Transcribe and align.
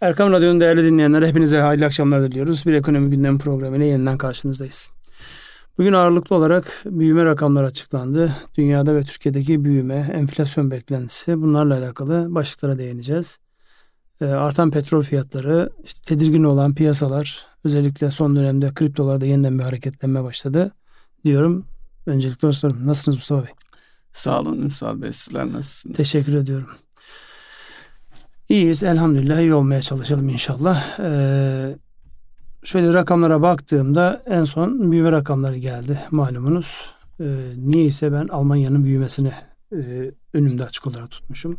Erkam 0.00 0.32
Radyo'nun 0.32 0.60
değerli 0.60 0.84
dinleyenler 0.84 1.22
hepinize 1.22 1.58
hayırlı 1.60 1.86
akşamlar 1.86 2.22
diliyoruz. 2.22 2.66
Bir 2.66 2.72
ekonomi 2.72 3.10
gündem 3.10 3.38
programıyla 3.38 3.86
yeniden 3.86 4.16
karşınızdayız. 4.16 4.90
Bugün 5.78 5.92
ağırlıklı 5.92 6.36
olarak 6.36 6.82
büyüme 6.84 7.24
rakamları 7.24 7.66
açıklandı. 7.66 8.36
Dünyada 8.56 8.94
ve 8.94 9.02
Türkiye'deki 9.02 9.64
büyüme, 9.64 10.10
enflasyon 10.14 10.70
beklentisi 10.70 11.42
bunlarla 11.42 11.78
alakalı 11.78 12.34
başlıklara 12.34 12.78
değineceğiz. 12.78 13.38
E, 14.20 14.24
artan 14.24 14.70
petrol 14.70 15.02
fiyatları, 15.02 15.70
işte 15.84 16.00
tedirgin 16.14 16.44
olan 16.44 16.74
piyasalar, 16.74 17.46
özellikle 17.64 18.10
son 18.10 18.36
dönemde 18.36 18.74
kriptolarda 18.74 19.26
yeniden 19.26 19.58
bir 19.58 19.64
hareketlenme 19.64 20.24
başladı 20.24 20.72
diyorum. 21.24 21.64
Öncelikle 22.06 22.52
sorum. 22.52 22.86
Nasılsınız 22.86 23.16
Mustafa 23.16 23.42
Bey? 23.42 23.52
Sağ 24.12 24.40
olun 24.40 24.62
Ünsal 24.62 25.02
Bey. 25.02 25.12
Sizler 25.12 25.52
nasılsınız? 25.52 25.96
Teşekkür 25.96 26.34
ediyorum. 26.34 26.68
İyiyiz 28.48 28.82
elhamdülillah 28.82 29.40
iyi 29.40 29.54
olmaya 29.54 29.82
çalışalım 29.82 30.28
inşallah. 30.28 30.98
Ee, 31.00 31.76
şöyle 32.64 32.92
rakamlara 32.92 33.42
baktığımda 33.42 34.22
en 34.26 34.44
son 34.44 34.92
büyüme 34.92 35.12
rakamları 35.12 35.56
geldi 35.56 35.98
malumunuz. 36.10 36.90
Ee, 37.20 37.24
niyeyse 37.56 38.12
ben 38.12 38.28
Almanya'nın 38.28 38.84
büyümesini 38.84 39.32
e, 39.72 40.10
önümde 40.34 40.64
açık 40.64 40.86
olarak 40.86 41.10
tutmuşum. 41.10 41.58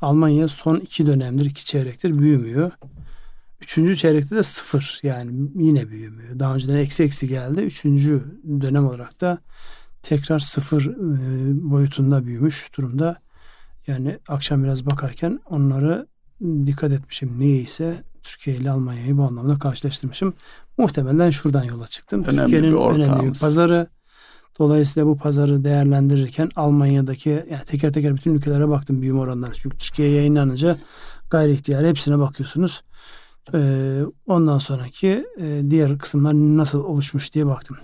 Almanya 0.00 0.48
son 0.48 0.76
iki 0.76 1.06
dönemdir, 1.06 1.46
iki 1.46 1.64
çeyrektir 1.64 2.18
büyümüyor. 2.18 2.70
Üçüncü 3.60 3.96
çeyrekte 3.96 4.36
de 4.36 4.42
sıfır 4.42 5.00
yani 5.02 5.50
yine 5.54 5.88
büyümüyor. 5.88 6.38
Daha 6.38 6.54
önceden 6.54 6.76
eksi 6.76 7.02
eksi 7.02 7.28
geldi. 7.28 7.60
Üçüncü 7.60 8.24
dönem 8.60 8.86
olarak 8.86 9.20
da 9.20 9.38
tekrar 10.02 10.40
sıfır 10.40 10.86
e, 10.86 11.70
boyutunda 11.70 12.26
büyümüş 12.26 12.70
durumda. 12.76 13.16
Yani 13.86 14.18
akşam 14.28 14.64
biraz 14.64 14.86
bakarken 14.86 15.40
onları 15.50 16.06
dikkat 16.40 16.92
etmişim. 16.92 17.40
Neyse 17.40 18.04
Türkiye 18.22 18.56
ile 18.56 18.70
Almanya'yı 18.70 19.18
bu 19.18 19.24
anlamda 19.24 19.58
karşılaştırmışım. 19.58 20.34
Muhtemelen 20.78 21.30
şuradan 21.30 21.64
yola 21.64 21.86
çıktım. 21.86 22.24
Önemli 22.24 22.38
Türkiye'nin 22.38 22.76
önemli 22.76 23.34
bir 23.34 23.38
pazarı. 23.38 23.86
Dolayısıyla 24.58 25.06
bu 25.06 25.16
pazarı 25.16 25.64
değerlendirirken 25.64 26.48
Almanya'daki 26.56 27.30
yani 27.30 27.64
teker 27.66 27.92
teker 27.92 28.16
bütün 28.16 28.34
ülkelere 28.34 28.68
baktım 28.68 29.02
büyüme 29.02 29.20
oranları. 29.20 29.52
Çünkü 29.54 29.78
Türkiye 29.78 30.10
yayınlanınca 30.10 30.76
gayri 31.30 31.52
ihtiyar 31.52 31.86
hepsine 31.86 32.18
bakıyorsunuz. 32.18 32.82
Ee, 33.54 34.00
ondan 34.26 34.58
sonraki 34.58 35.26
e, 35.40 35.62
diğer 35.70 35.98
kısımlar 35.98 36.34
nasıl 36.34 36.84
oluşmuş 36.84 37.34
diye 37.34 37.46
baktım. 37.46 37.76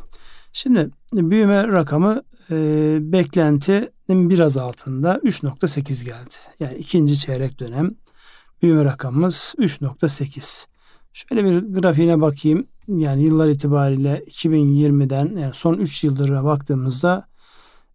Şimdi 0.53 0.91
büyüme 1.13 1.69
rakamı 1.69 2.23
e, 2.51 2.57
beklentinin 3.01 4.31
biraz 4.31 4.57
altında 4.57 5.21
3.8 5.25 6.05
geldi. 6.05 6.35
Yani 6.61 6.75
ikinci 6.75 7.19
çeyrek 7.19 7.61
dönem 7.61 7.95
büyüme 8.63 8.85
rakamımız 8.85 9.55
3.8. 9.59 10.67
Şöyle 11.13 11.45
bir 11.45 11.59
grafiğine 11.81 12.21
bakayım. 12.21 12.67
Yani 12.89 13.25
yıllar 13.25 13.49
itibariyle 13.49 14.25
2020'den 14.27 15.37
yani 15.37 15.55
son 15.55 15.75
3 15.75 16.05
yıldıra 16.05 16.45
baktığımızda 16.45 17.29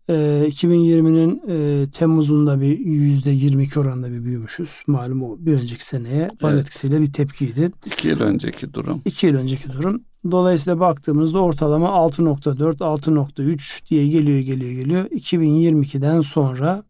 2020'nin 0.09 1.41
e, 1.47 1.85
Temmuz'unda 1.91 2.61
bir 2.61 2.79
%22 2.79 3.79
oranında 3.79 4.11
bir 4.11 4.23
büyümüşüz. 4.23 4.83
Malum 4.87 5.23
o 5.23 5.37
bir 5.39 5.53
önceki 5.53 5.85
seneye 5.85 6.29
baz 6.43 6.55
evet. 6.55 6.65
etkisiyle 6.65 7.01
bir 7.01 7.13
tepkiydi. 7.13 7.71
2 7.85 8.07
yıl 8.07 8.19
önceki 8.19 8.73
durum. 8.73 9.01
2 9.05 9.27
yıl 9.27 9.35
önceki 9.35 9.73
durum. 9.73 10.03
Dolayısıyla 10.31 10.79
baktığımızda 10.79 11.39
ortalama 11.39 11.87
6.4, 11.87 12.77
6.3 12.77 13.89
diye 13.89 14.07
geliyor 14.07 14.39
geliyor 14.39 14.71
geliyor. 14.71 15.05
2022'den 15.05 16.21
sonra 16.21 16.83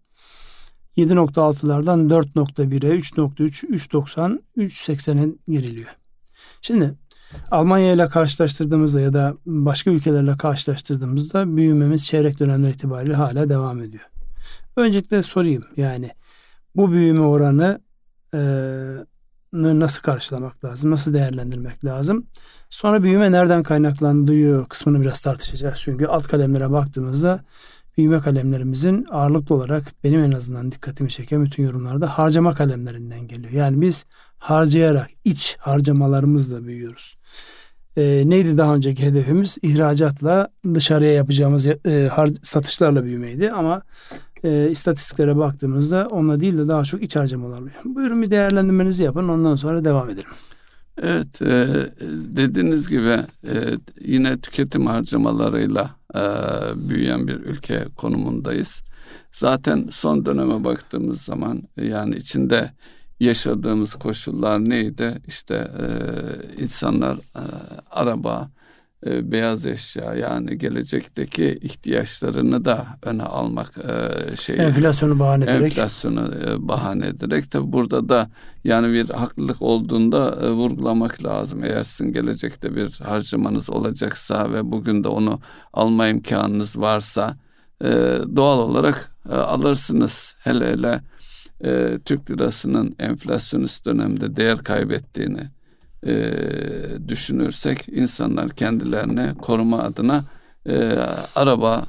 7.6'lardan 0.97 2.09
4.1'e, 2.09 2.97
3.3, 2.97 3.67
3.90, 3.67 4.39
3.80'e 4.57 5.35
geriliyor. 5.49 5.95
Şimdi 6.61 6.95
Almanya 7.51 7.93
ile 7.93 8.07
karşılaştırdığımızda 8.07 9.01
ya 9.01 9.13
da 9.13 9.35
başka 9.45 9.91
ülkelerle 9.91 10.37
karşılaştırdığımızda 10.37 11.57
büyümemiz 11.57 12.05
çeyrek 12.05 12.39
dönemler 12.39 12.69
itibariyle 12.69 13.13
hala 13.13 13.49
devam 13.49 13.81
ediyor. 13.81 14.03
Öncelikle 14.75 15.23
sorayım 15.23 15.65
yani 15.77 16.11
bu 16.75 16.91
büyüme 16.91 17.21
oranı 17.21 17.81
e, 18.33 18.39
nasıl 19.53 20.01
karşılamak 20.01 20.65
lazım, 20.65 20.91
nasıl 20.91 21.13
değerlendirmek 21.13 21.85
lazım? 21.85 22.27
Sonra 22.69 23.03
büyüme 23.03 23.31
nereden 23.31 23.63
kaynaklandığı 23.63 24.67
kısmını 24.67 25.01
biraz 25.01 25.21
tartışacağız. 25.21 25.79
Çünkü 25.79 26.05
alt 26.05 26.27
kalemlere 26.27 26.71
baktığımızda 26.71 27.43
büyüme 27.97 28.19
kalemlerimizin 28.19 29.05
ağırlıklı 29.09 29.55
olarak 29.55 29.83
benim 30.03 30.19
en 30.19 30.31
azından 30.31 30.71
dikkatimi 30.71 31.09
çeken 31.09 31.43
bütün 31.43 31.63
yorumlarda 31.63 32.07
harcama 32.07 32.53
kalemlerinden 32.53 33.27
geliyor. 33.27 33.53
Yani 33.53 33.81
biz 33.81 34.05
harcayarak 34.37 35.09
iç 35.23 35.57
harcamalarımızla 35.59 36.63
büyüyoruz. 36.63 37.15
E, 37.97 38.23
neydi 38.25 38.57
daha 38.57 38.75
önceki 38.75 39.05
hedefimiz? 39.05 39.57
İhracatla 39.61 40.47
dışarıya 40.73 41.13
yapacağımız 41.13 41.67
e, 41.67 42.09
satışlarla 42.41 43.03
büyümeydi 43.03 43.51
ama 43.51 43.81
e, 44.43 44.69
istatistiklere 44.69 45.37
baktığımızda 45.37 46.07
onunla 46.11 46.39
değil 46.39 46.57
de 46.57 46.67
daha 46.67 46.83
çok 46.83 47.03
iç 47.03 47.15
harcamalarla. 47.15 47.69
Buyurun 47.85 48.21
bir 48.21 48.31
değerlendirmenizi 48.31 49.03
yapın 49.03 49.27
ondan 49.27 49.55
sonra 49.55 49.85
devam 49.85 50.09
edelim. 50.09 50.29
Evet 50.97 51.41
e, 51.41 51.67
dediğiniz 52.37 52.89
gibi 52.89 53.17
e, 53.43 53.55
yine 54.01 54.39
tüketim 54.39 54.85
harcamalarıyla 54.85 55.89
e, 56.15 56.19
büyüyen 56.89 57.27
bir 57.27 57.35
ülke 57.35 57.85
konumundayız. 57.97 58.83
Zaten 59.31 59.87
son 59.91 60.25
döneme 60.25 60.63
baktığımız 60.63 61.21
zaman 61.21 61.63
yani 61.77 62.15
içinde 62.15 62.71
yaşadığımız 63.19 63.95
koşullar 63.95 64.59
neydi? 64.59 65.21
İşte 65.27 65.55
e, 65.55 65.87
insanlar 66.61 67.15
e, 67.17 67.43
araba, 67.91 68.49
e, 69.05 69.31
beyaz 69.31 69.65
eşya 69.65 70.13
yani 70.13 70.57
gelecekteki 70.57 71.59
ihtiyaçlarını 71.61 72.65
da 72.65 72.87
öne 73.03 73.23
almak 73.23 73.71
e, 73.77 74.35
şey 74.37 74.55
enflasyonu 74.55 75.19
bahane 75.19 75.43
ederek 75.43 75.77
enflasyonu 75.77 76.31
e, 76.45 76.67
bahane 76.67 77.07
ederek 77.07 77.51
tabi 77.51 77.71
burada 77.71 78.09
da 78.09 78.29
yani 78.63 78.93
bir 78.93 79.09
haklılık 79.09 79.61
olduğunda 79.61 80.39
e, 80.41 80.49
vurgulamak 80.49 81.23
lazım. 81.23 81.63
Eğer 81.63 81.83
sizin 81.83 82.13
gelecekte 82.13 82.75
bir 82.75 82.99
harcamanız 83.03 83.69
olacaksa 83.69 84.53
ve 84.53 84.71
bugün 84.71 85.03
de 85.03 85.07
onu 85.07 85.39
alma 85.73 86.07
imkanınız 86.07 86.77
varsa 86.77 87.37
e, 87.83 87.89
doğal 88.35 88.59
olarak 88.59 89.11
e, 89.29 89.33
alırsınız. 89.33 90.35
Hele 90.39 90.71
hele 90.71 91.01
e, 91.63 91.99
Türk 92.05 92.31
lirasının 92.31 92.95
enflasyonist 92.99 93.85
dönemde 93.85 94.35
değer 94.35 94.57
kaybettiğini 94.57 95.49
e, 96.07 96.33
düşünürsek 97.07 97.89
insanlar 97.89 98.49
kendilerini 98.49 99.35
koruma 99.37 99.79
adına 99.83 100.25
e, 100.69 100.99
araba, 101.35 101.85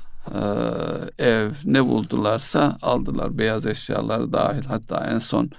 e, 1.18 1.28
ev 1.28 1.50
ne 1.64 1.86
buldularsa 1.86 2.78
aldılar. 2.82 3.38
Beyaz 3.38 3.66
eşyalar 3.66 4.32
dahil 4.32 4.64
hatta 4.64 5.06
en 5.06 5.18
son 5.18 5.50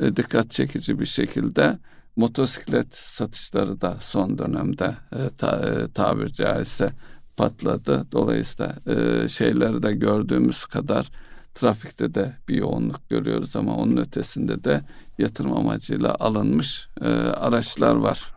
e, 0.00 0.16
dikkat 0.16 0.50
çekici 0.50 1.00
bir 1.00 1.06
şekilde 1.06 1.78
motosiklet 2.16 2.94
satışları 2.94 3.80
da 3.80 3.96
son 4.00 4.38
dönemde 4.38 4.96
e, 5.12 5.30
ta, 5.38 5.50
e, 5.50 5.92
tabir 5.92 6.28
caizse 6.28 6.92
patladı. 7.36 8.06
Dolayısıyla 8.12 8.74
e, 8.86 9.28
şeyleri 9.28 9.82
de 9.82 9.92
gördüğümüz 9.92 10.64
kadar 10.64 11.10
trafikte 11.54 12.14
de 12.14 12.32
bir 12.48 12.54
yoğunluk 12.54 13.10
görüyoruz 13.10 13.56
ama 13.56 13.76
onun 13.76 13.96
ötesinde 13.96 14.64
de 14.64 14.80
yatırım 15.20 15.56
amacıyla 15.56 16.16
alınmış 16.20 16.88
e, 17.00 17.08
araçlar 17.14 17.94
var. 17.94 18.34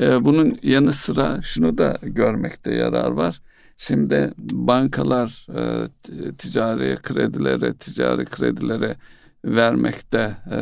E, 0.00 0.24
bunun 0.24 0.58
yanı 0.62 0.92
sıra 0.92 1.42
şunu 1.42 1.78
da 1.78 1.98
görmekte 2.02 2.74
yarar 2.74 3.10
var. 3.10 3.40
Şimdi 3.76 4.32
bankalar 4.38 5.46
e, 5.56 5.88
ticari 6.32 6.96
kredilere, 7.02 7.74
ticari 7.74 8.24
kredilere 8.24 8.96
vermekte 9.44 10.36
e, 10.50 10.58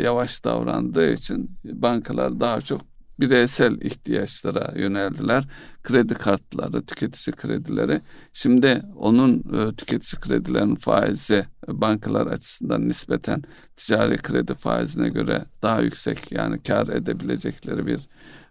yavaş 0.00 0.44
davrandığı 0.44 1.12
için 1.12 1.50
bankalar 1.64 2.40
daha 2.40 2.60
çok 2.60 2.91
bireysel 3.20 3.80
ihtiyaçlara 3.80 4.72
yöneldiler. 4.76 5.44
Kredi 5.82 6.14
kartları, 6.14 6.86
tüketici 6.86 7.36
kredileri. 7.36 8.00
Şimdi 8.32 8.82
onun 8.96 9.38
e, 9.38 9.74
tüketici 9.74 10.20
kredilerin 10.20 10.74
faizi 10.74 11.44
bankalar 11.68 12.26
açısından 12.26 12.88
nispeten 12.88 13.42
ticari 13.76 14.16
kredi 14.16 14.54
faizine 14.54 15.08
göre 15.08 15.44
daha 15.62 15.80
yüksek 15.80 16.32
yani 16.32 16.62
kar 16.62 16.88
edebilecekleri 16.88 17.86
bir 17.86 18.00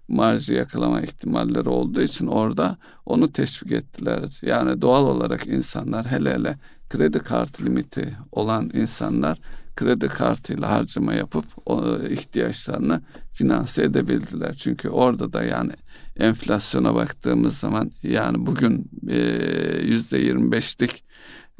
marjı 0.08 0.54
yakalama 0.54 1.02
ihtimalleri 1.02 1.70
olduğu 1.70 2.02
için 2.02 2.28
orada 2.28 2.78
onu 3.06 3.32
teşvik 3.32 3.72
ettiler. 3.72 4.40
Yani 4.42 4.82
doğal 4.82 5.06
olarak 5.06 5.48
insanlar 5.48 6.06
hele 6.06 6.34
hele 6.34 6.58
kredi 6.90 7.20
kartı 7.20 7.66
limiti 7.66 8.14
olan 8.32 8.72
insanlar 8.74 9.40
kredi 9.76 10.08
kartıyla 10.08 10.70
harcama 10.72 11.14
yapıp 11.14 11.46
o 11.66 11.98
ihtiyaçlarını 11.98 13.02
finanse 13.34 13.84
edebildiler. 13.84 14.54
Çünkü 14.54 14.90
orada 14.90 15.34
da 15.34 15.44
yani 15.44 15.72
enflasyona 16.18 16.96
baktığımız 16.96 17.58
zaman 17.58 17.92
yani 18.04 18.46
bugün 18.46 18.92
e, 19.10 19.18
yüzde 19.84 20.18
yirmi 20.18 20.52
beşlik 20.52 21.04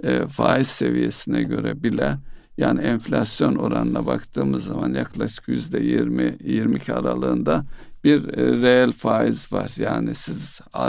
e, 0.04 0.28
faiz 0.28 0.68
seviyesine 0.68 1.44
göre 1.44 1.84
bile 1.84 2.18
Yani 2.58 2.82
enflasyon 2.82 3.56
oranına 3.56 4.06
baktığımız 4.06 4.64
zaman 4.64 4.94
yaklaşık 4.94 5.48
yüzde 5.48 5.80
20-22 5.80 6.94
aralığında 6.94 7.66
bir 8.04 8.38
e, 8.38 8.62
reel 8.62 8.92
faiz 8.92 9.54
var. 9.54 9.72
Yani 9.78 10.16
siz 10.16 10.62
e, 10.76 10.86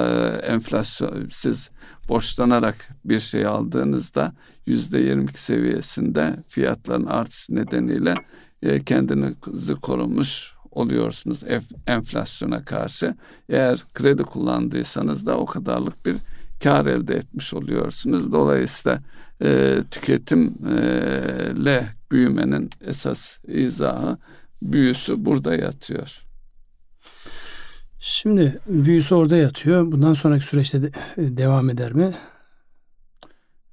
enflasyon 0.47 1.29
siz 1.31 1.71
borçlanarak 2.09 2.89
bir 3.05 3.21
şey 3.21 3.47
aldığınızda 3.47 4.33
yüzde 4.67 4.99
22 4.99 5.43
seviyesinde 5.43 6.37
fiyatların 6.49 7.07
artış 7.07 7.51
nedeniyle 7.51 8.15
e, 8.63 8.85
kendinizi 8.85 9.75
korumuş 9.75 10.55
oluyorsunuz 10.71 11.43
enflasyona 11.87 12.65
karşı. 12.65 13.15
Eğer 13.49 13.85
kredi 13.95 14.23
kullandıysanız 14.23 15.27
da 15.27 15.39
o 15.39 15.47
kadarlık 15.47 16.07
bir 16.07 16.17
kar 16.63 16.87
elde 16.87 17.15
etmiş 17.15 17.55
oluyorsunuz. 17.55 18.33
Dolayısıyla 18.33 19.01
e, 19.43 19.79
tüketimle 19.91 21.89
büyümenin 22.11 22.71
esas 22.81 23.39
izahı 23.45 24.19
büyüsü 24.63 25.25
burada 25.25 25.55
yatıyor. 25.55 26.32
Şimdi 28.05 28.61
büyüsü 28.67 29.15
orada 29.15 29.37
yatıyor. 29.37 29.93
Bundan 29.93 30.15
sonraki 30.15 30.45
süreçte 30.45 30.83
de, 30.83 30.91
devam 31.19 31.71
eder 31.71 31.93
mi? 31.93 32.15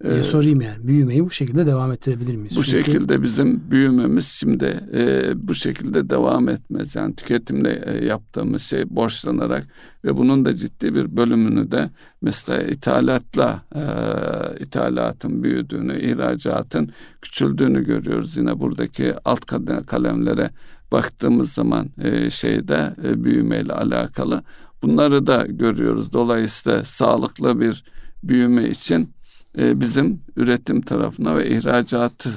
diye 0.03 0.19
ee, 0.19 0.23
sorayım 0.23 0.61
yani. 0.61 0.87
Büyümeyi 0.87 1.25
bu 1.25 1.31
şekilde 1.31 1.65
devam 1.65 1.91
ettirebilir 1.91 2.35
miyiz? 2.35 2.57
Bu 2.57 2.63
Çünkü... 2.63 2.83
şekilde 2.83 3.21
bizim 3.21 3.71
büyümemiz 3.71 4.27
şimdi 4.27 4.83
e, 4.93 5.31
bu 5.35 5.53
şekilde 5.53 6.09
devam 6.09 6.49
etmez. 6.49 6.95
Yani 6.95 7.15
tüketimle 7.15 7.83
e, 7.85 8.05
yaptığımız 8.05 8.61
şey 8.61 8.83
borçlanarak 8.89 9.67
ve 10.05 10.17
bunun 10.17 10.45
da 10.45 10.55
ciddi 10.55 10.95
bir 10.95 11.17
bölümünü 11.17 11.71
de 11.71 11.89
mesela 12.21 12.63
ithalatla 12.63 13.61
e, 13.75 13.83
ithalatın 14.63 15.43
büyüdüğünü, 15.43 16.01
ihracatın 16.01 16.91
küçüldüğünü 17.21 17.85
görüyoruz. 17.85 18.37
Yine 18.37 18.59
buradaki 18.59 19.13
alt 19.25 19.45
kalemlere 19.85 20.51
baktığımız 20.91 21.51
zaman 21.53 21.89
e, 22.01 22.29
şeyde 22.29 22.95
e, 23.03 23.23
büyümeyle 23.23 23.73
alakalı 23.73 24.43
bunları 24.81 25.27
da 25.27 25.45
görüyoruz. 25.49 26.13
Dolayısıyla 26.13 26.85
sağlıklı 26.85 27.61
bir 27.61 27.83
büyüme 28.23 28.69
için 28.69 29.13
e, 29.59 29.81
bizim 29.81 30.21
üretim 30.35 30.81
tarafına 30.81 31.35
ve 31.35 31.49
ihracatı 31.49 32.29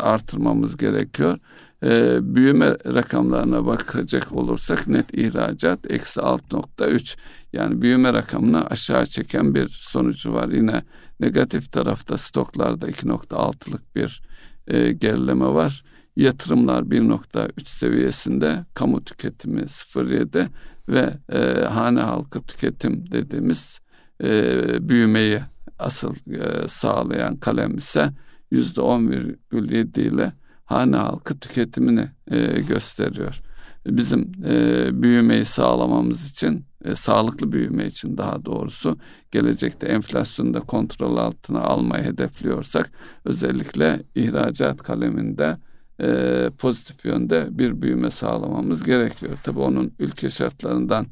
artırmamız 0.00 0.76
gerekiyor. 0.76 1.38
E, 1.82 2.18
büyüme 2.34 2.70
rakamlarına 2.70 3.66
bakacak 3.66 4.32
olursak 4.32 4.88
net 4.88 5.14
ihracat 5.14 5.90
eksi 5.90 6.20
6.3 6.20 7.16
yani 7.52 7.82
büyüme 7.82 8.12
rakamını 8.12 8.66
aşağı 8.66 9.06
çeken 9.06 9.54
bir 9.54 9.68
sonucu 9.68 10.32
var. 10.32 10.48
Yine 10.48 10.82
negatif 11.20 11.72
tarafta 11.72 12.18
stoklarda 12.18 12.90
2.6'lık 12.90 13.96
bir 13.96 14.22
e, 14.66 14.92
gerileme 14.92 15.46
var. 15.46 15.84
Yatırımlar 16.20 16.82
1.3 16.82 17.68
seviyesinde, 17.68 18.64
kamu 18.74 19.04
tüketimi 19.04 19.60
0.7 19.60 20.48
ve 20.88 21.14
e, 21.32 21.64
hane 21.64 22.00
halkı 22.00 22.42
tüketim 22.42 23.12
dediğimiz 23.12 23.80
e, 24.24 24.88
büyümeyi 24.88 25.40
asıl 25.78 26.14
e, 26.14 26.68
sağlayan 26.68 27.36
kalem 27.36 27.78
ise 27.78 28.10
yüzde 28.50 28.80
10,7 28.80 30.00
ile 30.00 30.32
hane 30.64 30.96
halkı 30.96 31.40
tüketimini 31.40 32.08
e, 32.30 32.60
gösteriyor. 32.60 33.40
Bizim 33.86 34.32
e, 34.44 35.02
büyümeyi 35.02 35.44
sağlamamız 35.44 36.30
için, 36.30 36.64
e, 36.84 36.94
sağlıklı 36.94 37.52
büyüme 37.52 37.86
için 37.86 38.18
daha 38.18 38.44
doğrusu 38.44 38.98
gelecekte 39.30 39.86
enflasyonu 39.86 40.54
da 40.54 40.60
kontrol 40.60 41.16
altına 41.16 41.60
almayı 41.60 42.04
hedefliyorsak 42.04 42.90
özellikle 43.24 44.02
ihracat 44.14 44.82
kaleminde 44.82 45.56
e, 46.00 46.50
pozitif 46.58 47.04
yönde 47.04 47.48
bir 47.50 47.82
büyüme 47.82 48.10
sağlamamız 48.10 48.84
gerekiyor. 48.84 49.38
Tabii 49.42 49.60
onun 49.60 49.92
ülke 49.98 50.30
şartlarından 50.30 51.06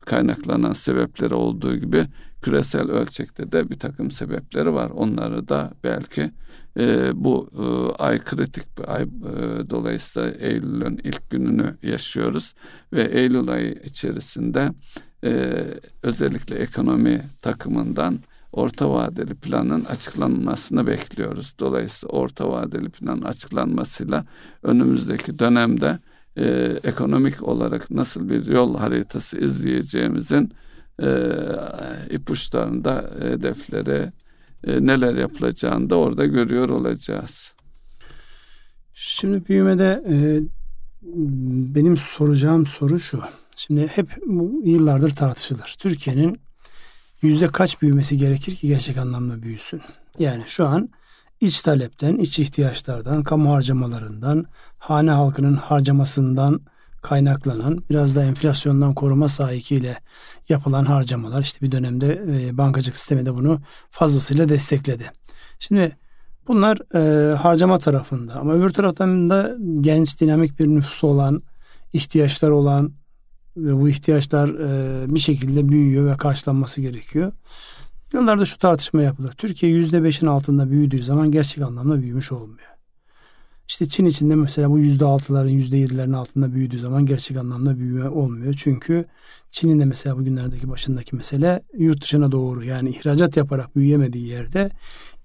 kaynaklanan 0.00 0.72
sebepleri 0.72 1.34
olduğu 1.34 1.76
gibi 1.76 2.06
küresel 2.42 2.90
ölçekte 2.90 3.52
de 3.52 3.70
bir 3.70 3.78
takım 3.78 4.10
sebepleri 4.10 4.74
var. 4.74 4.90
Onları 4.90 5.48
da 5.48 5.72
belki 5.84 6.30
e, 6.78 7.10
bu 7.14 7.50
e, 7.52 8.02
ay 8.02 8.18
kritik 8.24 8.78
bir 8.78 8.94
ay 8.94 9.02
e, 9.02 9.06
dolayısıyla 9.70 10.30
Eylül'ün 10.30 11.00
ilk 11.04 11.30
gününü 11.30 11.76
yaşıyoruz 11.82 12.54
ve 12.92 13.02
Eylül 13.02 13.48
ayı 13.48 13.72
içerisinde 13.84 14.70
e, 15.24 15.64
özellikle 16.02 16.56
ekonomi 16.56 17.20
takımından 17.42 18.18
orta 18.52 18.90
vadeli 18.90 19.34
planın 19.34 19.84
açıklanmasını 19.84 20.86
bekliyoruz. 20.86 21.54
Dolayısıyla 21.58 22.12
orta 22.12 22.50
vadeli 22.50 22.88
plan 22.88 23.20
açıklanmasıyla 23.20 24.24
önümüzdeki 24.62 25.38
dönemde 25.38 25.98
e, 26.36 26.44
ekonomik 26.84 27.42
olarak 27.42 27.90
nasıl 27.90 28.28
bir 28.28 28.46
yol 28.46 28.76
haritası 28.76 29.38
izleyeceğimizin 29.38 30.52
e, 31.02 31.08
ipuçlarında 32.10 33.10
hedefleri 33.20 34.12
e, 34.64 34.86
neler 34.86 35.14
yapılacağını 35.14 35.90
da 35.90 35.96
orada 35.96 36.26
görüyor 36.26 36.68
olacağız. 36.68 37.52
Şimdi 38.94 39.48
büyümede 39.48 40.04
e, 40.08 40.40
benim 41.74 41.96
soracağım 41.96 42.66
soru 42.66 43.00
şu. 43.00 43.20
Şimdi 43.56 43.86
hep 43.86 44.16
bu 44.26 44.62
yıllardır 44.64 45.10
tartışılır. 45.10 45.76
Türkiye'nin 45.78 46.40
yüzde 47.22 47.48
kaç 47.48 47.82
büyümesi 47.82 48.16
gerekir 48.16 48.54
ki 48.54 48.66
gerçek 48.66 48.96
anlamda 48.96 49.42
büyüsün? 49.42 49.82
Yani 50.18 50.42
şu 50.46 50.66
an 50.66 50.88
iç 51.40 51.62
talepten, 51.62 52.16
iç 52.16 52.38
ihtiyaçlardan, 52.38 53.22
kamu 53.22 53.52
harcamalarından, 53.52 54.46
hane 54.78 55.10
halkının 55.10 55.54
harcamasından 55.54 56.60
kaynaklanan 57.02 57.84
biraz 57.90 58.16
da 58.16 58.24
enflasyondan 58.24 58.94
koruma 58.94 59.28
sahikiyle 59.28 59.98
yapılan 60.48 60.84
harcamalar 60.84 61.42
işte 61.42 61.66
bir 61.66 61.72
dönemde 61.72 62.22
e, 62.28 62.58
bankacılık 62.58 62.96
sistemi 62.96 63.26
de 63.26 63.34
bunu 63.34 63.60
fazlasıyla 63.90 64.48
destekledi. 64.48 65.04
Şimdi 65.58 65.96
bunlar 66.48 66.78
e, 66.94 67.34
harcama 67.34 67.78
tarafında 67.78 68.34
ama 68.34 68.54
öbür 68.54 68.70
taraftan 68.70 69.28
da 69.28 69.56
genç 69.80 70.20
dinamik 70.20 70.58
bir 70.58 70.66
nüfusu 70.68 71.06
olan 71.06 71.42
ihtiyaçlar 71.92 72.50
olan 72.50 72.92
ve 73.64 73.80
bu 73.80 73.88
ihtiyaçlar 73.88 74.48
e, 74.48 75.14
bir 75.14 75.20
şekilde 75.20 75.68
büyüyor 75.68 76.06
ve 76.06 76.16
karşılanması 76.16 76.80
gerekiyor. 76.80 77.32
Yıllarda 78.12 78.44
şu 78.44 78.58
tartışma 78.58 79.02
yapılır. 79.02 79.32
Türkiye 79.32 79.72
yüzde 79.72 80.02
beşin 80.02 80.26
altında 80.26 80.70
büyüdüğü 80.70 81.02
zaman 81.02 81.30
gerçek 81.30 81.64
anlamda 81.64 82.00
büyümüş 82.02 82.32
olmuyor. 82.32 82.68
İşte 83.68 83.88
Çin 83.88 84.06
içinde 84.06 84.34
mesela 84.34 84.70
bu 84.70 84.78
yüzde 84.78 85.04
altıların 85.04 85.50
yüzde 85.50 85.76
yedilerin 85.76 86.12
altında 86.12 86.54
büyüdüğü 86.54 86.78
zaman 86.78 87.06
gerçek 87.06 87.36
anlamda 87.36 87.78
büyüme 87.78 88.08
olmuyor. 88.08 88.54
Çünkü 88.56 89.04
Çin'in 89.50 89.80
de 89.80 89.84
mesela 89.84 90.18
bugünlerdeki 90.18 90.68
başındaki 90.68 91.16
mesele 91.16 91.62
yurt 91.78 92.02
dışına 92.02 92.32
doğru 92.32 92.64
yani 92.64 92.90
ihracat 92.90 93.36
yaparak 93.36 93.76
büyüyemediği 93.76 94.26
yerde 94.26 94.70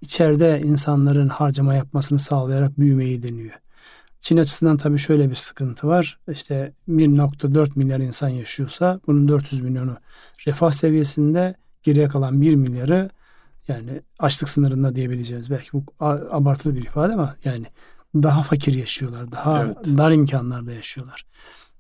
içeride 0.02 0.62
insanların 0.66 1.30
harcama 1.30 1.74
yapmasını 1.74 2.20
sağlayarak 2.20 2.80
büyümeyi 2.80 3.24
deniyor. 3.24 3.60
Çin 4.24 4.38
açısından 4.38 4.78
tabii 4.78 4.98
şöyle 4.98 5.30
bir 5.30 5.36
sıkıntı 5.36 5.88
var. 5.88 6.20
İşte 6.32 6.74
1.4 6.90 7.72
milyar 7.76 8.00
insan 8.00 8.30
yaşıyorsa 8.30 9.00
bunun 9.08 9.28
400 9.28 9.62
milyonu 9.62 9.98
refah 10.48 10.72
seviyesinde 10.72 11.56
geriye 11.84 12.08
kalan 12.08 12.42
1 12.42 12.56
milyarı 12.56 13.10
yani 13.68 14.02
açlık 14.20 14.50
sınırında 14.50 14.96
diyebileceğimiz 14.96 15.50
belki 15.50 15.70
bu 15.74 15.84
abartılı 16.32 16.76
bir 16.76 16.82
ifade 16.82 17.14
ama 17.14 17.36
yani 17.46 17.66
daha 18.16 18.44
fakir 18.44 18.74
yaşıyorlar. 18.74 19.32
Daha 19.32 19.64
evet. 19.64 19.78
dar 19.86 20.12
imkanlarla 20.12 20.74
yaşıyorlar. 20.74 21.26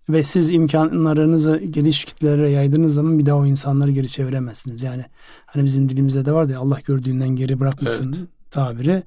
Ve 0.09 0.23
siz 0.23 0.51
imkanlarınızı 0.51 1.57
geniş 1.57 2.05
kitlelere 2.05 2.50
yaydığınız 2.50 2.93
zaman 2.93 3.19
bir 3.19 3.25
daha 3.25 3.38
o 3.38 3.45
insanları 3.45 3.91
geri 3.91 4.07
çeviremezsiniz. 4.07 4.83
Yani 4.83 5.05
hani 5.45 5.65
bizim 5.65 5.89
dilimizde 5.89 6.25
de 6.25 6.31
var 6.31 6.50
ya 6.50 6.59
Allah 6.59 6.79
gördüğünden 6.85 7.29
geri 7.29 7.59
bırakmasın 7.59 8.15
evet. 8.17 8.27
Tabiri. 8.53 9.03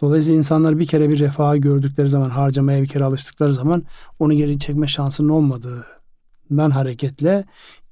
Dolayısıyla 0.00 0.38
insanlar 0.38 0.78
bir 0.78 0.86
kere 0.86 1.08
bir 1.08 1.18
refahı 1.18 1.56
gördükleri 1.56 2.08
zaman 2.08 2.30
harcamaya 2.30 2.82
bir 2.82 2.88
kere 2.88 3.04
alıştıkları 3.04 3.54
zaman 3.54 3.82
onu 4.18 4.34
geri 4.34 4.58
çekme 4.58 4.86
şansının 4.86 5.28
olmadığından 5.28 6.70
hareketle 6.70 7.44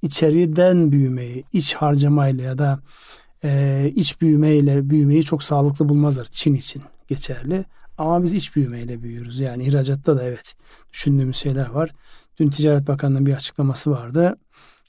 içeriden 0.03 0.93
büyümeyi, 0.93 1.45
iç 1.53 1.75
harcamayla 1.75 2.45
ya 2.45 2.59
da 2.59 2.81
e, 3.45 3.93
iç 3.95 4.21
büyümeyle 4.21 4.91
büyümeyi 4.91 5.25
çok 5.25 5.43
sağlıklı 5.43 5.89
bulmazlar. 5.89 6.25
Çin 6.31 6.55
için 6.55 6.83
geçerli. 7.09 7.65
Ama 7.99 8.23
biz 8.23 8.33
iç 8.33 8.57
büyümeyle 8.57 9.03
büyüyoruz. 9.03 9.41
Yani 9.41 9.65
ihracatta 9.65 10.17
da 10.17 10.25
evet 10.25 10.55
düşündüğümüz 10.93 11.37
şeyler 11.37 11.71
var. 11.71 11.91
Dün 12.39 12.51
Ticaret 12.51 12.89
Bakanı'nın 12.89 13.27
bir 13.27 13.35
açıklaması 13.35 13.91
vardı. 13.91 14.37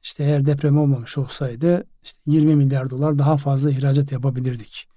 İşte 0.03 0.23
eğer 0.23 0.45
deprem 0.45 0.77
olmamış 0.77 1.17
olsaydı 1.17 1.83
işte 2.03 2.19
20 2.27 2.55
milyar 2.55 2.89
dolar 2.89 3.19
daha 3.19 3.38
fazla 3.38 3.71
ihracat 3.71 4.11
yapabilirdik. 4.11 4.88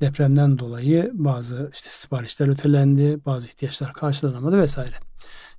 Depremden 0.00 0.58
dolayı 0.58 1.10
bazı 1.14 1.70
işte 1.72 1.88
siparişler 1.90 2.48
ötelendi, 2.48 3.18
bazı 3.26 3.48
ihtiyaçlar 3.48 3.92
karşılanamadı 3.92 4.58
vesaire. 4.58 4.94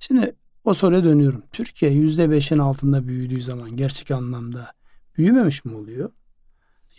Şimdi 0.00 0.36
o 0.64 0.74
soruya 0.74 1.04
dönüyorum. 1.04 1.42
Türkiye 1.52 1.92
%5'in 1.92 2.58
altında 2.58 3.08
büyüdüğü 3.08 3.42
zaman 3.42 3.76
gerçek 3.76 4.10
anlamda 4.10 4.72
büyümemiş 5.18 5.64
mi 5.64 5.74
oluyor? 5.74 6.10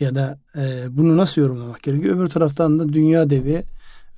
Ya 0.00 0.14
da 0.14 0.38
e, 0.56 0.86
bunu 0.90 1.16
nasıl 1.16 1.40
yorumlamak 1.40 1.82
gerekiyor? 1.82 2.16
Öbür 2.16 2.28
taraftan 2.28 2.78
da 2.78 2.88
dünya 2.88 3.30
devi 3.30 3.64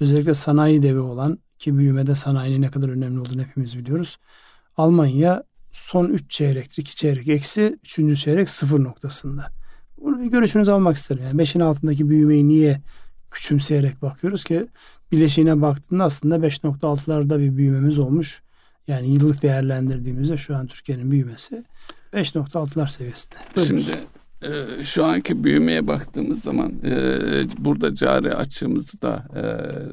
özellikle 0.01 0.35
sanayi 0.35 0.83
devi 0.83 0.99
olan 0.99 1.39
ki 1.59 1.79
büyümede 1.79 2.15
sanayinin 2.15 2.63
ne 2.63 2.71
kadar 2.71 2.89
önemli 2.89 3.21
olduğunu 3.21 3.43
hepimiz 3.43 3.79
biliyoruz. 3.79 4.19
Almanya 4.77 5.43
son 5.73 6.09
3 6.09 6.31
çeyrektir, 6.31 6.83
2 6.83 6.97
çeyrek 6.97 7.29
eksi, 7.29 7.79
3. 7.99 8.21
çeyrek 8.21 8.51
sıfır 8.51 8.85
noktasında. 8.85 9.53
Bunu 9.99 10.21
bir 10.21 10.27
görüşünüzü 10.27 10.71
almak 10.71 10.97
isterim. 10.97 11.23
Yani 11.25 11.43
5'in 11.43 11.61
altındaki 11.61 12.11
büyümeyi 12.11 12.49
niye 12.49 12.83
küçümseyerek 13.35 14.03
bakıyoruz 14.03 14.45
ki 14.45 14.67
bileşiğine 15.13 15.63
baktığında 15.63 16.05
aslında 16.05 16.37
5.6'larda 16.37 17.39
bir 17.39 17.57
büyümemiz 17.57 17.99
olmuş. 17.99 18.43
Yani 18.89 19.09
yıllık 19.09 19.43
değerlendirdiğimizde 19.43 20.37
şu 20.37 20.57
an 20.57 20.67
Türkiye'nin 20.67 21.11
büyümesi 21.11 21.65
5.6'lar 22.13 22.89
seviyesinde. 22.89 23.35
Buyurunuz. 23.57 23.87
Şimdi 23.87 23.99
e, 24.43 24.85
şu 24.85 25.05
anki 25.05 25.45
büyümeye 25.45 25.87
baktığımız 25.87 26.43
zaman 26.43 26.73
e, 26.85 26.95
burada 27.59 27.95
cari 27.95 28.35
açığımızı 28.35 29.03
da 29.03 29.25
e, 29.37 29.43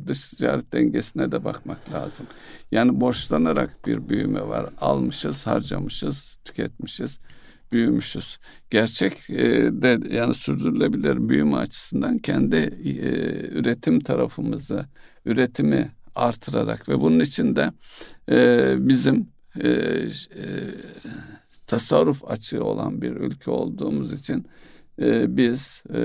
dış 0.08 0.30
ticaret 0.30 0.74
dengesine 0.74 1.32
de 1.32 1.44
bakmak 1.44 1.94
lazım. 1.94 2.26
Yani 2.72 3.02
borçlanarak 3.02 3.88
bir 3.88 4.10
büyüme 4.10 4.48
var. 4.48 4.66
Almışız, 4.82 5.48
harcamışız, 5.48 6.40
tüketmişiz, 6.46 7.20
büyümüşüz. 7.72 8.38
Gerçek 8.70 9.30
e, 9.30 9.46
de 9.82 10.16
yani 10.16 10.34
sürdürülebilir 10.34 11.30
büyüme 11.30 11.58
açısından 11.58 12.18
kendi 12.18 12.58
e, 12.58 13.00
üretim 13.60 14.00
tarafımızı, 14.00 14.86
üretimi 15.26 15.92
artırarak 16.16 16.90
ve 16.90 17.02
bunun 17.02 17.20
için 17.20 17.56
de 17.56 17.72
e, 18.32 18.76
bizim 18.88 19.30
e, 19.64 19.70
e, 19.70 20.08
tasarruf 21.68 22.32
açığı 22.32 22.64
olan 22.64 23.02
bir 23.02 23.12
ülke 23.12 23.52
olduğumuz 23.52 24.14
için 24.14 24.46
e, 25.02 25.38
biz 25.38 25.84
e, 25.94 26.00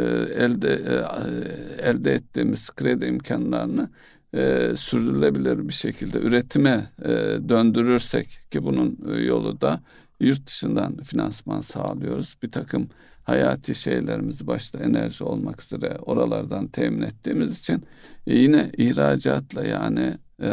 elde 0.44 0.74
e, 0.74 1.88
elde 1.88 2.12
ettiğimiz 2.12 2.70
kredi 2.70 3.06
imkanlarını 3.06 3.90
e, 4.34 4.72
sürdürülebilir 4.76 5.68
bir 5.68 5.72
şekilde 5.72 6.18
üretime 6.18 6.90
e, 7.04 7.08
döndürürsek 7.48 8.40
ki 8.50 8.64
bunun 8.64 8.98
yolu 9.18 9.60
da 9.60 9.80
yurt 10.20 10.46
dışından 10.46 10.96
finansman 10.96 11.60
sağlıyoruz. 11.60 12.36
Bir 12.42 12.50
takım 12.50 12.88
hayati 13.26 13.74
şeylerimizi 13.74 14.46
başta 14.46 14.78
enerji 14.78 15.24
olmak 15.24 15.62
üzere 15.62 15.98
oralardan 16.02 16.66
temin 16.66 17.02
ettiğimiz 17.02 17.58
için 17.58 17.84
e, 18.26 18.36
yine 18.38 18.70
ihracatla 18.76 19.64
yani 19.64 20.18
e, 20.42 20.50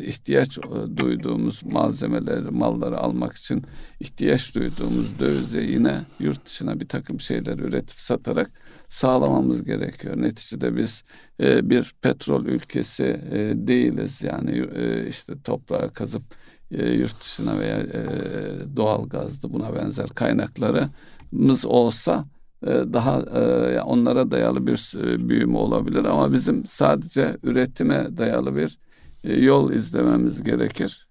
ihtiyaç 0.00 0.58
e, 0.58 0.96
duyduğumuz 0.96 1.62
malzemeleri, 1.64 2.50
malları 2.50 2.98
almak 2.98 3.36
için 3.36 3.62
ihtiyaç 4.00 4.54
duyduğumuz 4.54 5.18
dövize 5.20 5.62
yine 5.62 6.00
yurt 6.18 6.46
dışına 6.46 6.80
bir 6.80 6.88
takım 6.88 7.20
şeyler 7.20 7.58
üretip 7.58 8.00
satarak 8.00 8.50
sağlamamız 8.88 9.64
gerekiyor. 9.64 10.22
Neticede 10.22 10.76
biz 10.76 11.04
bir 11.40 11.94
petrol 12.02 12.46
ülkesi 12.46 13.20
değiliz. 13.54 14.22
Yani 14.22 14.66
işte 15.08 15.32
toprağı 15.44 15.92
kazıp 15.92 16.22
e, 16.78 16.90
yurt 16.90 17.20
dışına 17.20 17.58
veya 17.58 17.76
e, 17.76 18.02
doğal 18.76 19.08
gazdı 19.08 19.52
buna 19.52 19.74
benzer 19.74 20.08
kaynaklarımız 20.08 21.64
olsa 21.64 22.24
e, 22.66 22.68
daha 22.68 23.20
e, 23.20 23.80
onlara 23.80 24.30
dayalı 24.30 24.66
bir 24.66 24.94
büyüme 25.28 25.58
olabilir 25.58 26.04
ama 26.04 26.32
bizim 26.32 26.66
sadece 26.66 27.36
üretime 27.42 28.16
dayalı 28.16 28.56
bir 28.56 28.78
yol 29.24 29.72
izlememiz 29.72 30.42
gerekir. 30.42 31.08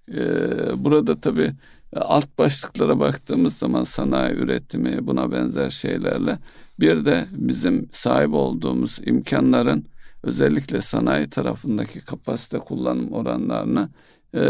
Burada 0.76 1.22
tabii 1.22 1.52
alt 1.96 2.38
başlıklara 2.38 3.00
baktığımız 3.00 3.54
zaman 3.54 3.84
sanayi 3.84 4.36
üretimi 4.36 5.08
buna 5.08 5.32
benzer 5.32 5.70
şeylerle 5.70 6.38
bir 6.80 7.06
de 7.06 7.26
bizim 7.32 7.90
sahip 7.92 8.34
olduğumuz 8.34 9.00
imkanların 9.06 9.86
özellikle 10.24 10.82
sanayi 10.82 11.30
tarafındaki 11.30 12.02
kapasite 12.02 12.60
kullanım 12.60 13.12
oranlarını 13.12 13.90
e, 14.36 14.44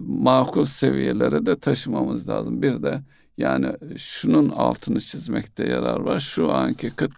makul 0.00 0.64
seviyelere 0.64 1.46
de 1.46 1.58
taşımamız 1.58 2.28
lazım. 2.28 2.62
Bir 2.62 2.82
de 2.82 3.00
yani 3.38 3.72
şunun 3.96 4.48
altını 4.48 5.00
çizmekte 5.00 5.68
yarar 5.68 6.00
var. 6.00 6.20
Şu 6.20 6.52
anki 6.52 6.90
kıt 6.90 7.12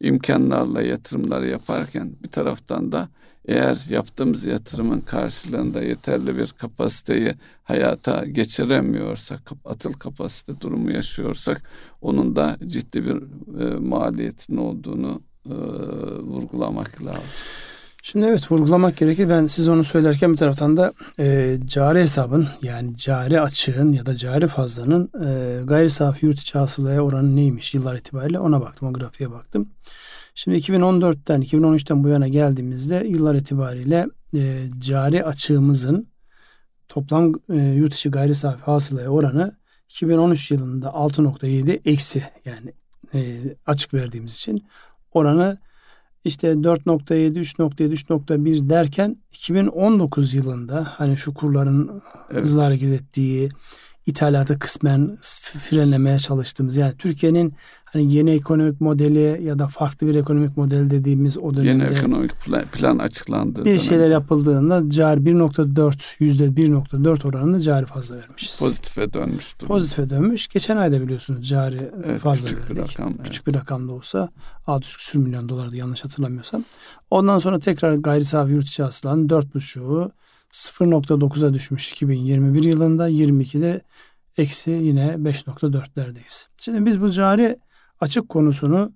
imkanlarla 0.00 0.82
yatırımlar 0.82 1.42
yaparken 1.42 2.12
bir 2.22 2.28
taraftan 2.28 2.92
da 2.92 3.08
eğer 3.44 3.86
yaptığımız 3.88 4.44
yatırımın 4.44 5.00
karşılığında 5.00 5.82
yeterli 5.82 6.38
bir 6.38 6.48
kapasiteyi 6.58 7.34
hayata 7.64 8.24
geçiremiyorsak, 8.24 9.50
atıl 9.64 9.92
kapasite 9.92 10.60
durumu 10.60 10.92
yaşıyorsak 10.92 11.62
onun 12.00 12.36
da 12.36 12.56
ciddi 12.66 13.04
bir 13.04 13.16
e, 13.60 13.74
maliyetin 13.74 14.56
olduğunu 14.56 15.22
e, 15.46 15.54
vurgulamak 16.20 17.04
lazım. 17.04 17.69
Şimdi 18.02 18.26
evet 18.26 18.52
vurgulamak 18.52 18.96
gerekir. 18.96 19.28
Ben 19.28 19.46
siz 19.46 19.68
onu 19.68 19.84
söylerken 19.84 20.32
bir 20.32 20.36
taraftan 20.36 20.76
da 20.76 20.92
e, 21.18 21.56
cari 21.64 22.00
hesabın 22.00 22.48
yani 22.62 22.96
cari 22.96 23.40
açığın 23.40 23.92
ya 23.92 24.06
da 24.06 24.14
cari 24.14 24.48
fazlanın 24.48 25.10
e, 25.24 25.60
gayri 25.64 25.90
safi 25.90 26.26
yurt 26.26 26.40
içi 26.40 26.58
hasılaya 26.58 27.00
oranı 27.00 27.36
neymiş 27.36 27.74
yıllar 27.74 27.96
itibariyle 27.96 28.38
ona 28.38 28.60
baktım. 28.60 28.88
O 28.88 28.92
grafiğe 28.92 29.30
baktım. 29.30 29.68
Şimdi 30.34 30.58
2014'ten 30.58 31.42
2013'ten 31.42 32.04
bu 32.04 32.08
yana 32.08 32.28
geldiğimizde 32.28 33.04
yıllar 33.06 33.34
itibariyle 33.34 34.06
e, 34.34 34.62
cari 34.78 35.24
açığımızın 35.24 36.08
toplam 36.88 37.34
e, 37.52 37.56
yurt 37.56 37.94
içi 37.94 38.10
gayri 38.10 38.34
safi 38.34 38.64
hasılaya 38.64 39.08
oranı 39.08 39.56
2013 39.88 40.50
yılında 40.50 40.88
6.7 40.88 41.80
eksi 41.84 42.24
yani 42.44 42.72
e, 43.14 43.40
açık 43.66 43.94
verdiğimiz 43.94 44.34
için 44.34 44.64
oranı 45.12 45.58
işte 46.24 46.48
4.7, 46.48 47.38
3.7, 47.38 47.92
3.1 47.92 48.70
derken 48.70 49.16
2019 49.32 50.34
yılında 50.34 50.92
hani 50.96 51.16
şu 51.16 51.34
kurların 51.34 52.02
evet. 52.30 52.42
hızlı 52.42 52.60
hareket 52.60 53.00
ettiği 53.00 53.48
ithalatı 54.06 54.58
kısmen 54.58 55.18
frenlemeye 55.58 56.18
çalıştığımız 56.18 56.76
yani 56.76 56.94
Türkiye'nin 56.98 57.54
hani 57.84 58.14
yeni 58.14 58.30
ekonomik 58.30 58.80
modeli 58.80 59.44
ya 59.44 59.58
da 59.58 59.68
farklı 59.68 60.06
bir 60.06 60.14
ekonomik 60.14 60.56
model 60.56 60.90
dediğimiz 60.90 61.38
o 61.38 61.56
dönemde 61.56 61.84
yeni 61.84 61.98
ekonomik 61.98 62.40
plan, 62.40 62.64
plan 62.64 62.98
açıklandı. 62.98 63.64
Bir 63.64 63.78
şeyler 63.78 64.10
yapıldığında 64.10 64.90
cari 64.90 65.20
1.4 65.20 66.16
yüzde 66.18 66.46
1.4 66.46 67.28
oranında 67.28 67.60
cari 67.60 67.86
fazla 67.86 68.16
vermişiz. 68.16 68.58
Pozitife 68.58 69.12
dönmüş. 69.12 69.60
Durumda. 69.60 69.74
Pozitife 69.74 70.10
dönmüş. 70.10 70.48
Geçen 70.48 70.76
ayda 70.76 71.00
biliyorsunuz 71.00 71.48
cari 71.48 71.90
evet, 72.04 72.20
fazla 72.20 72.48
küçük 72.48 72.58
verdik. 72.58 72.76
Bir 72.76 72.82
rakam, 72.82 73.14
evet. 73.16 73.24
Küçük 73.24 73.46
bir 73.46 73.54
rakam 73.54 73.88
da 73.88 73.92
olsa 73.92 74.28
600 74.66 74.96
küsür 74.96 75.18
milyon 75.18 75.48
dolardı 75.48 75.76
yanlış 75.76 76.04
hatırlamıyorsam. 76.04 76.64
Ondan 77.10 77.38
sonra 77.38 77.58
tekrar 77.58 77.94
gayri 77.94 78.24
safi 78.24 78.52
yurt 78.52 78.66
içi 78.66 78.82
hasılanın 78.82 79.28
4.5'u 79.28 80.10
0.9'a 80.52 81.54
düşmüş 81.54 81.92
2021 81.92 82.64
yılında 82.64 83.10
22'de 83.10 83.80
eksi 84.36 84.70
yine 84.70 85.06
5.4'lerdeyiz. 85.06 86.46
Şimdi 86.56 86.86
biz 86.86 87.00
bu 87.00 87.10
cari 87.10 87.58
açık 88.00 88.28
konusunu 88.28 88.92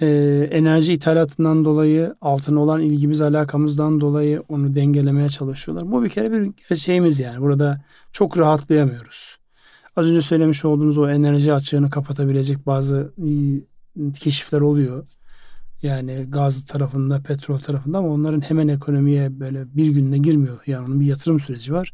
e, 0.00 0.06
enerji 0.50 0.92
ithalatından 0.92 1.64
dolayı 1.64 2.14
altına 2.20 2.60
olan 2.60 2.80
ilgimiz 2.80 3.20
alakamızdan 3.20 4.00
dolayı 4.00 4.42
onu 4.48 4.74
dengelemeye 4.74 5.28
çalışıyorlar. 5.28 5.92
Bu 5.92 6.04
bir 6.04 6.08
kere 6.08 6.32
bir 6.32 6.52
gerçeğimiz 6.68 7.20
yani. 7.20 7.40
Burada 7.40 7.84
çok 8.12 8.38
rahatlayamıyoruz. 8.38 9.38
Az 9.96 10.06
önce 10.06 10.22
söylemiş 10.22 10.64
olduğunuz 10.64 10.98
o 10.98 11.10
enerji 11.10 11.52
açığını 11.52 11.90
kapatabilecek 11.90 12.66
bazı 12.66 13.12
keşifler 14.20 14.60
oluyor. 14.60 15.06
Yani 15.82 16.26
gaz 16.28 16.64
tarafında, 16.64 17.20
petrol 17.20 17.58
tarafında 17.58 17.98
ama 17.98 18.08
onların 18.08 18.40
hemen 18.40 18.68
ekonomiye 18.68 19.40
böyle 19.40 19.76
bir 19.76 19.86
günde 19.86 20.18
girmiyor. 20.18 20.62
Yani 20.66 20.86
onun 20.86 21.00
bir 21.00 21.06
yatırım 21.06 21.40
süreci 21.40 21.72
var 21.72 21.92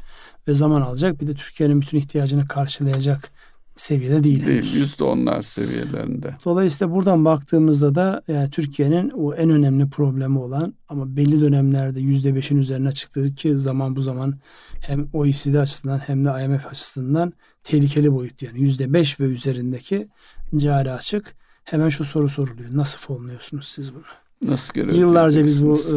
ve 0.49 0.55
zaman 0.55 0.81
alacak. 0.81 1.21
Bir 1.21 1.27
de 1.27 1.35
Türkiye'nin 1.35 1.81
bütün 1.81 1.99
ihtiyacını 1.99 2.47
karşılayacak 2.47 3.31
seviyede 3.77 4.25
değil. 4.25 4.47
Değil, 4.47 4.75
yüzde 4.75 5.05
onlar 5.05 5.43
seviyelerinde. 5.43 6.37
Dolayısıyla 6.45 6.95
buradan 6.95 7.25
baktığımızda 7.25 7.95
da 7.95 8.23
yani 8.29 8.51
Türkiye'nin 8.51 9.11
o 9.11 9.35
en 9.35 9.51
önemli 9.51 9.91
problemi 9.91 10.39
olan 10.39 10.75
ama 10.89 11.17
belli 11.17 11.41
dönemlerde 11.41 12.01
yüzde 12.01 12.35
beşin 12.35 12.59
üzerine 12.59 12.93
çıktığı 12.93 13.35
ki 13.35 13.57
zaman 13.57 13.97
bu 13.97 14.01
zaman 14.01 14.39
hem 14.81 15.09
OECD 15.13 15.55
açısından 15.55 15.99
hem 15.99 16.25
de 16.25 16.45
IMF 16.45 16.67
açısından 16.67 17.33
tehlikeli 17.63 18.13
boyut 18.13 18.43
yani 18.43 18.61
yüzde 18.61 18.93
beş 18.93 19.21
ve 19.21 19.25
üzerindeki 19.25 20.09
cari 20.57 20.91
açık 20.91 21.44
hemen 21.65 21.89
şu 21.89 22.05
soru 22.05 22.29
soruluyor. 22.29 22.69
Nasıl 22.73 22.99
fonluyorsunuz 22.99 23.69
siz 23.69 23.95
bunu? 23.95 24.03
Nasıl 24.43 24.81
Yıllarca 24.81 25.45
biz 25.45 25.67
bu 25.67 25.77
e, 25.77 25.97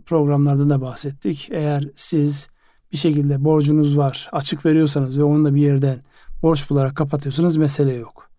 programlarda 0.00 0.70
da 0.70 0.80
bahsettik. 0.80 1.48
Eğer 1.50 1.88
siz 1.94 2.48
bir 2.92 2.96
şekilde 2.96 3.44
borcunuz 3.44 3.98
var, 3.98 4.28
açık 4.32 4.66
veriyorsanız 4.66 5.18
ve 5.18 5.22
onu 5.24 5.44
da 5.44 5.54
bir 5.54 5.60
yerden 5.60 6.02
borç 6.42 6.70
bularak 6.70 6.96
kapatıyorsanız 6.96 7.56
mesele 7.56 7.92
yok. 7.92 8.30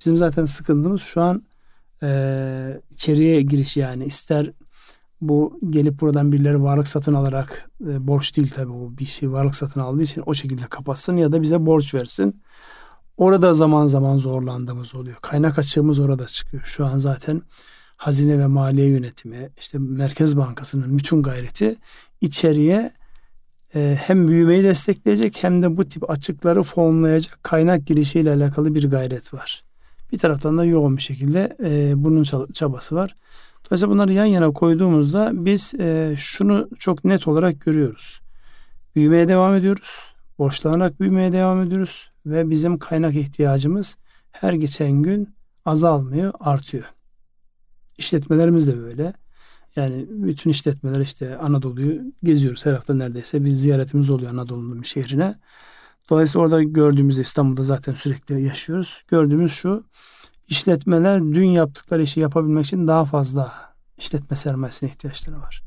Bizim 0.00 0.16
zaten 0.16 0.44
sıkıntımız 0.44 1.02
şu 1.02 1.22
an 1.22 1.42
e, 2.02 2.80
içeriye 2.90 3.42
giriş 3.42 3.76
yani 3.76 4.04
ister 4.04 4.52
bu 5.20 5.60
gelip 5.70 6.00
buradan 6.00 6.32
birileri 6.32 6.62
varlık 6.62 6.88
satın 6.88 7.14
alarak 7.14 7.70
e, 7.80 8.06
borç 8.06 8.36
değil 8.36 8.50
tabii 8.56 8.72
o 8.72 8.98
bir 8.98 9.04
şey 9.04 9.32
varlık 9.32 9.54
satın 9.54 9.80
aldığı 9.80 10.02
için 10.02 10.22
o 10.26 10.34
şekilde 10.34 10.66
kapatsın 10.66 11.16
ya 11.16 11.32
da 11.32 11.42
bize 11.42 11.66
borç 11.66 11.94
versin. 11.94 12.42
Orada 13.16 13.54
zaman 13.54 13.86
zaman 13.86 14.16
zorlandığımız 14.16 14.94
oluyor. 14.94 15.16
Kaynak 15.22 15.58
açığımız 15.58 15.98
orada 15.98 16.26
çıkıyor. 16.26 16.62
Şu 16.66 16.86
an 16.86 16.98
zaten 16.98 17.42
Hazine 17.96 18.38
ve 18.38 18.46
Maliye 18.46 18.88
Yönetimi, 18.88 19.50
işte 19.58 19.78
Merkez 19.78 20.36
Bankası'nın 20.36 20.98
bütün 20.98 21.22
gayreti 21.22 21.76
içeriye 22.20 22.92
e, 23.74 23.98
hem 24.00 24.28
büyümeyi 24.28 24.64
destekleyecek 24.64 25.38
hem 25.42 25.62
de 25.62 25.76
bu 25.76 25.88
tip 25.88 26.10
açıkları 26.10 26.62
fonlayacak 26.62 27.38
kaynak 27.42 27.86
girişiyle 27.86 28.30
alakalı 28.30 28.74
bir 28.74 28.90
gayret 28.90 29.34
var. 29.34 29.64
Bir 30.12 30.18
taraftan 30.18 30.58
da 30.58 30.64
yoğun 30.64 30.96
bir 30.96 31.02
şekilde 31.02 31.56
e, 31.64 31.92
bunun 31.96 32.22
çabası 32.52 32.94
var. 32.94 33.16
Dolayısıyla 33.64 33.94
bunları 33.94 34.12
yan 34.12 34.24
yana 34.24 34.52
koyduğumuzda 34.52 35.30
biz 35.32 35.74
e, 35.74 36.14
şunu 36.16 36.68
çok 36.78 37.04
net 37.04 37.28
olarak 37.28 37.60
görüyoruz. 37.60 38.20
Büyümeye 38.96 39.28
devam 39.28 39.54
ediyoruz. 39.54 40.14
Borçlanarak 40.38 41.00
büyümeye 41.00 41.32
devam 41.32 41.62
ediyoruz. 41.62 42.10
Ve 42.26 42.50
bizim 42.50 42.78
kaynak 42.78 43.14
ihtiyacımız 43.14 43.96
her 44.32 44.52
geçen 44.52 44.92
gün 44.92 45.34
azalmıyor, 45.64 46.32
artıyor. 46.40 46.94
İşletmelerimiz 47.98 48.68
de 48.68 48.78
böyle. 48.78 49.12
Yani 49.76 50.06
bütün 50.08 50.50
işletmeler 50.50 51.00
işte 51.00 51.38
Anadolu'yu 51.38 52.02
geziyoruz. 52.22 52.66
Her 52.66 52.72
hafta 52.72 52.94
neredeyse 52.94 53.44
bir 53.44 53.50
ziyaretimiz 53.50 54.10
oluyor 54.10 54.30
Anadolu'nun 54.30 54.82
bir 54.82 54.86
şehrine. 54.86 55.34
Dolayısıyla 56.10 56.44
orada 56.44 56.62
gördüğümüzde 56.62 57.20
İstanbul'da 57.20 57.62
zaten 57.62 57.94
sürekli 57.94 58.42
yaşıyoruz. 58.42 59.04
Gördüğümüz 59.08 59.52
şu 59.52 59.84
işletmeler 60.48 61.20
dün 61.20 61.44
yaptıkları 61.44 62.02
işi 62.02 62.20
yapabilmek 62.20 62.64
için 62.64 62.88
daha 62.88 63.04
fazla 63.04 63.52
işletme 63.98 64.36
sermayesine 64.36 64.90
ihtiyaçları 64.90 65.40
var. 65.40 65.65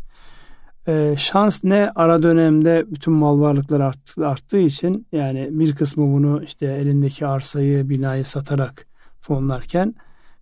Ee, 0.88 1.16
şans 1.18 1.64
ne 1.64 1.92
ara 1.96 2.24
dönemde 2.24 2.86
bütün 2.92 3.14
mal 3.14 3.40
varlıkları 3.40 3.86
arttı, 3.86 4.28
arttığı 4.28 4.60
için 4.60 5.08
yani 5.12 5.50
bir 5.52 5.76
kısmı 5.76 6.04
bunu 6.04 6.44
işte 6.44 6.66
elindeki 6.66 7.28
arsayı 7.28 7.90
binayı 7.90 8.26
satarak 8.26 8.86
fonlarken 9.20 9.96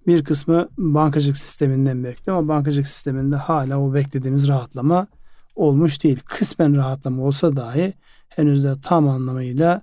bir 0.08 0.24
kısmı 0.24 0.70
bankacılık 0.78 1.38
sisteminden 1.38 2.04
bekliyor 2.04 2.38
ama 2.38 2.48
bankacılık 2.48 2.88
sisteminde 2.88 3.36
hala 3.36 3.80
o 3.80 3.94
beklediğimiz 3.94 4.48
rahatlama 4.48 5.08
olmuş 5.56 6.04
değil. 6.04 6.20
Kısmen 6.26 6.76
rahatlama 6.76 7.24
olsa 7.24 7.56
dahi 7.56 7.94
henüz 8.30 8.64
de 8.64 8.74
tam 8.84 9.10
anlamıyla 9.10 9.82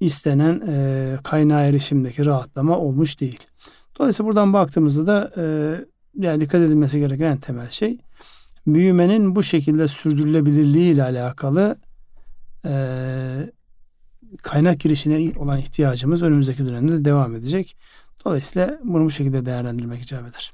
istenen 0.00 0.62
e, 0.68 1.16
kaynağı 1.24 1.64
erişimdeki 1.64 2.26
rahatlama 2.26 2.78
olmuş 2.78 3.20
değil. 3.20 3.40
Dolayısıyla 3.98 4.28
buradan 4.28 4.52
baktığımızda 4.52 5.06
da 5.06 5.32
e, 5.36 5.44
yani 6.18 6.40
dikkat 6.40 6.60
edilmesi 6.60 7.00
gereken 7.00 7.26
en 7.26 7.38
temel 7.38 7.68
şey 7.68 7.98
büyümenin 8.66 9.36
bu 9.36 9.42
şekilde 9.42 9.88
sürdürülebilirliği 9.88 10.92
ile 10.94 11.02
alakalı 11.02 11.76
e, 12.64 12.72
kaynak 14.42 14.80
girişine 14.80 15.32
olan 15.36 15.58
ihtiyacımız 15.58 16.22
önümüzdeki 16.22 16.66
dönemde 16.66 16.92
de 16.92 17.04
devam 17.04 17.36
edecek. 17.36 17.76
Dolayısıyla 18.24 18.78
bunu 18.84 19.04
bu 19.04 19.10
şekilde 19.10 19.46
değerlendirmek 19.46 20.02
icap 20.02 20.28
eder. 20.28 20.50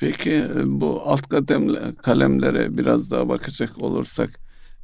Peki 0.00 0.44
bu 0.64 1.02
alt 1.04 1.22
kalemlere 2.02 2.78
biraz 2.78 3.10
daha 3.10 3.28
bakacak 3.28 3.82
olursak 3.82 4.30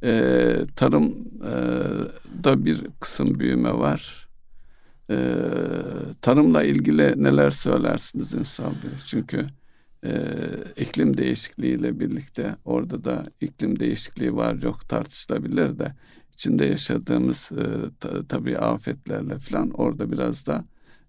e, 0.03 0.55
tarımda 0.75 2.51
e, 2.51 2.65
bir 2.65 2.81
kısım 2.99 3.39
büyüme 3.39 3.73
var. 3.73 4.27
E, 5.09 5.17
tarımla 6.21 6.63
ilgili 6.63 7.23
neler 7.23 7.49
söylersiniz 7.49 8.33
Ünsal 8.33 8.71
Bey? 8.71 8.91
Çünkü 9.05 9.47
e, 10.05 10.13
iklim 10.77 11.17
değişikliğiyle 11.17 11.99
birlikte 11.99 12.55
orada 12.65 13.03
da 13.03 13.23
iklim 13.41 13.79
değişikliği 13.79 14.35
var 14.35 14.55
yok 14.61 14.89
tartışılabilir 14.89 15.79
de 15.79 15.95
içinde 16.33 16.65
yaşadığımız 16.65 17.49
e, 17.51 17.63
ta, 17.99 18.27
tabii 18.27 18.57
afetlerle 18.57 19.39
falan 19.39 19.69
orada 19.69 20.11
biraz 20.11 20.45
da 20.45 20.65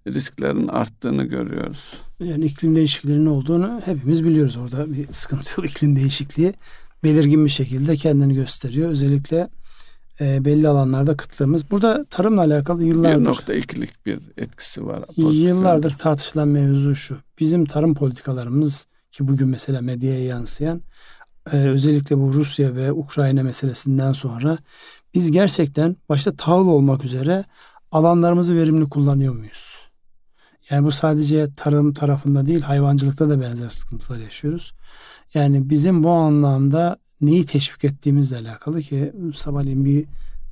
risklerin 0.07 0.69
arttığını 0.69 1.25
görüyoruz. 1.25 1.95
Yani 2.21 2.45
iklim 2.45 2.77
değişikliğinin 2.77 3.27
olduğunu 3.27 3.81
hepimiz 3.85 4.25
biliyoruz 4.25 4.57
orada 4.57 4.93
bir 4.93 5.13
sıkıntı 5.13 5.61
yok. 5.61 5.71
iklim 5.71 5.97
değişikliği 5.97 6.55
belirgin 7.05 7.45
bir 7.45 7.51
şekilde 7.51 7.97
kendini 7.97 8.35
gösteriyor. 8.35 8.91
Özellikle 8.91 9.49
e, 10.23 10.45
belli 10.45 10.69
alanlarda 10.69 11.17
kıtlığımız. 11.17 11.71
Burada 11.71 12.05
tarımla 12.05 12.41
alakalı 12.41 12.85
yıllardır... 12.85 13.31
1.2'lik 13.31 14.07
bir 14.07 14.21
etkisi 14.37 14.87
var. 14.87 15.05
Yıllardır 15.17 15.91
yani. 15.91 15.99
tartışılan 15.99 16.49
mevzu 16.49 16.95
şu. 16.95 17.17
Bizim 17.39 17.65
tarım 17.65 17.95
politikalarımız 17.95 18.87
ki 19.11 19.29
bugün 19.29 19.49
mesela 19.49 19.81
medyaya 19.81 20.25
yansıyan 20.25 20.83
e, 21.53 21.57
özellikle 21.57 22.19
bu 22.19 22.33
Rusya 22.33 22.75
ve 22.75 22.93
Ukrayna 22.93 23.43
meselesinden 23.43 24.13
sonra 24.13 24.59
biz 25.15 25.31
gerçekten 25.31 25.97
başta 26.09 26.37
tahıl 26.37 26.67
olmak 26.67 27.05
üzere 27.05 27.45
alanlarımızı 27.93 28.57
verimli 28.57 28.89
kullanıyor 28.89 29.35
muyuz? 29.35 29.79
Yani 30.71 30.85
bu 30.85 30.91
sadece 30.91 31.55
tarım 31.57 31.93
tarafında 31.93 32.47
değil 32.47 32.61
hayvancılıkta 32.61 33.29
da 33.31 33.41
benzer 33.41 33.69
sıkıntılar 33.69 34.19
yaşıyoruz. 34.19 34.73
Yani 35.35 35.71
bizim 35.71 36.05
bu 36.05 36.11
anlamda 36.11 36.97
neyi 37.23 37.47
teşvik 37.47 37.85
ettiğimizle 37.85 38.39
alakalı 38.39 38.81
ki 38.81 39.13
sabahleyin 39.35 39.85
bir 39.85 40.05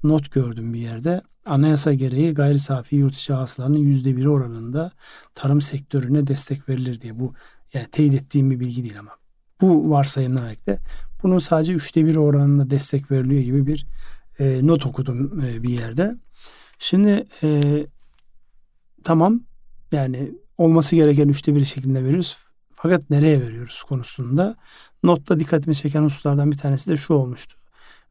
not 0.02 0.32
gördüm 0.32 0.74
bir 0.74 0.78
yerde. 0.78 1.20
Anayasa 1.46 1.94
gereği 1.94 2.34
gayri 2.34 2.58
safi 2.58 2.96
yurt 2.96 3.14
içi 3.14 3.32
hasılanın 3.32 3.76
yüzde 3.76 4.16
biri 4.16 4.28
oranında 4.28 4.90
tarım 5.34 5.60
sektörüne 5.60 6.26
destek 6.26 6.68
verilir 6.68 7.00
diye. 7.00 7.18
Bu 7.18 7.34
yani 7.74 7.86
teyit 7.92 8.14
ettiğim 8.14 8.50
bir 8.50 8.60
bilgi 8.60 8.82
değil 8.82 8.98
ama. 8.98 9.10
Bu 9.60 9.90
varsayımdan 9.90 10.42
hareketle 10.42 10.78
bunun 11.22 11.38
sadece 11.38 11.72
üçte 11.72 12.06
bir 12.06 12.16
oranında 12.16 12.70
destek 12.70 13.10
veriliyor 13.10 13.42
gibi 13.42 13.66
bir 13.66 13.86
e, 14.38 14.66
not 14.66 14.86
okudum 14.86 15.40
e, 15.40 15.62
bir 15.62 15.68
yerde. 15.68 16.16
Şimdi 16.78 17.26
e, 17.42 17.62
tamam 19.04 19.40
yani 19.92 20.32
olması 20.58 20.96
gereken 20.96 21.28
üçte 21.28 21.54
bir 21.54 21.64
şeklinde 21.64 22.04
veriyoruz. 22.04 22.36
Fakat 22.74 23.10
nereye 23.10 23.40
veriyoruz 23.40 23.82
konusunda 23.82 24.56
notta 25.02 25.40
dikkatimi 25.40 25.74
çeken 25.74 26.02
hususlardan 26.02 26.50
bir 26.50 26.56
tanesi 26.56 26.90
de 26.90 26.96
şu 26.96 27.14
olmuştu. 27.14 27.56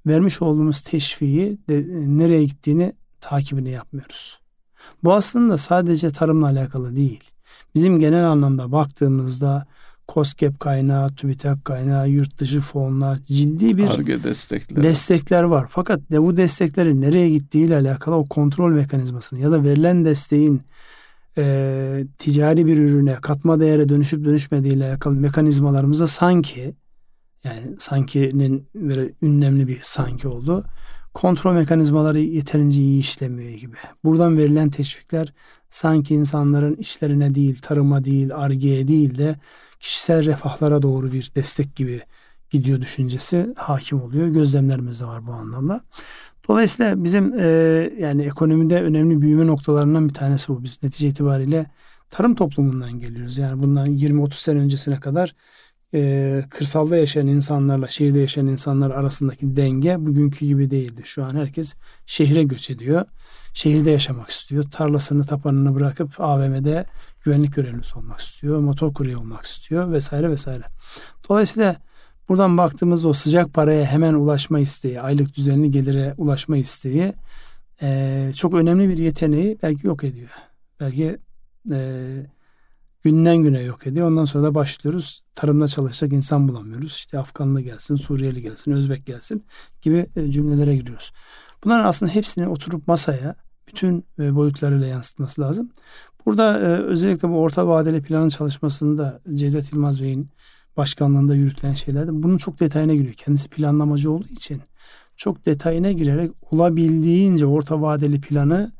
Vermiş 0.07 0.41
olduğumuz 0.41 0.81
teşviği 0.81 1.57
de, 1.69 1.85
nereye 2.17 2.43
gittiğini 2.43 2.93
takibini 3.19 3.69
yapmıyoruz. 3.69 4.39
Bu 5.03 5.13
aslında 5.13 5.57
sadece 5.57 6.09
tarımla 6.09 6.47
alakalı 6.47 6.95
değil. 6.95 7.23
Bizim 7.75 7.99
genel 7.99 8.25
anlamda 8.29 8.71
baktığımızda 8.71 9.65
COSGAP 10.13 10.59
kaynağı, 10.59 11.15
TÜBİTAK 11.15 11.65
kaynağı, 11.65 12.09
yurt 12.09 12.37
dışı 12.37 12.61
fonlar 12.61 13.15
ciddi 13.15 13.77
bir 13.77 13.89
Arge 13.89 14.23
destekler. 14.23 14.83
destekler 14.83 15.43
var. 15.43 15.67
Fakat 15.69 15.99
de 16.11 16.21
bu 16.21 16.37
desteklerin 16.37 17.01
nereye 17.01 17.29
gittiği 17.29 17.65
ile 17.65 17.75
alakalı 17.75 18.15
o 18.15 18.27
kontrol 18.27 18.71
mekanizmasını 18.71 19.39
ya 19.39 19.51
da 19.51 19.63
verilen 19.63 20.05
desteğin 20.05 20.61
e, 21.39 22.05
ticari 22.17 22.65
bir 22.65 22.77
ürüne 22.77 23.13
katma 23.13 23.59
değere 23.59 23.89
dönüşüp 23.89 24.25
dönüşmediği 24.25 24.73
ile 24.73 24.85
alakalı 24.85 25.15
mekanizmalarımıza 25.15 26.07
sanki 26.07 26.75
yani 27.43 27.75
sanki'nin 27.79 28.67
böyle 28.75 29.13
ünlemli 29.21 29.67
bir 29.67 29.79
sanki 29.81 30.27
oldu. 30.27 30.65
Kontrol 31.13 31.53
mekanizmaları 31.53 32.19
yeterince 32.19 32.81
iyi 32.81 32.99
işlemiyor 32.99 33.51
gibi. 33.51 33.75
Buradan 34.03 34.37
verilen 34.37 34.69
teşvikler 34.69 35.33
sanki 35.69 36.15
insanların 36.15 36.75
işlerine 36.75 37.35
değil, 37.35 37.61
tarıma 37.61 38.03
değil, 38.03 38.35
argeye 38.35 38.87
değil 38.87 39.17
de 39.17 39.35
kişisel 39.79 40.25
refahlara 40.25 40.81
doğru 40.81 41.11
bir 41.11 41.31
destek 41.35 41.75
gibi 41.75 42.01
gidiyor 42.49 42.81
düşüncesi 42.81 43.53
hakim 43.57 44.01
oluyor. 44.01 44.27
Gözlemlerimiz 44.27 45.01
de 45.01 45.05
var 45.05 45.27
bu 45.27 45.31
anlamda. 45.31 45.81
Dolayısıyla 46.47 47.03
bizim 47.03 47.39
e, 47.39 47.45
yani 47.99 48.23
ekonomide 48.23 48.81
önemli 48.81 49.21
büyüme 49.21 49.47
noktalarından 49.47 50.09
bir 50.09 50.13
tanesi 50.13 50.49
bu. 50.49 50.63
Biz 50.63 50.83
netice 50.83 51.07
itibariyle 51.07 51.65
tarım 52.09 52.35
toplumundan 52.35 52.99
geliyoruz. 52.99 53.37
Yani 53.37 53.63
bundan 53.63 53.87
20-30 53.87 54.33
sene 54.33 54.59
öncesine 54.59 54.99
kadar 54.99 55.35
e, 55.93 56.43
kırsalda 56.49 56.97
yaşayan 56.97 57.27
insanlarla 57.27 57.87
şehirde 57.87 58.19
yaşayan 58.19 58.47
insanlar 58.47 58.91
arasındaki 58.91 59.55
denge 59.55 59.95
bugünkü 59.99 60.45
gibi 60.45 60.71
değildi. 60.71 61.01
Şu 61.05 61.25
an 61.25 61.35
herkes 61.35 61.75
şehre 62.05 62.43
göç 62.43 62.69
ediyor. 62.69 63.05
Şehirde 63.53 63.91
yaşamak 63.91 64.29
istiyor. 64.29 64.63
Tarlasını 64.71 65.23
tapanını 65.23 65.75
bırakıp 65.75 66.21
AVM'de 66.21 66.85
güvenlik 67.21 67.55
görevlisi 67.55 67.99
olmak 67.99 68.19
istiyor. 68.19 68.59
Motor 68.59 68.93
kurye 68.93 69.17
olmak 69.17 69.45
istiyor 69.45 69.91
vesaire 69.91 70.29
vesaire. 70.29 70.63
Dolayısıyla 71.29 71.75
buradan 72.29 72.57
baktığımızda 72.57 73.07
o 73.07 73.13
sıcak 73.13 73.53
paraya 73.53 73.85
hemen 73.85 74.13
ulaşma 74.13 74.59
isteği, 74.59 75.01
aylık 75.01 75.37
düzenli 75.37 75.71
gelire 75.71 76.13
ulaşma 76.17 76.57
isteği 76.57 77.13
e, 77.81 78.31
çok 78.35 78.53
önemli 78.53 78.89
bir 78.89 78.97
yeteneği 78.97 79.57
belki 79.63 79.87
yok 79.87 80.03
ediyor. 80.03 80.29
Belki 80.79 81.17
e, 81.71 82.01
günden 83.03 83.37
güne 83.37 83.61
yok 83.61 83.87
ediyor. 83.87 84.07
Ondan 84.07 84.25
sonra 84.25 84.43
da 84.43 84.55
başlıyoruz. 84.55 85.21
Tarımda 85.35 85.67
çalışacak 85.67 86.13
insan 86.13 86.47
bulamıyoruz. 86.47 86.95
İşte 86.95 87.19
Afganlı 87.19 87.61
gelsin, 87.61 87.95
Suriyeli 87.95 88.41
gelsin, 88.41 88.71
Özbek 88.71 89.05
gelsin 89.05 89.45
gibi 89.81 90.05
e, 90.15 90.31
cümlelere 90.31 90.75
giriyoruz. 90.75 91.11
Bunların 91.63 91.85
aslında 91.85 92.11
hepsini 92.11 92.47
oturup 92.47 92.87
masaya 92.87 93.35
bütün 93.67 94.05
e, 94.19 94.35
boyutlarıyla 94.35 94.87
yansıtması 94.87 95.41
lazım. 95.41 95.71
Burada 96.25 96.59
e, 96.59 96.63
özellikle 96.63 97.29
bu 97.29 97.39
orta 97.39 97.67
vadeli 97.67 98.01
planın 98.01 98.29
çalışmasında 98.29 99.21
Cevdet 99.33 99.73
Yılmaz 99.73 100.01
Bey'in 100.01 100.29
başkanlığında 100.79 101.35
yürütülen 101.35 101.73
şeylerde 101.73 102.23
bunun 102.23 102.37
çok 102.37 102.59
detayına 102.59 102.93
giriyor. 102.93 103.13
Kendisi 103.13 103.49
planlamacı 103.49 104.11
olduğu 104.11 104.27
için 104.27 104.61
çok 105.15 105.45
detayına 105.45 105.91
girerek 105.91 106.31
olabildiğince 106.51 107.45
orta 107.45 107.81
vadeli 107.81 108.21
planı 108.21 108.71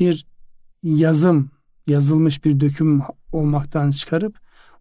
bir 0.00 0.26
yazım 0.82 1.50
yazılmış 1.86 2.44
bir 2.44 2.60
döküm 2.60 3.02
olmaktan 3.32 3.90
çıkarıp 3.90 4.38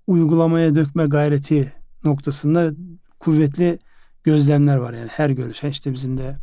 uygulamaya 0.08 0.75
dökme 0.75 1.06
gayreti 1.06 1.73
noktasında 2.03 2.71
kuvvetli 3.19 3.80
gözlemler 4.23 4.75
var. 4.77 4.93
Yani 4.93 5.08
her 5.08 5.30
görüşen 5.30 5.69
işte 5.69 5.93
bizim 5.93 6.17
de 6.17 6.38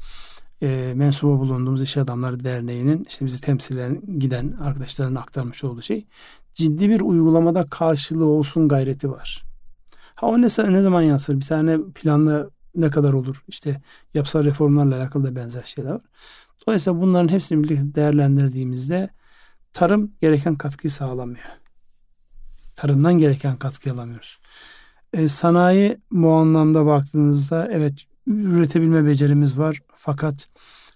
e, 0.63 0.93
mensubu 0.95 1.39
bulunduğumuz 1.39 1.83
İş 1.83 1.97
Adamları 1.97 2.45
Derneği'nin 2.45 3.07
işte 3.09 3.25
bizi 3.25 3.41
temsilen 3.41 4.19
giden 4.19 4.53
arkadaşların 4.53 5.15
aktarmış 5.15 5.65
olduğu 5.65 5.83
şey 5.83 6.07
ciddi 6.55 6.89
bir 6.89 7.01
uygulamada 7.01 7.67
karşılığı 7.67 8.27
olsun 8.27 8.69
gayreti 8.69 9.11
var. 9.11 9.45
Ha 10.15 10.27
o 10.27 10.39
ne, 10.39 10.47
ne 10.73 10.83
zaman 10.83 11.03
yansır? 11.03 11.41
Bir 11.41 11.45
tane 11.45 11.79
planla 11.95 12.51
ne 12.75 12.91
kadar 12.91 13.13
olur? 13.13 13.45
İşte 13.49 13.81
yapısal 14.15 14.45
reformlarla 14.45 14.97
alakalı 14.97 15.25
da 15.25 15.37
benzer 15.37 15.63
şeyler 15.63 15.91
var. 15.91 16.03
Dolayısıyla 16.67 17.01
bunların 17.01 17.29
hepsini 17.29 17.63
birlikte 17.63 17.95
değerlendirdiğimizde 17.95 19.09
tarım 19.73 20.13
gereken 20.21 20.57
katkıyı 20.57 20.91
sağlamıyor. 20.91 21.45
Tarımdan 22.77 23.19
gereken 23.19 23.57
katkıyı 23.57 23.95
alamıyoruz. 23.95 24.39
E, 25.13 25.29
sanayi 25.29 25.99
bu 26.11 26.33
anlamda 26.33 26.87
baktığınızda 26.87 27.69
evet 27.73 28.05
üretebilme 28.27 29.07
becerimiz 29.07 29.59
var. 29.59 29.81
Fakat 29.97 30.49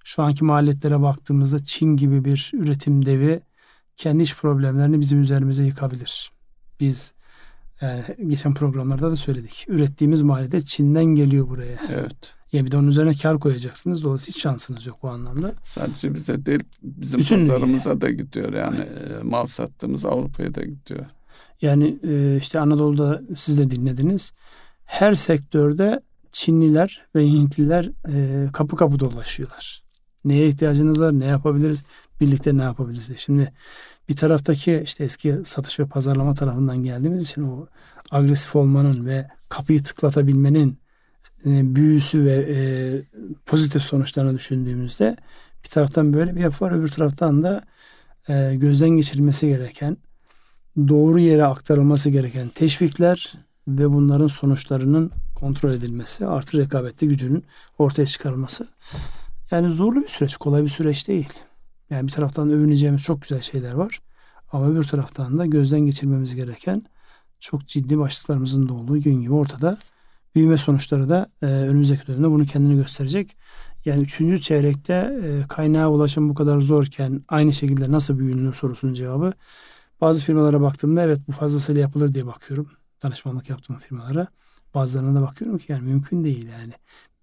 şu 0.05 0.23
anki 0.23 0.44
maliyetlere 0.44 1.03
baktığımızda 1.03 1.64
Çin 1.64 1.97
gibi 1.97 2.25
bir 2.25 2.51
üretim 2.55 3.07
devi 3.07 3.40
kendi 3.99 4.23
iş 4.23 4.37
problemlerini 4.37 5.01
bizim 5.01 5.21
üzerimize 5.21 5.65
yıkabilir. 5.65 6.31
Biz 6.81 7.15
yani 7.81 8.05
geçen 8.27 8.55
programlarda 8.55 9.11
da 9.11 9.17
söyledik. 9.17 9.65
Ürettiğimiz 9.69 10.23
maliyet 10.23 10.67
Çin'den 10.67 11.05
geliyor 11.05 11.49
buraya. 11.49 11.79
Evet. 11.91 12.35
Ya 12.53 12.65
bir 12.65 12.71
de 12.71 12.77
onun 12.77 12.89
üzerine 12.89 13.13
kar 13.13 13.39
koyacaksınız. 13.39 14.05
Dolayısıyla 14.05 14.35
hiç 14.35 14.43
şansınız 14.43 14.87
yok 14.87 14.99
bu 15.03 15.09
anlamda. 15.09 15.53
Sadece 15.65 16.15
bize 16.15 16.47
değil 16.47 16.61
bizim 16.83 17.21
Bütün 17.21 17.39
pazarımıza 17.39 17.91
yani. 17.91 18.01
da 18.01 18.11
gidiyor. 18.11 18.53
Yani 18.53 18.79
e, 18.79 19.23
mal 19.23 19.47
sattığımız 19.47 20.05
Avrupa'ya 20.05 20.55
da 20.55 20.63
gidiyor. 20.63 21.07
Yani 21.63 21.99
e, 22.09 22.37
işte 22.37 22.61
Anadolu'da 22.61 23.23
siz 23.35 23.59
de 23.59 23.71
dinlediniz. 23.71 24.33
Her 24.85 25.15
sektörde 25.15 26.01
Çinliler 26.31 27.07
ve 27.15 27.27
Hintliler 27.27 27.91
e, 28.09 28.47
kapı 28.53 28.77
kapı 28.77 29.01
dolaşıyorlar. 29.01 29.83
Neye 30.24 30.48
ihtiyacınız 30.48 31.00
var, 31.00 31.20
ne 31.20 31.26
yapabiliriz, 31.26 31.85
birlikte 32.20 32.57
ne 32.57 32.62
yapabiliriz. 32.62 33.11
Şimdi 33.16 33.52
bir 34.09 34.16
taraftaki 34.16 34.83
işte 34.85 35.04
eski 35.04 35.38
satış 35.44 35.81
ve 35.81 35.87
pazarlama 35.87 36.35
tarafından 36.35 36.76
geldiğimiz 36.76 37.22
için 37.22 37.42
o 37.42 37.66
agresif 38.11 38.57
olmanın 38.57 39.07
ve 39.07 39.28
kapıyı 39.48 39.83
tıklatabilmenin 39.83 40.78
e, 41.46 41.74
büyüsü 41.76 42.24
ve 42.24 42.46
e, 42.50 42.59
pozitif 43.46 43.83
sonuçlarını 43.83 44.35
düşündüğümüzde 44.35 45.16
bir 45.64 45.68
taraftan 45.68 46.12
böyle 46.12 46.37
bir 46.37 46.40
yapı 46.40 46.64
var 46.64 46.72
öbür 46.72 46.88
taraftan 46.88 47.42
da 47.42 47.62
e, 48.28 48.54
gözden 48.57 48.90
geçirilmesi 48.90 49.46
gereken 49.46 49.96
doğru 50.88 51.18
yere 51.18 51.44
aktarılması 51.44 52.11
gereken 52.11 52.48
teşvikler 52.48 53.33
ve 53.68 53.90
bunların 53.90 54.26
sonuçlarının 54.26 55.11
kontrol 55.35 55.72
edilmesi 55.72 56.26
artı 56.26 56.59
rekabette 56.59 57.07
gücünün 57.07 57.44
ortaya 57.78 58.07
çıkarılması. 58.07 58.66
Yani 59.51 59.73
zorlu 59.73 60.03
bir 60.03 60.09
süreç, 60.09 60.37
kolay 60.37 60.63
bir 60.63 60.69
süreç 60.69 61.09
değil. 61.09 61.33
Yani 61.91 62.07
bir 62.07 62.13
taraftan 62.13 62.51
övüneceğimiz 62.51 63.03
çok 63.03 63.23
güzel 63.23 63.41
şeyler 63.41 63.73
var. 63.73 64.01
Ama 64.53 64.75
bir 64.75 64.85
taraftan 64.85 65.39
da 65.39 65.47
gözden 65.47 65.81
geçirmemiz 65.81 66.35
gereken 66.35 66.85
çok 67.39 67.67
ciddi 67.67 67.99
başlıklarımızın 67.99 68.69
da 68.69 68.75
olduğu 68.75 69.01
gün 69.01 69.21
gibi 69.21 69.35
ortada. 69.35 69.79
Büyüme 70.35 70.59
sonuçları 70.59 71.09
da 71.09 71.31
e, 71.43 71.47
önümüzdeki 71.47 72.07
dönemde 72.07 72.31
bunu 72.31 72.47
kendini 72.47 72.77
gösterecek. 72.77 73.37
Yani 73.85 74.03
üçüncü 74.03 74.41
çeyrekte 74.41 75.21
e, 75.25 75.49
kaynağa 75.49 75.89
ulaşım 75.89 76.29
bu 76.29 76.35
kadar 76.35 76.61
zorken 76.61 77.23
aynı 77.29 77.53
şekilde 77.53 77.93
nasıl 77.93 78.19
büyünür 78.19 78.53
sorusunun 78.55 78.93
cevabı. 78.93 79.33
Bazı 80.01 80.25
firmalara 80.25 80.61
baktığımda 80.61 81.03
evet 81.03 81.21
bu 81.29 81.33
fazlasıyla 81.33 81.81
yapılır 81.81 82.15
diye 82.15 82.27
bakıyorum. 82.27 82.71
Danışmanlık 83.03 83.51
yaptığım 83.51 83.79
firmalara. 83.79 84.27
Bazılarına 84.75 85.21
da 85.21 85.23
bakıyorum 85.23 85.59
ki 85.59 85.73
yani 85.73 85.83
mümkün 85.83 86.25
değil 86.25 86.49
yani. 86.61 86.73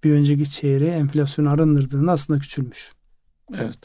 Bir 0.06 0.12
önceki 0.12 0.50
çeyreğe 0.50 0.96
enflasyon 0.96 1.46
arındırdığında 1.46 2.12
aslında 2.12 2.40
küçülmüş. 2.40 2.94
Evet. 3.54 3.80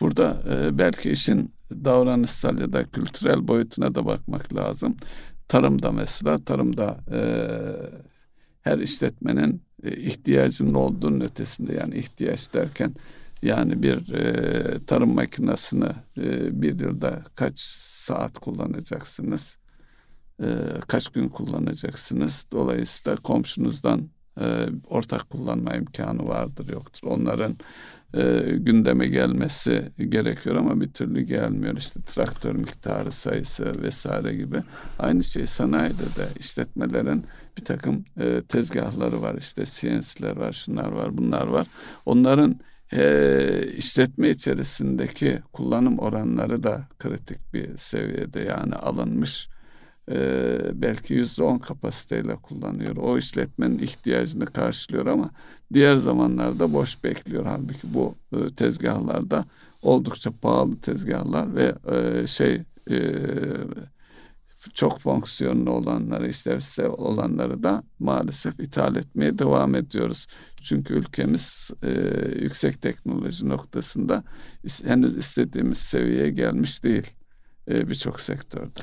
Burada 0.00 0.42
e, 0.50 0.78
belki 0.78 1.10
işin 1.10 1.52
davranışsal 1.70 2.58
ya 2.58 2.72
da 2.72 2.84
kültürel 2.84 3.48
boyutuna 3.48 3.94
da 3.94 4.06
bakmak 4.06 4.54
lazım. 4.54 4.96
Tarımda 5.48 5.92
mesela 5.92 6.44
tarımda 6.44 7.00
e, 7.12 7.20
her 8.60 8.78
işletmenin 8.78 9.62
e, 9.82 9.96
ihtiyacının 9.96 10.74
olduğunun 10.74 11.20
ötesinde 11.20 11.74
yani 11.74 11.96
ihtiyaç 11.96 12.54
derken 12.54 12.94
yani 13.42 13.82
bir 13.82 14.12
e, 14.12 14.84
tarım 14.86 15.14
makinesini 15.14 15.90
e, 16.18 16.62
bir 16.62 16.80
yılda 16.80 17.22
kaç 17.34 17.58
saat 18.08 18.38
kullanacaksınız? 18.38 19.56
E, 20.42 20.46
kaç 20.88 21.08
gün 21.08 21.28
kullanacaksınız? 21.28 22.46
Dolayısıyla 22.52 23.16
komşunuzdan 23.16 24.08
e, 24.40 24.66
ortak 24.88 25.30
kullanma 25.30 25.74
imkanı 25.74 26.28
vardır 26.28 26.68
yoktur. 26.72 27.08
Onların 27.08 27.56
e, 28.14 28.40
gündeme 28.56 29.06
gelmesi 29.08 29.92
gerekiyor 30.08 30.56
ama 30.56 30.80
bir 30.80 30.92
türlü 30.92 31.22
gelmiyor. 31.22 31.76
İşte 31.76 32.00
traktör 32.02 32.54
miktarı 32.54 33.12
sayısı 33.12 33.82
vesaire 33.82 34.34
gibi. 34.34 34.62
Aynı 34.98 35.24
şey 35.24 35.46
sanayide 35.46 36.04
de 36.16 36.28
işletmelerin 36.38 37.24
bir 37.56 37.64
takım 37.64 38.04
e, 38.20 38.42
tezgahları 38.48 39.22
var. 39.22 39.34
İşte 39.34 39.64
CNC'ler 39.64 40.36
var, 40.36 40.52
şunlar 40.52 40.92
var, 40.92 41.18
bunlar 41.18 41.46
var. 41.46 41.66
Onların 42.06 42.60
e, 42.92 43.72
işletme 43.76 44.30
içerisindeki 44.30 45.38
kullanım 45.52 45.98
oranları 45.98 46.62
da 46.62 46.88
kritik 46.98 47.54
bir 47.54 47.76
seviyede 47.76 48.40
yani 48.40 48.74
alınmış 48.74 49.48
e, 50.10 50.58
belki 50.74 51.14
yüzde 51.14 51.42
on 51.42 51.58
kapasiteyle 51.58 52.36
kullanıyor. 52.36 52.96
O 52.96 53.18
işletmenin 53.18 53.78
ihtiyacını 53.78 54.46
karşılıyor 54.46 55.06
ama 55.06 55.30
diğer 55.74 55.96
zamanlarda 55.96 56.72
boş 56.72 57.04
bekliyor. 57.04 57.46
Halbuki 57.46 57.94
bu 57.94 58.14
e, 58.32 58.54
tezgahlarda 58.54 59.44
oldukça 59.82 60.30
pahalı 60.30 60.80
tezgahlar 60.80 61.56
ve 61.56 61.74
e, 61.92 62.26
şey 62.26 62.62
e, 62.90 62.98
çok 64.74 65.00
fonksiyonlu 65.00 65.70
olanları, 65.70 66.28
işlevsel 66.28 66.86
olanları 66.86 67.62
da 67.62 67.82
maalesef 67.98 68.60
ithal 68.60 68.96
etmeye 68.96 69.38
devam 69.38 69.74
ediyoruz. 69.74 70.26
Çünkü 70.62 70.94
ülkemiz 70.94 71.70
e, 71.82 71.90
yüksek 72.42 72.82
teknoloji 72.82 73.48
noktasında 73.48 74.24
henüz 74.84 75.16
istediğimiz 75.16 75.78
seviyeye 75.78 76.30
gelmiş 76.30 76.84
değil 76.84 77.06
e, 77.70 77.88
birçok 77.88 78.20
sektörde. 78.20 78.80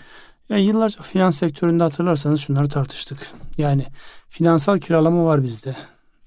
Yani 0.50 0.62
yıllarca 0.62 1.02
finans 1.02 1.38
sektöründe 1.38 1.84
hatırlarsanız 1.84 2.40
şunları 2.40 2.70
tartıştık. 2.70 3.32
Yani 3.58 3.86
finansal 4.28 4.80
kiralama 4.80 5.26
var 5.26 5.44
bizde. 5.44 5.76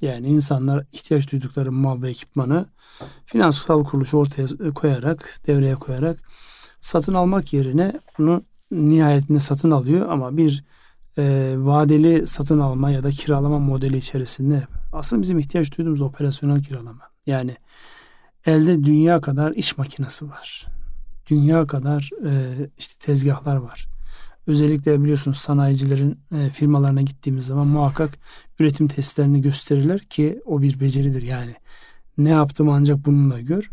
Yani 0.01 0.27
insanlar 0.27 0.85
ihtiyaç 0.93 1.33
duydukları 1.33 1.73
mal 1.73 2.03
ve 2.03 2.11
ekipmanı 2.11 2.67
finansal 3.27 3.85
kuruluşu 3.85 4.17
ortaya 4.17 4.47
koyarak, 4.75 5.41
devreye 5.47 5.75
koyarak 5.75 6.19
satın 6.81 7.15
almak 7.15 7.53
yerine 7.53 8.01
bunu 8.19 8.43
nihayetinde 8.71 9.41
satın 9.41 9.71
alıyor 9.71 10.09
ama 10.09 10.37
bir 10.37 10.65
e, 11.19 11.55
vadeli 11.57 12.27
satın 12.27 12.59
alma 12.59 12.91
ya 12.91 13.03
da 13.03 13.11
kiralama 13.11 13.59
modeli 13.59 13.97
içerisinde 13.97 14.63
aslında 14.93 15.23
bizim 15.23 15.39
ihtiyaç 15.39 15.79
duyduğumuz 15.79 16.01
operasyonel 16.01 16.63
kiralama. 16.63 17.03
Yani 17.27 17.57
elde 18.47 18.85
dünya 18.85 19.21
kadar 19.21 19.53
iş 19.53 19.79
makinesi 19.79 20.29
var. 20.29 20.67
Dünya 21.31 21.67
kadar 21.67 22.11
e, 22.27 22.55
işte 22.79 22.95
tezgahlar 23.07 23.57
var. 23.57 23.89
Özellikle 24.49 25.03
biliyorsunuz 25.03 25.37
sanayicilerin 25.37 26.21
e, 26.33 26.49
firmalarına 26.49 27.03
gittiğimiz 27.03 27.47
zaman 27.47 27.67
muhakkak 27.67 28.11
üretim 28.59 28.89
testlerini 28.89 29.41
gösterirler 29.41 30.01
ki 30.01 30.41
o 30.47 30.63
bir 30.63 30.81
beceridir 30.81 31.23
yani. 31.23 31.55
Ne 32.19 32.31
yaptım 32.31 32.69
ancak 32.69 33.07
bununla 33.07 33.41
gör. 33.41 33.71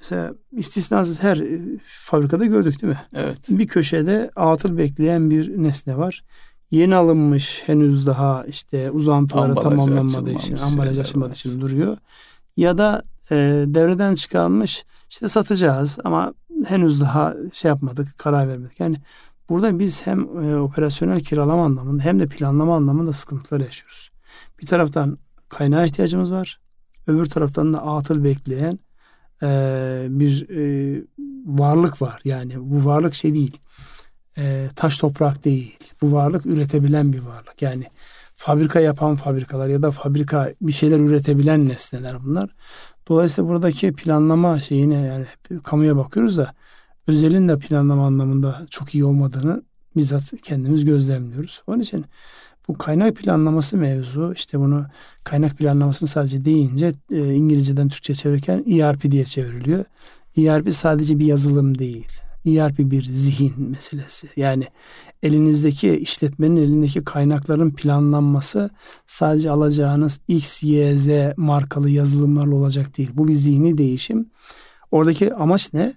Mesela 0.00 0.34
istisnasız 0.52 1.22
her 1.22 1.36
e, 1.36 1.60
fabrikada 1.86 2.46
gördük 2.46 2.82
değil 2.82 2.92
mi? 2.92 3.00
Evet. 3.14 3.38
Bir 3.48 3.66
köşede 3.66 4.30
atıl 4.36 4.78
bekleyen 4.78 5.30
bir 5.30 5.62
nesne 5.62 5.96
var. 5.96 6.24
Yeni 6.70 6.94
alınmış 6.94 7.62
henüz 7.66 8.06
daha 8.06 8.44
işte 8.44 8.90
uzantıları 8.90 9.48
ambalaj 9.48 9.62
tamamlanmadığı 9.62 10.30
için, 10.30 10.56
ambalaj 10.56 10.98
açılmadığı 10.98 11.34
için 11.34 11.60
duruyor. 11.60 11.96
Ya 12.56 12.78
da 12.78 13.02
e, 13.30 13.36
devreden 13.66 14.14
çıkarılmış 14.14 14.84
işte 15.10 15.28
satacağız 15.28 15.98
ama 16.04 16.34
henüz 16.66 17.00
daha 17.00 17.34
şey 17.52 17.68
yapmadık, 17.68 18.18
karar 18.18 18.48
vermedik. 18.48 18.80
Yani 18.80 18.96
burada 19.50 19.78
biz 19.78 20.06
hem 20.06 20.44
e, 20.44 20.56
operasyonel 20.56 21.20
kiralama 21.20 21.64
anlamında 21.64 22.02
hem 22.02 22.20
de 22.20 22.26
planlama 22.26 22.76
anlamında 22.76 23.12
sıkıntılar 23.12 23.60
yaşıyoruz. 23.60 24.10
Bir 24.60 24.66
taraftan 24.66 25.18
kaynağa 25.48 25.86
ihtiyacımız 25.86 26.32
var. 26.32 26.60
Öbür 27.06 27.26
taraftan 27.26 27.74
da 27.74 27.86
atıl 27.86 28.24
bekleyen 28.24 28.78
e, 29.42 29.48
bir 30.10 30.50
e, 30.50 31.04
varlık 31.46 32.02
var. 32.02 32.20
Yani 32.24 32.54
bu 32.58 32.84
varlık 32.84 33.14
şey 33.14 33.34
değil. 33.34 33.56
E, 34.38 34.68
taş 34.76 34.98
toprak 34.98 35.44
değil. 35.44 35.78
Bu 36.02 36.12
varlık 36.12 36.46
üretebilen 36.46 37.12
bir 37.12 37.20
varlık. 37.20 37.62
Yani 37.62 37.84
fabrika 38.34 38.80
yapan 38.80 39.16
fabrikalar 39.16 39.68
ya 39.68 39.82
da 39.82 39.90
fabrika 39.90 40.54
bir 40.60 40.72
şeyler 40.72 40.98
üretebilen 40.98 41.68
nesneler 41.68 42.24
bunlar. 42.24 42.50
Dolayısıyla 43.08 43.50
buradaki 43.50 43.92
planlama 43.92 44.60
şeyine 44.60 45.00
yani 45.00 45.24
hep 45.24 45.64
kamuya 45.64 45.96
bakıyoruz 45.96 46.38
da 46.38 46.54
özelin 47.06 47.48
de 47.48 47.58
planlama 47.58 48.06
anlamında 48.06 48.66
çok 48.70 48.94
iyi 48.94 49.04
olmadığını 49.04 49.62
bizzat 49.96 50.32
kendimiz 50.42 50.84
gözlemliyoruz. 50.84 51.62
Onun 51.66 51.80
için 51.80 52.04
bu 52.68 52.78
kaynak 52.78 53.16
planlaması 53.16 53.76
mevzu 53.76 54.32
işte 54.36 54.60
bunu 54.60 54.86
kaynak 55.24 55.58
planlamasını 55.58 56.08
sadece 56.08 56.44
deyince 56.44 56.92
e, 57.10 57.34
İngilizceden 57.34 57.88
Türkçe 57.88 58.14
çevirirken 58.14 58.64
ERP 58.70 59.10
diye 59.10 59.24
çevriliyor. 59.24 59.84
ERP 60.36 60.74
sadece 60.74 61.18
bir 61.18 61.26
yazılım 61.26 61.78
değil. 61.78 62.08
ERP 62.46 62.78
bir 62.78 63.02
zihin 63.02 63.70
meselesi. 63.70 64.28
Yani 64.36 64.66
elinizdeki 65.22 65.96
işletmenin 65.96 66.56
elindeki 66.56 67.04
kaynakların 67.04 67.70
planlanması 67.70 68.70
sadece 69.06 69.50
alacağınız 69.50 70.20
X, 70.28 70.62
Y, 70.62 70.96
Z 70.96 71.08
markalı 71.36 71.90
yazılımlarla 71.90 72.54
olacak 72.54 72.98
değil. 72.98 73.10
Bu 73.14 73.28
bir 73.28 73.32
zihni 73.32 73.78
değişim. 73.78 74.30
Oradaki 74.90 75.34
amaç 75.34 75.72
ne? 75.72 75.94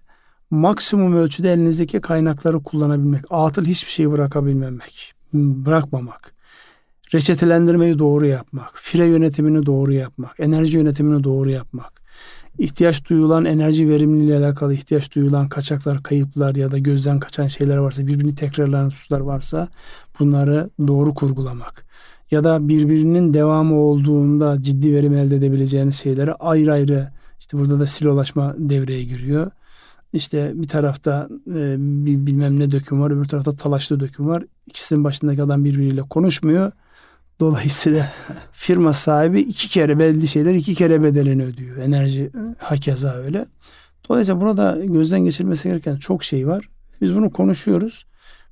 Maksimum 0.53 1.15
ölçüde 1.15 1.53
elinizdeki 1.53 2.01
kaynakları 2.01 2.63
kullanabilmek. 2.63 3.23
Atıl 3.29 3.65
hiçbir 3.65 3.91
şeyi 3.91 4.11
bırakabilmemek. 4.11 5.13
Bırakmamak. 5.33 6.33
Reçetelendirmeyi 7.13 7.99
doğru 7.99 8.25
yapmak. 8.25 8.71
Fire 8.75 9.05
yönetimini 9.05 9.65
doğru 9.65 9.93
yapmak. 9.93 10.39
Enerji 10.39 10.77
yönetimini 10.77 11.23
doğru 11.23 11.49
yapmak 11.49 12.03
ihtiyaç 12.59 13.09
duyulan 13.09 13.45
enerji 13.45 13.89
verimliliği 13.89 14.27
ile 14.27 14.37
alakalı 14.37 14.73
ihtiyaç 14.73 15.15
duyulan 15.15 15.49
kaçaklar, 15.49 16.03
kayıplar 16.03 16.55
ya 16.55 16.71
da 16.71 16.77
gözden 16.77 17.19
kaçan 17.19 17.47
şeyler 17.47 17.77
varsa, 17.77 18.07
birbirini 18.07 18.35
tekrarlayan 18.35 18.85
hususlar 18.85 19.19
varsa 19.19 19.67
bunları 20.19 20.69
doğru 20.87 21.13
kurgulamak. 21.13 21.85
Ya 22.31 22.43
da 22.43 22.67
birbirinin 22.67 23.33
devamı 23.33 23.75
olduğunda 23.75 24.61
ciddi 24.61 24.95
verim 24.95 25.13
elde 25.13 25.35
edebileceğiniz 25.35 25.95
şeyleri 25.95 26.33
ayrı 26.33 26.71
ayrı 26.71 27.11
işte 27.39 27.57
burada 27.57 27.79
da 27.79 27.85
silolaşma 27.85 28.55
devreye 28.57 29.03
giriyor. 29.03 29.51
İşte 30.13 30.52
bir 30.56 30.67
tarafta 30.67 31.30
e, 31.47 31.76
bir 31.80 32.26
bilmem 32.26 32.60
ne 32.60 32.71
döküm 32.71 33.02
var, 33.02 33.12
öbür 33.12 33.26
tarafta 33.26 33.52
talaşlı 33.52 33.99
döküm 33.99 34.28
var. 34.28 34.43
İkisinin 34.67 35.04
başındaki 35.04 35.43
adam 35.43 35.65
birbiriyle 35.65 36.02
konuşmuyor. 36.02 36.71
Dolayısıyla 37.39 38.13
firma 38.52 38.93
sahibi 38.93 39.39
iki 39.39 39.69
kere 39.69 39.99
belli 39.99 40.28
şeyler 40.28 40.54
iki 40.54 40.76
kere 40.76 41.04
bedelini 41.04 41.43
ödüyor. 41.43 41.78
Enerji 41.78 42.32
hakeza 42.58 43.13
öyle. 43.13 43.45
Dolayısıyla 44.10 44.41
burada 44.41 44.80
gözden 44.86 45.19
geçirmesi 45.19 45.69
gereken 45.69 45.95
çok 45.95 46.23
şey 46.23 46.47
var. 46.47 46.69
Biz 47.02 47.15
bunu 47.15 47.30
konuşuyoruz. 47.30 48.06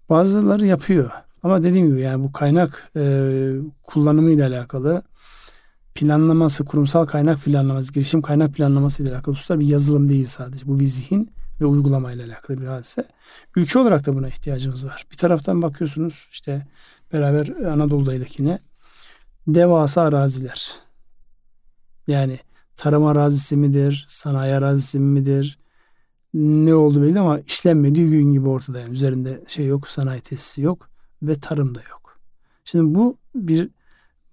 Bazıları 0.10 0.66
yapıyor. 0.66 1.12
Ama 1.44 1.64
dediğim 1.64 1.88
gibi 1.88 2.02
yani 2.02 2.24
bu 2.24 2.32
kaynak 2.32 2.92
e, 2.96 3.52
kullanımı 3.84 4.32
ile 4.32 4.46
alakalı 4.46 5.02
planlaması, 5.96 6.66
kurumsal 6.66 7.06
kaynak 7.06 7.40
planlaması, 7.40 7.94
girişim 7.94 8.22
kaynak 8.22 8.54
planlaması 8.54 9.04
ile 9.04 9.12
alakalı 9.12 9.36
hususlar 9.36 9.60
bir 9.60 9.66
yazılım 9.66 10.10
değil 10.10 10.26
sadece. 10.26 10.68
Bu 10.68 10.80
bir 10.80 10.86
zihin 10.86 11.32
ve 11.62 11.66
uygulama 11.66 12.12
ile 12.12 12.24
alakalı 12.24 12.62
bir 12.62 12.68
hadise. 12.68 13.08
Ülke 13.56 13.80
olarak 13.80 14.06
da 14.06 14.16
buna 14.16 14.28
ihtiyacımız 14.28 14.86
var. 14.86 15.06
Bir 15.12 15.18
taraftan 15.18 15.62
bakıyorsunuz 15.62 16.28
işte 16.32 16.68
beraber 17.14 17.48
Anadolu'daydık 17.48 18.40
yine 18.40 18.60
devasa 19.48 20.02
araziler. 20.02 20.72
Yani 22.08 22.40
tarım 22.78 23.06
arazisi 23.06 23.58
midir, 23.58 24.06
sanayi 24.10 24.56
arazisi 24.56 25.00
midir, 25.00 25.60
ne 26.34 26.76
oldu 26.76 27.04
belli 27.04 27.20
ama 27.20 27.40
işlenmediği 27.40 28.10
gün 28.10 28.34
gibi 28.34 28.50
ortada. 28.50 28.80
Yani 28.80 28.92
üzerinde 28.92 29.44
şey 29.48 29.66
yok, 29.66 29.88
sanayi 29.88 30.22
tesisi 30.22 30.62
yok 30.62 30.90
ve 31.24 31.36
tarım 31.36 31.76
da 31.76 31.82
yok. 31.90 32.20
Şimdi 32.66 32.96
bu 32.96 33.18
bir 33.36 33.70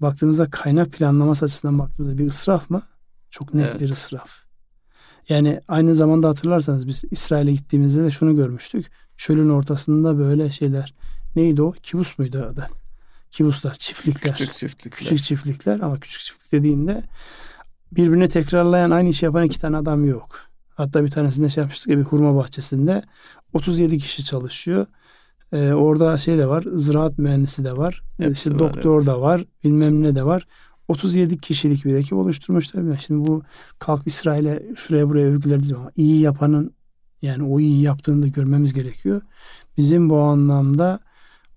baktığımızda 0.01 0.51
kaynak 0.51 0.93
planlaması 0.93 1.45
açısından 1.45 1.79
baktığımızda 1.79 2.19
bir 2.19 2.29
ısraf 2.29 2.71
mı? 2.71 2.83
Çok 3.31 3.55
net 3.55 3.71
evet. 3.71 3.81
bir 3.81 3.91
ısraf. 3.91 4.48
Yani 5.29 5.61
aynı 5.69 5.95
zamanda 5.95 6.29
hatırlarsanız 6.29 6.87
biz 6.87 7.05
İsrail'e 7.11 7.53
gittiğimizde 7.53 8.05
de 8.05 8.11
şunu 8.11 8.35
görmüştük. 8.35 8.91
Çölün 9.17 9.49
ortasında 9.49 10.19
böyle 10.19 10.51
şeyler. 10.51 10.95
Neydi 11.37 11.62
o? 11.62 11.73
Kibus 11.73 12.19
muydu 12.19 12.49
adı? 12.53 12.69
kibuslar, 13.31 13.75
çiftlikler. 13.75 14.33
Küçük 14.33 14.55
çiftlikler. 14.55 14.99
Küçük 14.99 15.25
çiftlikler 15.25 15.81
ama 15.81 16.01
küçük 16.01 16.21
çiftlik 16.21 16.53
dediğinde 16.53 17.03
birbirini 17.93 18.29
tekrarlayan 18.29 18.91
aynı 18.91 19.09
işi 19.09 19.25
yapan 19.25 19.45
iki 19.45 19.61
tane 19.61 19.77
adam 19.77 20.05
yok. 20.05 20.41
Hatta 20.75 21.05
bir 21.05 21.11
tanesinde 21.11 21.49
şey 21.49 21.62
yapmıştık 21.62 21.88
bir 21.88 22.03
hurma 22.03 22.37
bahçesinde 22.37 23.03
37 23.53 23.99
kişi 23.99 24.25
çalışıyor. 24.25 24.87
Ee, 25.53 25.73
orada 25.73 26.19
şey 26.19 26.38
de 26.38 26.49
var, 26.49 26.64
ziraat 26.75 27.19
mühendisi 27.19 27.64
de 27.64 27.77
var, 27.77 28.03
Hepsi 28.17 28.33
işte 28.33 28.51
var, 28.51 28.59
doktor 28.59 28.97
evet. 28.97 29.07
da 29.07 29.21
var, 29.21 29.45
bilmem 29.64 30.03
ne 30.03 30.14
de 30.14 30.25
var. 30.25 30.47
37 30.88 31.38
kişilik 31.38 31.85
bir 31.85 31.94
ekip 31.94 32.12
oluşturmuşlar. 32.12 32.96
Şimdi 32.96 33.29
bu 33.29 33.42
kalk 33.79 34.03
İsrail'e 34.07 34.62
şuraya 34.77 35.09
buraya 35.09 35.27
övgüler 35.27 35.59
diyeceğim 35.59 35.81
ama 35.83 35.92
iyi 35.96 36.20
yapanın 36.20 36.74
yani 37.22 37.42
o 37.42 37.61
iyi 37.61 37.83
yaptığını 37.83 38.22
da 38.22 38.27
görmemiz 38.27 38.74
gerekiyor. 38.74 39.22
Bizim 39.77 40.11
bu 40.11 40.18
anlamda 40.18 41.01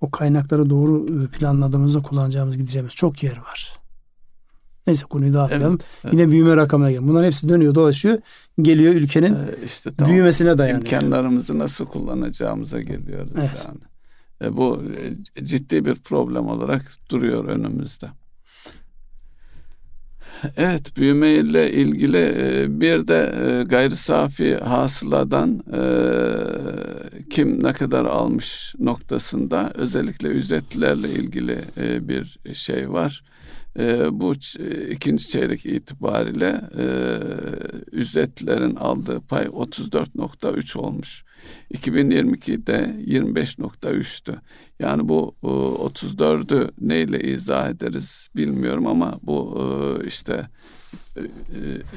o 0.02 0.12
kaynakları 0.12 0.70
doğru 0.70 1.24
e, 1.24 1.28
planladığımızda 1.28 2.02
kullanacağımız 2.02 2.58
gideceğimiz 2.58 2.94
çok 2.94 3.24
yer 3.24 3.38
var. 3.38 3.82
Neyse 4.88 5.06
konuyu 5.06 5.34
dağıtmayalım. 5.34 5.74
Evet, 5.74 5.88
evet. 6.04 6.13
Yine 6.13 6.32
büyüme 6.32 6.56
rakamına 6.56 6.91
gel. 6.91 7.08
Bunlar 7.08 7.26
hepsi 7.26 7.50
dönüyor 7.50 7.76
dolaşıyor. 7.76 8.17
Geliyor 8.62 8.94
ülkenin 8.94 9.34
ee, 9.34 9.56
işte, 9.65 9.91
tamam. 9.98 10.13
büyümesine 10.13 10.58
dayanıyor. 10.58 10.82
İmkanlarımızı 10.82 11.60
nasıl 11.60 11.86
kullanacağımıza 11.86 12.82
geliyoruz 12.82 13.32
evet. 13.38 13.65
yani. 13.65 13.82
E, 14.44 14.58
bu 14.58 14.84
e, 15.38 15.44
ciddi 15.46 15.86
bir 15.86 15.96
problem 15.96 16.48
olarak 16.48 16.82
duruyor 17.12 17.46
önümüzde. 17.46 18.08
Evet 20.58 20.98
büyümeyle 20.98 21.72
ilgili 21.72 22.18
e, 22.18 22.82
bir 22.82 23.08
de 23.08 23.34
e, 23.42 23.64
gayri 23.64 23.96
safi 23.96 24.56
hasıladan 24.56 25.64
e, 25.74 25.84
kim 27.30 27.64
ne 27.64 27.74
kadar 27.74 28.06
almış 28.06 28.76
noktasında 28.80 29.72
özellikle 29.76 30.28
ücretlerle 30.28 31.10
ilgili 31.10 31.62
bir 32.08 32.38
şey 32.54 32.92
var. 32.92 33.24
Bu 34.12 34.34
ikinci 34.90 35.28
çeyrek 35.28 35.66
itibariyle 35.66 36.62
ücretlerin 37.92 38.76
aldığı 38.76 39.22
pay 39.22 39.46
34.3 39.46 40.78
olmuş. 40.78 41.24
2022'de 41.74 42.96
25.3'tü. 43.06 44.36
Yani 44.80 45.10
bu 45.10 45.36
34'ü 45.44 46.72
neyle 46.82 47.20
izah 47.20 47.70
ederiz 47.70 48.28
bilmiyorum 48.36 48.88
ama 48.88 49.20
bu 49.24 49.60
işte 50.06 50.48
e, 51.18 51.22
e, 51.22 51.26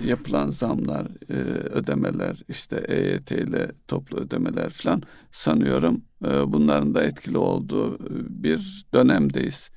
yapılan 0.07 0.51
zamlar, 0.51 1.07
e, 1.31 1.35
ödemeler, 1.69 2.37
işte 2.49 2.85
EYT 2.89 3.31
ile 3.31 3.71
toplu 3.89 4.19
ödemeler 4.19 4.71
falan 4.71 5.03
sanıyorum 5.31 6.05
bunların 6.47 6.95
da 6.95 7.05
etkili 7.05 7.39
olduğu 7.39 7.99
bir 8.43 8.85
dönemdeyiz. 8.95 9.71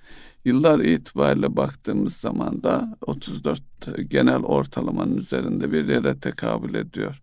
Yıllar 0.48 0.80
itibariyle 0.80 1.56
baktığımız 1.56 2.16
zaman 2.16 2.64
da 2.64 2.98
34 3.06 3.62
genel 4.08 4.44
ortalamanın 4.44 5.18
üzerinde 5.18 5.72
bir 5.72 5.90
yere 5.90 6.20
tekabül 6.20 6.76
ediyor. 6.76 7.22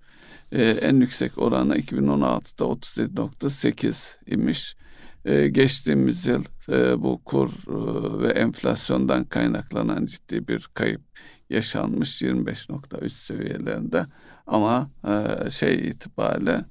En 0.53 1.01
yüksek 1.01 1.39
oranı 1.39 1.77
2016'da 1.77 2.65
37.8 2.65 4.17
imiş. 4.27 4.77
Geçtiğimiz 5.53 6.27
yıl 6.27 6.45
bu 7.03 7.21
kur 7.25 7.51
ve 8.23 8.29
enflasyondan 8.29 9.25
kaynaklanan 9.25 10.07
ciddi 10.07 10.49
bir 10.49 10.69
kayıp 10.75 11.03
yaşanmış 11.51 12.23
25.3 12.23 13.09
seviyelerinde 13.09 14.07
ama 14.47 14.91
e, 15.09 15.51
şey 15.51 15.75
itibariyle 15.75 16.65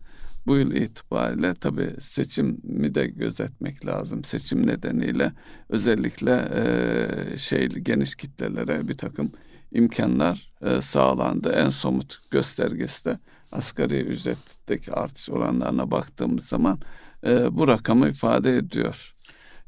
bu 0.48 0.56
yıl 0.56 0.72
itibariyle 0.72 1.54
tabi 1.54 1.96
seçimi 2.02 2.96
de 2.96 3.08
gözetmek 3.08 3.86
lazım. 3.86 4.24
Seçim 4.24 4.68
nedeniyle 4.68 5.32
özellikle 5.70 6.32
e, 6.32 7.38
şey 7.38 7.68
geniş 7.68 8.16
kitlelere 8.16 8.88
bir 8.88 8.98
takım 8.98 9.32
imkanlar 9.72 10.54
e, 10.62 10.82
sağlandı. 10.82 11.52
En 11.52 11.70
somut 11.70 12.18
göstergesi 12.32 13.06
de 13.06 13.20
asgari 13.52 14.00
ücretteki 14.00 14.92
artış 14.92 15.30
oranlarına 15.30 15.92
baktığımız 15.92 16.46
zaman 16.46 16.80
e, 17.26 17.58
bu 17.58 17.68
rakamı 17.68 18.10
ifade 18.10 18.58
ediyor. 18.58 19.16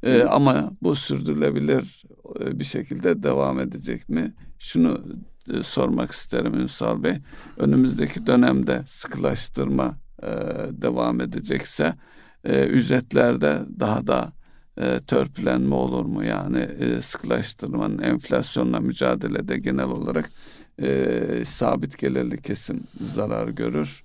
E, 0.03 0.23
ama 0.23 0.71
bu 0.81 0.95
sürdürülebilir 0.95 2.03
e, 2.39 2.59
bir 2.59 2.63
şekilde 2.63 3.23
devam 3.23 3.59
edecek 3.59 4.09
mi? 4.09 4.33
Şunu 4.59 5.05
e, 5.53 5.63
sormak 5.63 6.11
isterim 6.11 6.53
Ünsal 6.53 7.03
Bey. 7.03 7.17
Önümüzdeki 7.57 8.27
dönemde 8.27 8.83
sıkılaştırma 8.88 10.05
e, 10.23 10.28
devam 10.71 11.21
edecekse 11.21 11.95
e, 12.43 12.65
ücretlerde 12.65 13.60
daha 13.80 14.08
da 14.08 14.34
e, 14.78 14.99
törpülenme 14.99 15.75
olur 15.75 16.06
mu? 16.06 16.23
Yani 16.23 16.60
e, 16.60 17.01
sıkılaştırmanın 17.01 17.99
enflasyonla 17.99 18.80
mücadelede 18.80 19.58
genel 19.58 19.86
olarak 19.88 20.32
e, 20.82 21.43
sabit 21.45 21.97
gelirli 21.97 22.41
kesim 22.41 22.84
zarar 23.15 23.47
görür. 23.47 24.04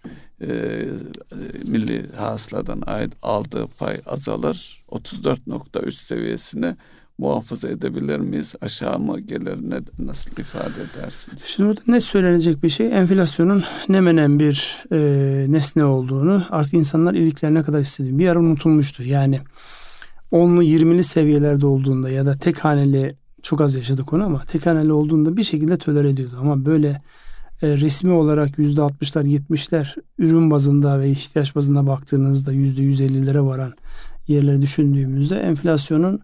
Milli 1.66 2.12
hasıladan 2.12 2.83
ait 2.87 3.12
aldığı 3.23 3.66
pay 3.66 4.01
azalır. 4.07 4.85
34.3 4.88 5.90
seviyesine 5.92 6.77
muhafaza 7.20 7.68
edebilir 7.68 8.18
miyiz? 8.18 8.54
Aşağı 8.61 8.98
mı 8.98 9.20
gelir? 9.20 9.70
Ne, 9.70 9.80
nasıl 9.98 10.30
ifade 10.30 10.74
edersiniz? 10.83 11.42
Şimdi 11.44 11.68
burada 11.68 11.80
ne 11.87 12.00
söylenecek 12.00 12.62
bir 12.62 12.68
şey? 12.68 12.98
Enflasyonun 12.98 13.64
ne 13.88 14.00
menen 14.00 14.38
bir 14.38 14.85
e, 14.92 14.98
nesne 15.52 15.85
olduğunu 15.85 16.44
artık 16.50 16.74
insanlar 16.74 17.14
iliklerine 17.14 17.62
kadar 17.62 17.80
hissediyor. 17.80 18.18
Bir 18.18 18.28
ara 18.28 18.38
unutulmuştu. 18.38 19.02
Yani 19.02 19.40
10'lu 20.33 20.62
20'li 20.62 21.04
seviyelerde 21.04 21.66
olduğunda 21.66 22.11
ya 22.11 22.26
da 22.26 22.38
tek 22.38 22.59
haneli 22.59 23.16
çok 23.42 23.61
az 23.61 23.74
yaşadık 23.74 24.12
onu 24.12 24.24
ama 24.24 24.40
tek 24.40 24.66
haneli 24.66 24.92
olduğunda 24.92 25.37
bir 25.37 25.42
şekilde 25.42 25.76
tolere 25.76 26.11
ediyordu. 26.11 26.37
Ama 26.40 26.64
böyle 26.64 27.02
e, 27.62 27.68
resmi 27.68 28.12
olarak 28.12 28.59
yüzde 28.59 28.80
60'lar 28.80 29.24
70'ler 29.24 29.96
ürün 30.18 30.50
bazında 30.50 31.00
ve 31.00 31.11
ihtiyaç 31.11 31.54
bazında 31.56 31.87
baktığınızda 31.87 32.52
yüzde 32.52 32.83
150'lere 32.83 33.46
varan 33.46 33.72
yerleri 34.28 34.62
düşündüğümüzde 34.62 35.37
enflasyonun 35.37 36.20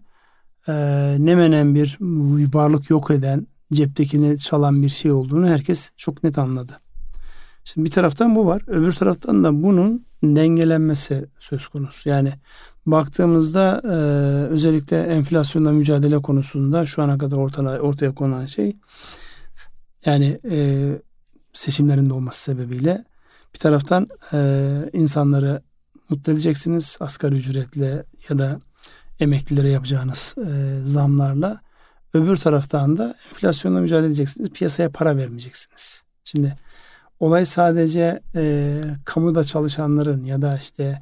e, 0.67 0.73
ne 1.19 1.35
menen 1.35 1.75
bir 1.75 1.97
varlık 2.53 2.89
yok 2.89 3.11
eden 3.11 3.47
ceptekini 3.73 4.39
çalan 4.39 4.81
bir 4.81 4.89
şey 4.89 5.11
olduğunu 5.11 5.47
herkes 5.47 5.89
çok 5.97 6.23
net 6.23 6.37
anladı. 6.37 6.79
Şimdi 7.63 7.85
bir 7.85 7.91
taraftan 7.91 8.35
bu 8.35 8.45
var. 8.45 8.61
Öbür 8.67 8.91
taraftan 8.91 9.43
da 9.43 9.63
bunun 9.63 10.05
dengelenmesi 10.23 11.25
söz 11.39 11.67
konusu. 11.67 12.09
Yani 12.09 12.33
baktığımızda 12.85 13.81
e, 13.83 13.87
özellikle 14.49 15.01
enflasyonla 15.01 15.71
mücadele 15.71 16.21
konusunda 16.21 16.85
şu 16.85 17.03
ana 17.03 17.17
kadar 17.17 17.37
ortaya, 17.37 17.79
ortaya 17.79 18.11
konan 18.11 18.45
şey 18.45 18.77
yani 20.05 20.39
e, 20.51 20.89
seçimlerinde 21.53 22.13
olması 22.13 22.41
sebebiyle 22.41 23.05
bir 23.53 23.59
taraftan 23.59 24.07
e, 24.33 24.89
insanları 24.93 25.61
mutlu 26.09 26.31
edeceksiniz 26.31 26.97
asgari 26.99 27.35
ücretle 27.35 28.03
ya 28.29 28.39
da 28.39 28.61
emeklilere 29.19 29.69
yapacağınız 29.69 30.35
e, 30.37 30.79
zamlarla. 30.85 31.61
Öbür 32.13 32.35
taraftan 32.35 32.97
da 32.97 33.15
enflasyonla 33.29 33.81
mücadele 33.81 34.07
edeceksiniz. 34.07 34.49
Piyasaya 34.49 34.89
para 34.89 35.17
vermeyeceksiniz. 35.17 36.03
Şimdi 36.23 36.55
olay 37.19 37.45
sadece 37.45 38.21
e, 38.35 38.83
kamuda 39.05 39.43
çalışanların 39.43 40.25
ya 40.25 40.41
da 40.41 40.57
işte 40.57 41.01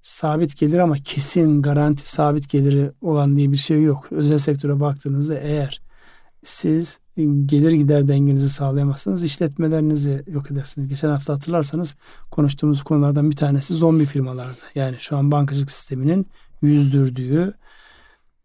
sabit 0.00 0.56
gelir 0.58 0.78
ama 0.78 0.96
kesin 0.96 1.62
garanti 1.62 2.10
sabit 2.10 2.48
geliri 2.48 2.92
olan 3.00 3.36
diye 3.36 3.52
bir 3.52 3.56
şey 3.56 3.82
yok. 3.82 4.12
Özel 4.12 4.38
sektöre 4.38 4.80
baktığınızda 4.80 5.38
eğer 5.38 5.80
siz 6.42 6.98
gelir 7.46 7.72
gider 7.72 8.08
dengenizi 8.08 8.50
sağlayamazsanız 8.50 9.24
işletmelerinizi 9.24 10.24
yok 10.26 10.50
edersiniz. 10.50 10.88
Geçen 10.88 11.10
hafta 11.10 11.34
hatırlarsanız 11.34 11.96
konuştuğumuz 12.30 12.82
konulardan 12.82 13.30
bir 13.30 13.36
tanesi 13.36 13.74
zombi 13.74 14.06
firmalardı. 14.06 14.60
Yani 14.74 14.96
şu 14.98 15.16
an 15.16 15.30
bankacılık 15.30 15.70
sisteminin 15.70 16.26
yüzdürdüğü 16.62 17.54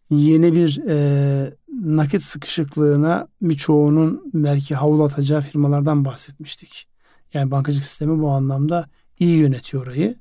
yeni 0.10 0.54
bir 0.54 0.82
e, 0.88 1.54
nakit 1.82 2.22
sıkışıklığına 2.22 3.28
birçoğunun 3.42 4.32
belki 4.34 4.76
havlu 4.76 5.04
atacağı 5.04 5.42
firmalardan 5.42 6.06
bahsetmiştik. 6.06 6.88
Yani 7.34 7.52
bankacılık 7.52 7.86
sistemi 7.86 8.22
bu 8.22 8.30
anlamda 8.30 8.90
iyi 9.20 9.38
yönetiyor 9.38 9.84
orayı. 9.84 10.16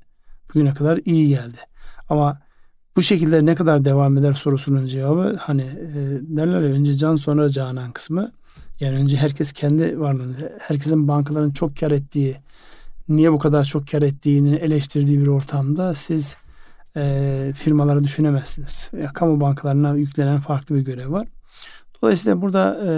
Bugüne 0.49 0.73
kadar 0.73 0.99
iyi 1.05 1.27
geldi. 1.27 1.57
Ama 2.09 2.41
bu 2.95 3.01
şekilde 3.01 3.45
ne 3.45 3.55
kadar 3.55 3.85
devam 3.85 4.17
eder 4.17 4.33
sorusunun 4.33 4.85
cevabı 4.85 5.35
hani 5.39 5.61
e, 5.61 5.95
derler 6.21 6.61
ya 6.61 6.69
önce 6.69 6.97
can 6.97 7.15
sonra 7.15 7.49
canan 7.49 7.91
kısmı. 7.91 8.31
Yani 8.79 8.97
önce 8.97 9.17
herkes 9.17 9.53
kendi 9.53 9.99
varlığını, 9.99 10.51
herkesin 10.59 11.07
bankaların 11.07 11.51
çok 11.51 11.77
kar 11.77 11.91
ettiği, 11.91 12.37
niye 13.09 13.31
bu 13.31 13.39
kadar 13.39 13.63
çok 13.63 13.87
kar 13.87 14.01
ettiğini 14.01 14.55
eleştirdiği 14.55 15.21
bir 15.21 15.27
ortamda 15.27 15.93
siz 15.93 16.37
e, 16.97 17.53
firmaları 17.55 18.03
düşünemezsiniz. 18.03 18.91
Ya, 19.01 19.07
kamu 19.07 19.41
bankalarına 19.41 19.95
yüklenen 19.95 20.39
farklı 20.39 20.75
bir 20.75 20.81
görev 20.81 21.11
var. 21.11 21.27
Dolayısıyla 22.01 22.41
burada 22.41 22.81
e, 22.87 22.91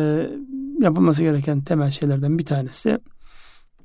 yapılması 0.83 1.23
gereken 1.23 1.62
temel 1.62 1.89
şeylerden 1.89 2.38
bir 2.38 2.45
tanesi 2.45 2.99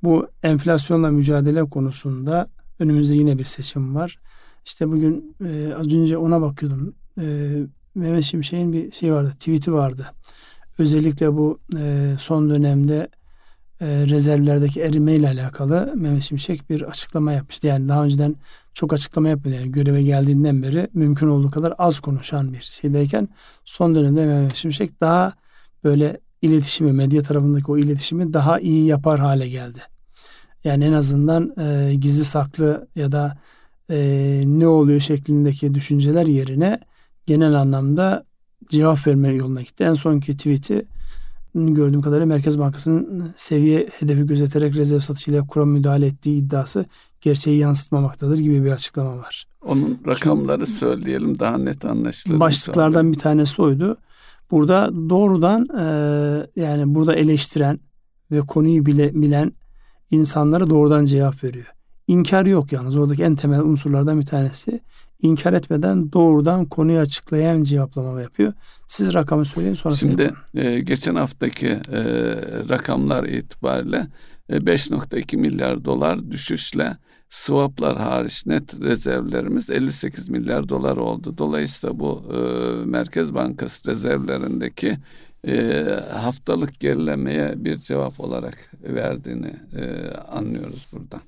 bu 0.02 0.28
enflasyonla 0.42 1.10
mücadele 1.10 1.64
konusunda 1.64 2.48
önümüzde 2.78 3.14
yine 3.14 3.38
bir 3.38 3.44
seçim 3.44 3.94
var. 3.94 4.18
İşte 4.64 4.88
bugün 4.88 5.36
e, 5.44 5.74
az 5.74 5.86
önce 5.86 6.16
ona 6.16 6.40
bakıyordum. 6.40 6.94
E, 7.20 7.56
Mehmet 7.94 8.24
Şimşek'in 8.24 8.72
bir 8.72 8.90
şey 8.90 9.12
vardı, 9.12 9.30
tweet'i 9.30 9.72
vardı. 9.72 10.06
Özellikle 10.78 11.32
bu 11.36 11.58
e, 11.78 12.10
son 12.18 12.50
dönemde 12.50 13.08
e, 13.80 13.86
rezervlerdeki 13.86 14.80
erime 14.80 15.14
ile 15.14 15.28
alakalı 15.28 15.92
Mehmet 15.96 16.22
Şimşek 16.22 16.70
bir 16.70 16.82
açıklama 16.82 17.32
yapmıştı. 17.32 17.66
Yani 17.66 17.88
daha 17.88 18.04
önceden 18.04 18.36
çok 18.74 18.92
açıklama 18.92 19.28
yapmıyor. 19.28 19.58
Yani 19.58 19.72
göreve 19.72 20.02
geldiğinden 20.02 20.62
beri 20.62 20.88
mümkün 20.94 21.28
olduğu 21.28 21.50
kadar 21.50 21.74
az 21.78 22.00
konuşan 22.00 22.52
bir 22.52 22.60
şeydeyken 22.60 23.28
son 23.64 23.94
dönemde 23.94 24.26
Mehmet 24.26 24.54
Şimşek 24.54 25.00
daha 25.00 25.32
böyle 25.84 26.20
iletişimi, 26.42 26.92
medya 26.92 27.22
tarafındaki 27.22 27.72
o 27.72 27.78
iletişimi 27.78 28.32
daha 28.32 28.60
iyi 28.60 28.86
yapar 28.86 29.20
hale 29.20 29.48
geldi. 29.48 29.78
Yani 30.64 30.84
en 30.84 30.92
azından 30.92 31.54
e, 31.60 31.94
gizli 31.94 32.24
saklı 32.24 32.88
ya 32.96 33.12
da 33.12 33.38
e, 33.90 33.96
ne 34.46 34.66
oluyor 34.66 35.00
şeklindeki 35.00 35.74
düşünceler 35.74 36.26
yerine 36.26 36.80
genel 37.26 37.54
anlamda 37.54 38.24
cevap 38.70 39.06
verme 39.06 39.34
yoluna 39.34 39.60
gitti. 39.62 39.84
En 39.84 39.94
sonki 39.94 40.36
tweet'i 40.36 40.86
gördüğüm 41.54 42.02
kadarıyla 42.02 42.26
Merkez 42.26 42.58
Bankası'nın 42.58 43.32
seviye 43.36 43.88
hedefi 43.98 44.26
gözeterek 44.26 44.76
rezerv 44.76 44.98
satışıyla 44.98 45.46
kura 45.46 45.64
müdahale 45.64 46.06
ettiği 46.06 46.38
iddiası 46.38 46.86
gerçeği 47.20 47.58
yansıtmamaktadır 47.58 48.38
gibi 48.38 48.64
bir 48.64 48.70
açıklama 48.70 49.18
var. 49.18 49.46
Onun 49.66 49.98
rakamları 50.06 50.66
Çünkü, 50.66 50.78
söyleyelim 50.78 51.38
daha 51.38 51.58
net 51.58 51.84
anlaşılır. 51.84 52.40
Başlıklardan 52.40 53.12
bir 53.12 53.18
tanesi 53.18 53.62
oydu. 53.62 53.96
Burada 54.50 54.90
doğrudan 55.10 55.68
e, 55.78 55.84
yani 56.60 56.94
burada 56.94 57.14
eleştiren 57.14 57.80
ve 58.30 58.40
konuyu 58.40 58.86
bile, 58.86 59.14
bilen 59.14 59.52
insanlara 60.10 60.70
doğrudan 60.70 61.04
cevap 61.04 61.44
veriyor. 61.44 61.72
İnkar 62.06 62.46
yok 62.46 62.72
yalnız 62.72 62.96
oradaki 62.96 63.22
en 63.22 63.36
temel 63.36 63.60
unsurlardan 63.60 64.20
bir 64.20 64.26
tanesi. 64.26 64.80
İnkar 65.22 65.52
etmeden 65.52 66.12
doğrudan 66.12 66.64
konuyu 66.64 66.98
açıklayan 66.98 67.62
cevaplama 67.62 68.20
yapıyor. 68.20 68.52
Siz 68.86 69.14
rakamı 69.14 69.44
söyleyin 69.44 69.74
sonra. 69.74 69.94
Şimdi 69.94 70.34
e, 70.54 70.80
geçen 70.80 71.14
haftaki 71.14 71.66
e, 71.66 72.02
rakamlar 72.68 73.24
itibariyle 73.24 74.06
e, 74.48 74.56
5.2 74.56 75.36
milyar 75.36 75.84
dolar 75.84 76.30
düşüşle 76.30 76.96
swaplar 77.28 77.98
hariç 77.98 78.46
net 78.46 78.80
rezervlerimiz 78.80 79.70
58 79.70 80.28
milyar 80.28 80.68
dolar 80.68 80.96
oldu. 80.96 81.38
Dolayısıyla 81.38 81.98
bu 81.98 82.22
e, 82.34 82.38
Merkez 82.86 83.34
Bankası 83.34 83.90
rezervlerindeki 83.90 84.96
e, 85.48 85.84
haftalık 86.12 86.80
gerilemeye 86.80 87.64
bir 87.64 87.76
cevap 87.76 88.20
olarak 88.20 88.72
verdiğini 88.82 89.56
e, 89.76 90.10
anlıyoruz 90.14 90.86
burada. 90.92 91.20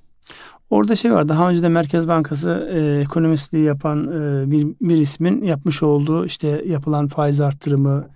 Orada 0.71 0.97
şey 0.97 1.13
var 1.13 1.29
daha 1.29 1.51
önce 1.51 1.63
de 1.63 1.69
Merkez 1.69 2.09
Bankası 2.09 2.69
e, 2.73 3.01
ekonomistliği 3.01 3.65
yapan 3.65 4.07
e, 4.09 4.51
bir, 4.51 4.67
bir 4.81 4.97
ismin 4.97 5.43
yapmış 5.43 5.83
olduğu 5.83 6.27
işte 6.27 6.63
yapılan 6.67 7.09
faiz 7.09 7.41
arttırımı 7.41 8.09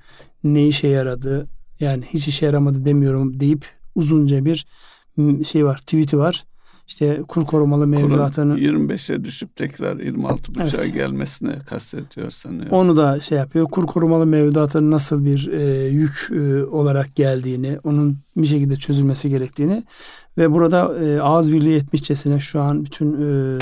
ne 0.44 0.66
işe 0.66 0.88
yaradı 0.88 1.48
yani 1.80 2.04
hiç 2.04 2.28
işe 2.28 2.46
yaramadı 2.46 2.84
demiyorum 2.84 3.40
deyip 3.40 3.66
uzunca 3.94 4.44
bir 4.44 4.66
şey 5.44 5.64
var 5.64 5.78
tweet'i 5.78 6.18
var. 6.18 6.44
İşte 6.88 7.22
kur 7.28 7.46
korumalı 7.46 7.87
mevduatının 7.87 8.56
25'e 8.56 9.24
düşüp 9.24 9.56
tekrar 9.56 9.96
26.5'a 9.96 10.82
evet. 10.82 10.94
gelmesini 10.94 11.58
kastediyor 11.66 12.30
sanıyorum. 12.30 12.72
Onu 12.72 12.96
da 12.96 13.20
şey 13.20 13.38
yapıyor. 13.38 13.66
Kur 13.66 13.87
korumalı 13.87 14.26
mevduatın 14.26 14.90
nasıl 14.90 15.24
bir 15.24 15.52
e, 15.52 15.88
yük 15.88 16.28
e, 16.30 16.64
olarak 16.64 17.16
geldiğini, 17.16 17.78
onun 17.84 18.18
bir 18.37 18.46
şekilde 18.46 18.76
çözülmesi 18.76 19.30
gerektiğini 19.30 19.82
ve 20.38 20.53
burada 20.53 21.05
e, 21.05 21.20
ağız 21.20 21.53
birliği 21.53 21.77
etmişçesine 21.77 22.38
şu 22.38 22.61
an 22.61 22.85
bütün 22.85 23.22
e, 23.22 23.59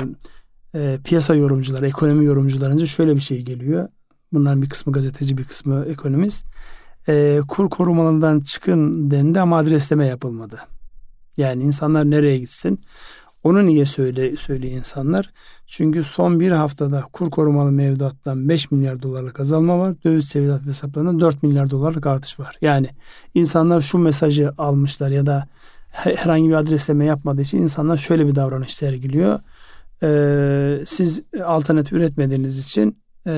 e, 0.75 0.99
piyasa 1.05 1.35
yorumcuları, 1.35 1.87
ekonomi 1.87 2.25
yorumcularınca 2.25 2.87
şöyle 2.87 3.17
bir 3.17 3.21
şey 3.21 3.43
geliyor. 3.43 3.89
Bunların 4.33 4.62
bir 4.62 4.69
kısmı 4.69 4.93
gazeteci, 4.93 5.39
bir 5.39 5.45
kısmı 5.45 5.85
ekonomist. 5.89 6.47
E, 7.09 7.41
kur 7.49 7.71
korumalından 7.71 8.41
çıkın 8.41 9.11
dendi 9.11 9.41
ama 9.41 9.59
adresleme 9.59 10.07
yapılmadı. 10.07 10.61
Yani 11.37 11.62
insanlar 11.62 12.11
nereye 12.11 12.39
gitsin? 12.39 12.81
Onu 13.45 13.67
niye 13.67 13.85
söyle 13.85 14.37
söylüyor 14.37 14.73
insanlar? 14.73 15.33
Çünkü 15.67 16.03
son 16.03 16.41
bir 16.41 16.53
haftada 16.53 17.05
kur 17.12 17.31
korumalı 17.31 17.73
mevduattan 17.73 18.49
5 18.49 18.71
milyar 18.71 19.03
dolarlık 19.03 19.41
azalma 19.41 19.79
var. 19.79 19.95
Döviz 20.05 20.29
seviyat 20.29 20.67
hesaplarında 20.67 21.21
4 21.21 21.43
milyar 21.43 21.71
dolarlık 21.71 22.07
artış 22.07 22.41
var. 22.41 22.59
Yani 22.61 22.89
insanlar 23.35 23.81
şu 23.81 23.99
mesajı 23.99 24.53
almışlar 24.59 25.11
ya 25.11 25.27
da 25.27 25.49
herhangi 25.97 26.49
bir 26.49 26.55
adresleme 26.55 27.05
yapmadığı 27.05 27.42
için 27.42 27.62
insanlar 27.62 27.97
şöyle 27.97 28.26
bir 28.26 28.34
davranış 28.34 28.74
sergiliyor. 28.74 29.40
Ee, 30.03 30.82
siz 30.86 31.22
alternatif 31.44 31.92
üretmediğiniz 31.92 32.64
için 32.64 32.99
e, 33.26 33.32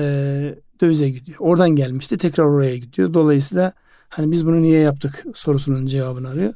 dövize 0.81 1.09
gidiyor. 1.09 1.37
Oradan 1.41 1.69
gelmişti 1.69 2.17
tekrar 2.17 2.43
oraya 2.43 2.77
gidiyor. 2.77 3.13
Dolayısıyla 3.13 3.73
hani 4.09 4.31
biz 4.31 4.45
bunu 4.45 4.61
niye 4.61 4.79
yaptık 4.79 5.25
sorusunun 5.33 5.85
cevabını 5.85 6.29
arıyor. 6.29 6.53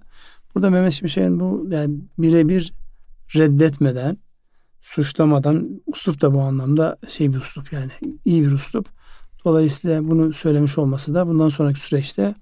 Burada 0.55 0.69
Mehmet 0.69 0.93
Şimşek'in 0.93 1.39
bu 1.39 1.67
yani 1.69 1.95
birebir 2.17 2.73
reddetmeden, 3.35 4.17
suçlamadan 4.81 5.81
uslup 5.85 6.21
da 6.21 6.33
bu 6.33 6.41
anlamda 6.41 6.97
şey 7.07 7.33
bir 7.33 7.37
uslup 7.37 7.73
yani 7.73 7.91
iyi 8.25 8.43
bir 8.43 8.51
uslup. 8.51 8.87
Dolayısıyla 9.45 10.07
bunu 10.07 10.33
söylemiş 10.33 10.77
olması 10.77 11.15
da 11.15 11.27
bundan 11.27 11.49
sonraki 11.49 11.79
süreçte 11.79 12.35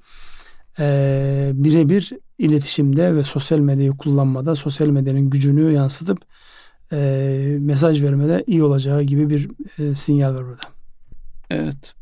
e, 0.80 1.52
birebir 1.54 2.12
iletişimde 2.38 3.16
ve 3.16 3.24
sosyal 3.24 3.60
medyayı 3.60 3.92
kullanmada, 3.92 4.56
sosyal 4.56 4.88
medyanın 4.88 5.30
gücünü 5.30 5.72
yansıtıp 5.72 6.22
e, 6.92 7.58
mesaj 7.60 8.04
vermede 8.04 8.44
iyi 8.48 8.64
olacağı 8.64 9.04
gibi 9.04 9.30
bir 9.30 9.50
e, 9.80 9.96
sinyal 9.96 10.36
var 10.36 10.46
burada. 10.46 10.62
Evet. 11.50 11.96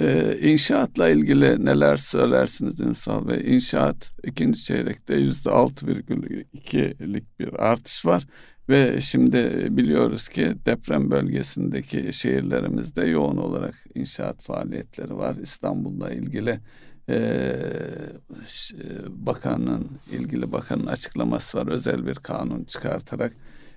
Ee, 0.00 0.38
inşaatla 0.42 1.08
ilgili 1.08 1.64
neler 1.64 1.96
söylersiniz 1.96 2.80
Ünsal 2.80 3.28
Bey? 3.28 3.56
İnşaat 3.56 4.12
ikinci 4.24 4.62
çeyrekte 4.62 5.14
yüzde 5.14 5.50
altı 5.50 5.86
virgül 5.86 6.44
ikilik 6.52 7.40
bir 7.40 7.68
artış 7.70 8.06
var. 8.06 8.26
Ve 8.68 9.00
şimdi 9.00 9.66
biliyoruz 9.70 10.28
ki 10.28 10.48
deprem 10.66 11.10
bölgesindeki 11.10 12.12
şehirlerimizde 12.12 13.04
yoğun 13.04 13.36
olarak 13.36 13.74
inşaat 13.94 14.42
faaliyetleri 14.42 15.16
var. 15.16 15.36
İstanbul'la 15.42 16.10
ilgili 16.10 16.60
e, 17.08 17.56
bakanın 19.08 19.90
ilgili 20.12 20.52
bakanın 20.52 20.86
açıklaması 20.86 21.58
var. 21.58 21.66
Özel 21.66 22.06
bir 22.06 22.14
kanun 22.14 22.64
çıkartarak 22.64 23.32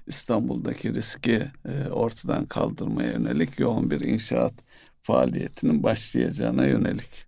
İstanbul'daki 0.07 0.93
riski 0.93 1.43
e, 1.65 1.89
ortadan 1.89 2.45
kaldırmaya 2.45 3.11
yönelik 3.11 3.59
yoğun 3.59 3.91
bir 3.91 4.01
inşaat 4.01 4.53
faaliyetinin 5.01 5.83
başlayacağına 5.83 6.65
yönelik. 6.65 7.25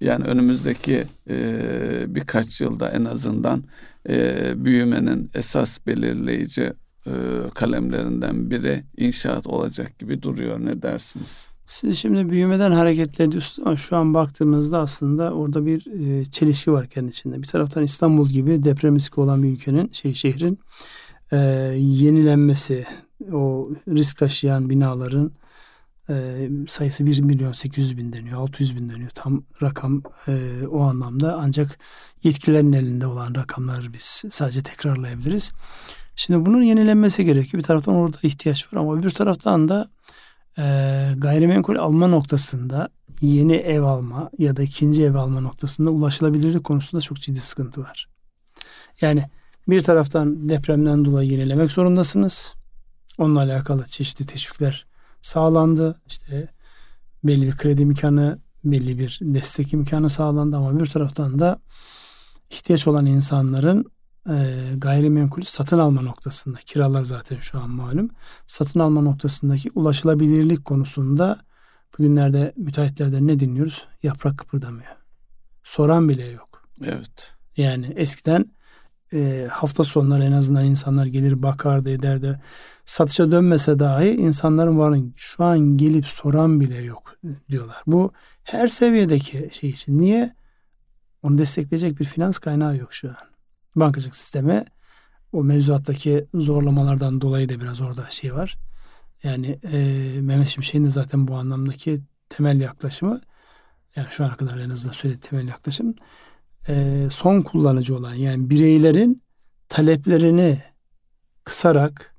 Yani 0.00 0.24
önümüzdeki 0.24 1.04
e, 1.30 2.14
birkaç 2.14 2.60
yılda 2.60 2.90
en 2.90 3.04
azından 3.04 3.64
e, 4.08 4.52
büyümenin 4.64 5.30
esas 5.34 5.86
belirleyici 5.86 6.72
e, 7.06 7.12
kalemlerinden 7.54 8.50
biri 8.50 8.84
inşaat 8.96 9.46
olacak 9.46 9.98
gibi 9.98 10.22
duruyor. 10.22 10.60
Ne 10.60 10.82
dersiniz? 10.82 11.46
Siz 11.70 11.98
şimdi 11.98 12.30
büyümeden 12.30 12.70
hareketle 12.70 13.24
ediyorsunuz 13.24 13.66
ama 13.66 13.76
şu 13.76 13.96
an 13.96 14.14
baktığımızda 14.14 14.78
aslında 14.78 15.32
orada 15.32 15.66
bir 15.66 15.86
e, 15.86 16.24
çelişki 16.24 16.72
var 16.72 16.86
kendi 16.86 17.10
içinde. 17.10 17.42
Bir 17.42 17.46
taraftan 17.46 17.84
İstanbul 17.84 18.28
gibi 18.28 18.64
deprem 18.64 18.96
riski 18.96 19.20
olan 19.20 19.42
bir 19.42 19.48
ülkenin, 19.48 19.88
şey 19.88 20.14
şehrin 20.14 20.58
e, 21.32 21.36
yenilenmesi, 21.76 22.86
o 23.32 23.70
risk 23.88 24.18
taşıyan 24.18 24.70
binaların 24.70 25.32
e, 26.08 26.48
sayısı 26.68 27.06
1 27.06 27.20
milyon 27.20 27.52
800 27.52 27.96
bin 27.96 28.12
deniyor, 28.12 28.40
600 28.40 28.76
bin 28.76 28.90
deniyor. 28.90 29.10
Tam 29.10 29.42
rakam 29.62 30.02
e, 30.28 30.66
o 30.66 30.82
anlamda 30.82 31.38
ancak 31.42 31.78
yetkililerin 32.22 32.72
elinde 32.72 33.06
olan 33.06 33.34
rakamları 33.34 33.92
biz 33.92 34.22
sadece 34.30 34.62
tekrarlayabiliriz. 34.62 35.52
Şimdi 36.16 36.46
bunun 36.46 36.62
yenilenmesi 36.62 37.24
gerekiyor. 37.24 37.62
Bir 37.62 37.66
taraftan 37.66 37.94
orada 37.94 38.18
ihtiyaç 38.22 38.72
var 38.72 38.80
ama 38.80 39.02
bir 39.02 39.10
taraftan 39.10 39.68
da 39.68 39.90
e, 40.58 40.62
gayrimenkul 41.16 41.76
alma 41.76 42.06
noktasında 42.06 42.88
yeni 43.20 43.54
ev 43.54 43.82
alma 43.82 44.30
ya 44.38 44.56
da 44.56 44.62
ikinci 44.62 45.04
ev 45.04 45.14
alma 45.14 45.40
noktasında 45.40 45.90
ulaşılabilirlik 45.90 46.64
konusunda 46.64 47.00
çok 47.00 47.20
ciddi 47.20 47.40
sıkıntı 47.40 47.80
var. 47.80 48.08
Yani 49.00 49.24
bir 49.68 49.80
taraftan 49.80 50.48
depremden 50.48 51.04
dolayı 51.04 51.30
yenilemek 51.30 51.72
zorundasınız. 51.72 52.54
Onunla 53.18 53.40
alakalı 53.40 53.84
çeşitli 53.84 54.26
teşvikler 54.26 54.86
sağlandı. 55.20 56.00
İşte 56.06 56.48
belli 57.24 57.46
bir 57.46 57.56
kredi 57.56 57.82
imkanı, 57.82 58.38
belli 58.64 58.98
bir 58.98 59.18
destek 59.22 59.72
imkanı 59.72 60.10
sağlandı 60.10 60.56
ama 60.56 60.80
bir 60.80 60.86
taraftan 60.86 61.38
da 61.38 61.60
ihtiyaç 62.50 62.88
olan 62.88 63.06
insanların 63.06 63.92
e, 64.28 64.34
gayrimenkul 64.76 65.42
satın 65.42 65.78
alma 65.78 66.02
noktasında 66.02 66.58
kiralar 66.66 67.04
zaten 67.04 67.36
şu 67.36 67.60
an 67.60 67.70
malum 67.70 68.10
satın 68.46 68.80
alma 68.80 69.00
noktasındaki 69.00 69.70
ulaşılabilirlik 69.74 70.64
konusunda 70.64 71.40
bugünlerde 71.98 72.52
müteahhitlerden 72.56 73.26
ne 73.26 73.38
dinliyoruz? 73.38 73.88
Yaprak 74.02 74.38
kıpırdamıyor. 74.38 74.96
Soran 75.62 76.08
bile 76.08 76.26
yok. 76.26 76.68
Evet. 76.84 77.32
Yani 77.56 77.86
eskiden 77.96 78.44
e, 79.12 79.48
hafta 79.50 79.84
sonları 79.84 80.24
en 80.24 80.32
azından 80.32 80.64
insanlar 80.64 81.06
gelir 81.06 81.42
bakardı 81.42 81.90
ederdi. 81.90 82.40
Satışa 82.84 83.32
dönmese 83.32 83.78
dahi 83.78 84.08
insanların 84.10 84.78
varın 84.78 85.14
şu 85.16 85.44
an 85.44 85.76
gelip 85.76 86.06
soran 86.06 86.60
bile 86.60 86.76
yok 86.76 87.16
diyorlar. 87.50 87.82
Bu 87.86 88.12
her 88.42 88.68
seviyedeki 88.68 89.48
şey 89.52 89.70
için. 89.70 89.98
Niye? 89.98 90.34
Onu 91.22 91.38
destekleyecek 91.38 92.00
bir 92.00 92.04
finans 92.04 92.38
kaynağı 92.38 92.76
yok 92.76 92.94
şu 92.94 93.08
an. 93.08 93.29
Bankacılık 93.76 94.16
sisteme 94.16 94.64
o 95.32 95.44
mevzuattaki 95.44 96.26
zorlamalardan 96.34 97.20
dolayı 97.20 97.48
da 97.48 97.60
biraz 97.60 97.80
orada 97.80 98.04
şey 98.10 98.34
var. 98.34 98.58
Yani 99.22 99.58
e, 99.72 99.78
Mehmet 100.20 100.46
Şimşek'in 100.46 100.84
zaten 100.84 101.28
bu 101.28 101.36
anlamdaki 101.36 102.00
temel 102.28 102.60
yaklaşımı 102.60 103.20
yani 103.96 104.06
şu 104.10 104.24
ana 104.24 104.36
kadar 104.36 104.58
en 104.58 104.70
azından 104.70 104.92
söylediği 104.92 105.20
temel 105.20 105.48
yaklaşım 105.48 105.94
e, 106.68 107.06
son 107.10 107.42
kullanıcı 107.42 107.96
olan 107.96 108.14
yani 108.14 108.50
bireylerin 108.50 109.22
taleplerini 109.68 110.62
kısarak 111.44 112.14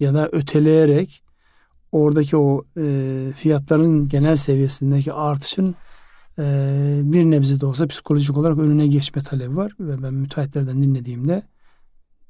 ya 0.00 0.14
da 0.14 0.28
öteleyerek 0.32 1.22
oradaki 1.92 2.36
o 2.36 2.64
e, 2.76 3.32
fiyatların 3.36 4.08
genel 4.08 4.36
seviyesindeki 4.36 5.12
artışın 5.12 5.74
bir 7.12 7.24
nebze 7.24 7.60
de 7.60 7.66
olsa 7.66 7.86
psikolojik 7.86 8.38
olarak 8.38 8.58
önüne 8.58 8.86
geçme 8.86 9.22
talebi 9.22 9.56
var 9.56 9.72
ve 9.80 10.02
ben 10.02 10.14
müteahhitlerden 10.14 10.82
dinlediğimde 10.82 11.42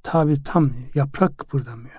tabi 0.03 0.43
tam 0.43 0.73
yaprak 0.95 1.39
kıpırdamıyor. 1.39 1.95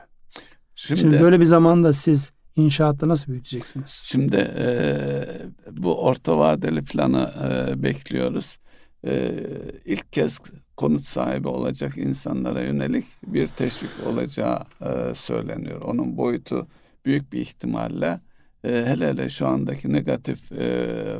Şimdi, 0.75 0.99
Şimdi 0.99 1.19
böyle 1.19 1.39
bir 1.39 1.45
zamanda 1.45 1.93
siz 1.93 2.33
inşaatta 2.55 3.07
nasıl 3.07 3.31
büyüteceksiniz? 3.31 4.01
Şimdi 4.03 4.35
e, 4.57 5.25
bu 5.71 6.03
orta 6.03 6.39
vadeli 6.39 6.83
planı 6.83 7.33
e, 7.43 7.83
bekliyoruz 7.83 8.59
e, 9.05 9.43
ilk 9.85 10.13
kez 10.13 10.39
konut 10.77 11.05
sahibi 11.05 11.47
olacak 11.47 11.97
insanlara 11.97 12.61
yönelik 12.61 13.05
bir 13.27 13.47
teşvik 13.47 13.89
olacağı 14.07 14.59
e, 14.81 15.15
söyleniyor. 15.15 15.81
Onun 15.81 16.17
boyutu 16.17 16.67
büyük 17.05 17.33
bir 17.33 17.41
ihtimalle 17.41 18.19
e, 18.63 18.69
hele 18.85 19.07
hele 19.07 19.29
şu 19.29 19.47
andaki 19.47 19.93
negatif 19.93 20.51
e, 20.51 20.63
e, 20.63 21.19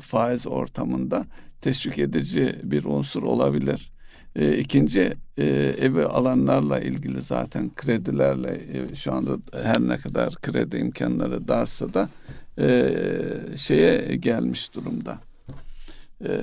faiz 0.00 0.46
ortamında 0.46 1.26
teşvik 1.60 1.98
edici 1.98 2.60
bir 2.62 2.84
unsur 2.84 3.22
olabilir. 3.22 3.92
E, 4.36 4.58
ikinci 4.58 5.12
evi 5.36 6.04
alanlarla 6.04 6.80
ilgili 6.80 7.20
zaten 7.20 7.70
kredilerle 7.74 8.60
e, 8.72 8.94
şu 8.94 9.12
anda 9.12 9.38
her 9.62 9.80
ne 9.80 9.98
kadar 9.98 10.34
kredi 10.34 10.76
imkanları 10.76 11.48
darsa 11.48 11.94
da 11.94 12.08
şeye 13.56 14.16
gelmiş 14.16 14.74
durumda. 14.74 15.18
E, 16.24 16.40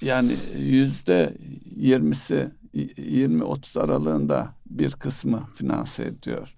yani 0.00 0.36
yüzde 0.56 1.34
yirmisi 1.76 2.50
20-30 2.74 3.80
aralığında 3.80 4.54
bir 4.70 4.90
kısmı 4.90 5.48
finanse 5.54 6.04
ediyor. 6.04 6.55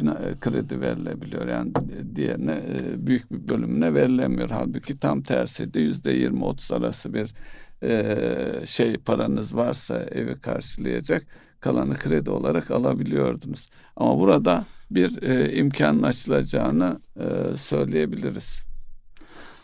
E, 0.00 0.38
kredi 0.40 0.80
verilebiliyor. 0.80 1.48
Yani 1.48 1.72
diğerine 2.14 2.52
e, 2.52 3.06
büyük 3.06 3.32
bir 3.32 3.48
bölümüne 3.48 3.94
verilemiyor. 3.94 4.50
Halbuki 4.50 4.98
tam 4.98 5.22
tersi 5.22 5.74
de 5.74 5.80
yüzde 5.80 6.18
20-30 6.18 6.74
arası 6.74 7.14
bir 7.14 7.34
e, 7.82 8.66
şey 8.66 8.96
paranız 8.96 9.56
varsa 9.56 10.02
evi 10.02 10.40
karşılayacak 10.40 11.26
kalanı 11.60 11.98
kredi 11.98 12.30
olarak 12.30 12.70
alabiliyordunuz. 12.70 13.68
Ama 13.96 14.18
burada 14.18 14.64
bir 14.90 15.22
e, 15.22 15.54
imkanın 15.54 16.02
açılacağını 16.02 17.00
e, 17.16 17.56
söyleyebiliriz. 17.56 18.62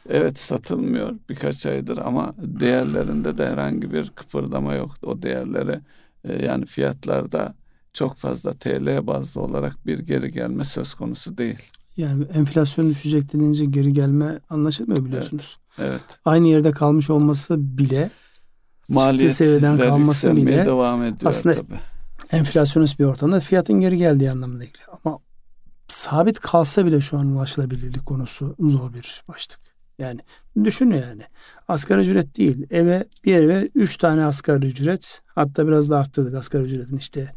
Evet 0.08 0.38
satılmıyor 0.38 1.14
birkaç 1.28 1.66
aydır 1.66 1.98
ama 1.98 2.34
değerlerinde 2.38 3.38
de 3.38 3.46
herhangi 3.48 3.92
bir 3.92 4.10
kıpırdama 4.10 4.74
yok. 4.74 4.90
O 5.02 5.22
değerlere 5.22 5.80
e, 6.24 6.46
yani 6.46 6.66
fiyatlarda 6.66 7.54
çok 7.96 8.16
fazla 8.16 8.54
TL 8.54 9.06
bazlı 9.06 9.40
olarak 9.40 9.86
bir 9.86 9.98
geri 9.98 10.30
gelme 10.32 10.64
söz 10.64 10.94
konusu 10.94 11.38
değil. 11.38 11.58
Yani 11.96 12.24
enflasyon 12.34 12.90
düşecek 12.90 13.32
denince 13.32 13.64
geri 13.64 13.92
gelme 13.92 14.40
anlaşılmıyor 14.50 15.04
biliyorsunuz. 15.04 15.58
Evet. 15.78 15.90
evet. 15.90 16.04
Aynı 16.24 16.48
yerde 16.48 16.70
kalmış 16.70 17.10
olması 17.10 17.78
bile 17.78 18.10
maliyet 18.88 19.32
seviyeden 19.32 19.78
kalması 19.78 20.36
bile 20.36 20.66
devam 20.66 21.02
ediyor 21.02 21.30
aslında 21.30 21.54
tabii. 21.54 21.78
enflasyonist 22.30 22.98
bir 22.98 23.04
ortamda 23.04 23.40
fiyatın 23.40 23.80
geri 23.80 23.96
geldiği 23.96 24.30
anlamına 24.30 24.64
geliyor. 24.64 24.88
Ama 25.04 25.18
sabit 25.88 26.40
kalsa 26.40 26.86
bile 26.86 27.00
şu 27.00 27.18
an 27.18 27.26
ulaşılabilirlik 27.26 28.06
konusu 28.06 28.56
zor 28.58 28.94
bir 28.94 29.24
başlık. 29.28 29.60
Yani 29.98 30.20
düşün 30.64 30.90
yani. 30.90 31.22
Asgari 31.68 32.00
ücret 32.00 32.36
değil. 32.36 32.66
Eve 32.70 33.04
bir 33.24 33.34
eve 33.34 33.70
3 33.74 33.96
tane 33.96 34.24
asgari 34.24 34.66
ücret 34.66 35.22
hatta 35.26 35.66
biraz 35.66 35.90
da 35.90 35.98
arttırdık 35.98 36.34
asgari 36.34 36.62
ücretin 36.62 36.96
işte 36.96 37.32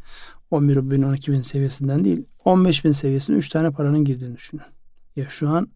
11 0.51 0.91
bin 0.91 1.03
12 1.03 1.31
bin 1.31 1.41
seviyesinden 1.41 2.05
değil 2.05 2.25
15 2.45 2.85
bin 2.85 2.91
seviyesine 2.91 3.35
3 3.35 3.49
tane 3.49 3.71
paranın 3.71 4.05
girdiğini 4.05 4.35
düşünün. 4.35 4.63
Ya 5.15 5.25
şu 5.29 5.49
an 5.49 5.67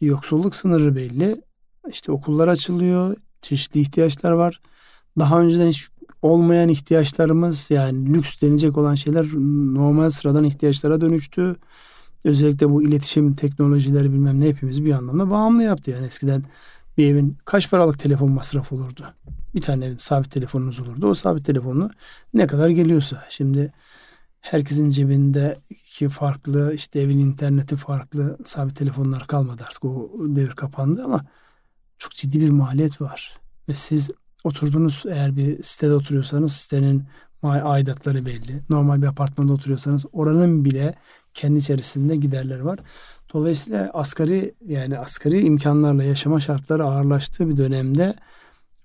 yoksulluk 0.00 0.54
sınırı 0.54 0.96
belli. 0.96 1.42
İşte 1.88 2.12
okullar 2.12 2.48
açılıyor. 2.48 3.16
Çeşitli 3.42 3.80
ihtiyaçlar 3.80 4.32
var. 4.32 4.60
Daha 5.18 5.40
önceden 5.40 5.68
hiç 5.68 5.88
olmayan 6.22 6.68
ihtiyaçlarımız 6.68 7.70
yani 7.70 8.14
lüks 8.14 8.42
denecek 8.42 8.78
olan 8.78 8.94
şeyler 8.94 9.26
normal 9.74 10.10
sıradan 10.10 10.44
ihtiyaçlara 10.44 11.00
dönüştü. 11.00 11.56
özellikle 12.24 12.70
bu 12.70 12.82
iletişim 12.82 13.34
teknolojileri 13.34 14.12
bilmem 14.12 14.40
ne 14.40 14.48
hepimiz 14.48 14.84
bir 14.84 14.92
anlamda 14.92 15.30
bağımlı 15.30 15.62
yaptı. 15.62 15.90
Yani 15.90 16.06
eskiden 16.06 16.44
bir 16.98 17.06
evin 17.06 17.36
kaç 17.44 17.70
paralık 17.70 17.98
telefon 17.98 18.30
masrafı 18.30 18.74
olurdu? 18.74 19.02
Bir 19.54 19.60
tane 19.60 19.98
sabit 19.98 20.30
telefonunuz 20.30 20.80
olurdu. 20.80 21.06
O 21.08 21.14
sabit 21.14 21.46
telefonu 21.46 21.90
ne 22.34 22.46
kadar 22.46 22.68
geliyorsa. 22.68 23.24
Şimdi 23.30 23.72
herkesin 24.50 24.88
cebindeki 24.90 26.08
farklı 26.08 26.74
işte 26.74 27.00
evin 27.00 27.18
interneti 27.18 27.76
farklı 27.76 28.38
sabit 28.44 28.76
telefonlar 28.76 29.26
kalmadı 29.26 29.62
artık 29.66 29.84
o 29.84 30.10
devir 30.20 30.50
kapandı 30.50 31.04
ama 31.04 31.24
çok 31.98 32.12
ciddi 32.12 32.40
bir 32.40 32.50
maliyet 32.50 33.00
var. 33.00 33.38
Ve 33.68 33.74
siz 33.74 34.10
oturdunuz 34.44 35.04
eğer 35.08 35.36
bir 35.36 35.62
sitede 35.62 35.94
oturuyorsanız 35.94 36.52
sitenin 36.52 37.04
aidatları 37.42 38.26
belli. 38.26 38.62
Normal 38.68 39.02
bir 39.02 39.06
apartmanda 39.06 39.52
oturuyorsanız 39.52 40.06
oranın 40.12 40.64
bile 40.64 40.94
kendi 41.34 41.58
içerisinde 41.58 42.16
giderleri 42.16 42.64
var. 42.64 42.78
Dolayısıyla 43.34 43.90
asgari 43.94 44.54
yani 44.66 44.98
asgari 44.98 45.40
imkanlarla 45.40 46.04
yaşama 46.04 46.40
şartları 46.40 46.84
ağırlaştığı 46.84 47.48
bir 47.48 47.56
dönemde 47.56 48.14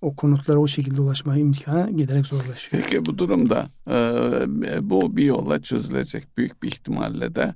o 0.02 0.16
konutlara 0.16 0.60
o 0.60 0.68
şekilde 0.68 1.02
ulaşma 1.02 1.38
imkanı 1.38 1.91
giderek 1.91 2.26
zorlaşıyor. 2.26 2.84
Peki 2.84 3.06
bu 3.06 3.18
durumda 3.18 3.68
e, 3.89 4.89
bu 4.89 5.18
bir 5.18 5.26
yolla 5.26 5.62
çözülecek 5.62 6.38
büyük 6.38 6.64
bir 6.64 6.68
ihtimalle 6.68 7.36
de 7.36 7.54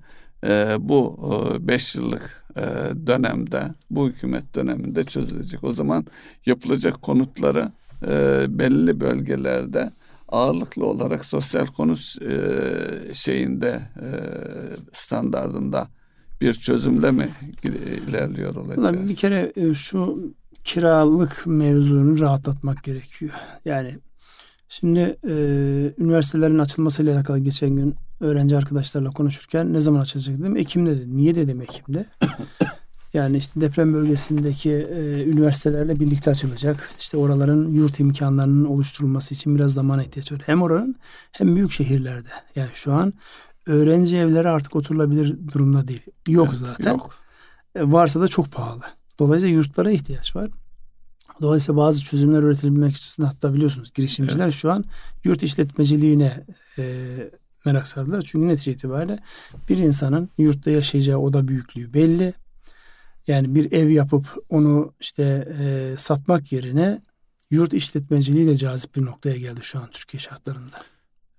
e, 0.48 0.76
bu 0.80 1.20
5 1.60 1.96
e, 1.96 2.00
yıllık 2.00 2.46
e, 2.56 2.62
dönemde 3.08 3.74
bu 3.90 4.08
hükümet 4.08 4.56
döneminde 4.56 5.04
çözülecek. 5.04 5.64
O 5.64 5.74
zaman 5.74 6.06
yapılacak 6.46 7.02
konutları 7.02 7.72
e, 8.08 8.46
belli 8.50 9.00
bölgelerde 9.00 9.92
ağırlıklı 10.28 10.86
olarak 10.86 11.26
sosyal 11.26 11.66
konut 11.66 12.16
e, 12.22 13.14
şeyinde 13.14 13.82
e, 14.02 14.08
standardında 14.94 15.88
bir 16.42 16.54
çözümle 16.54 17.12
mi 17.12 17.30
ilerliyor 18.08 18.56
olacağız? 18.56 19.10
Bir 19.10 19.16
kere 19.16 19.54
e, 19.56 19.74
şu 19.74 20.20
kiralık 20.66 21.44
mevzunu 21.46 22.20
rahatlatmak 22.20 22.84
gerekiyor. 22.84 23.32
Yani 23.66 24.00
şimdi 24.68 25.18
e, 25.24 25.34
üniversitelerin 25.98 26.60
açılmasıyla 26.60 27.16
alakalı 27.16 27.40
geçen 27.40 27.70
gün 27.70 27.96
öğrenci 28.20 28.58
arkadaşlarla 28.58 29.10
konuşurken 29.10 29.74
ne 29.74 29.82
zaman 29.82 30.00
açılacak 30.00 30.40
dedim. 30.40 30.58
Ekim'de 30.58 30.98
dedi. 30.98 31.18
Niye 31.18 31.36
dedim 31.36 31.62
Ekim'de? 31.62 32.06
yani 33.14 33.38
işte 33.38 33.62
deprem 33.62 33.94
bölgesindeki 33.94 34.72
e, 34.72 35.24
üniversitelerle 35.24 36.00
birlikte 36.00 36.32
açılacak. 36.32 36.90
İşte 37.00 37.18
oraların 37.18 37.70
yurt 37.70 38.00
imkanlarının 38.00 38.66
oluşturulması 38.66 39.34
için 39.34 39.56
biraz 39.56 39.74
zamana 39.74 40.04
ihtiyaç 40.04 40.32
var. 40.32 40.42
Hem 40.46 40.62
oranın 40.62 40.96
hem 41.32 41.56
büyük 41.56 41.72
şehirlerde. 41.72 42.30
Yani 42.56 42.70
şu 42.74 42.94
an 42.94 43.14
öğrenci 43.66 44.18
evleri 44.18 44.50
artık 44.50 44.76
oturulabilir 44.76 45.48
durumda 45.54 45.88
değil. 45.88 46.04
Yok 46.28 46.48
evet, 46.50 46.58
zaten. 46.58 46.92
Yok. 46.92 47.16
E, 47.76 47.92
varsa 47.92 48.22
da 48.22 48.28
çok 48.28 48.52
pahalı. 48.52 48.84
Dolayısıyla 49.20 49.56
yurtlara 49.56 49.92
ihtiyaç 49.92 50.36
var. 50.36 50.50
Dolayısıyla 51.42 51.82
bazı 51.82 52.02
çözümler 52.02 52.44
üretilmek 52.44 52.96
için 52.96 53.24
hatta 53.24 53.54
biliyorsunuz 53.54 53.94
girişimciler 53.94 54.44
evet. 54.44 54.54
şu 54.54 54.72
an 54.72 54.86
yurt 55.24 55.44
işletmeciliğine 55.44 56.46
e, 56.78 57.06
merak 57.66 57.88
sardılar. 57.88 58.22
Çünkü 58.22 58.48
netice 58.48 58.72
itibariyle 58.72 59.20
bir 59.70 59.78
insanın 59.78 60.30
yurtta 60.38 60.72
yaşayacağı 60.72 61.18
oda 61.18 61.48
büyüklüğü 61.48 61.94
belli. 61.94 62.34
Yani 63.28 63.56
bir 63.56 63.72
ev 63.72 63.90
yapıp 63.90 64.26
onu 64.50 64.94
işte 65.00 65.24
e, 65.60 65.98
satmak 65.98 66.52
yerine 66.52 67.02
yurt 67.50 67.74
işletmeciliği 67.74 68.48
de 68.48 68.56
cazip 68.56 68.96
bir 68.96 69.06
noktaya 69.06 69.38
geldi 69.38 69.60
şu 69.64 69.80
an 69.80 69.90
Türkiye 69.92 70.22
şartlarında. 70.22 70.78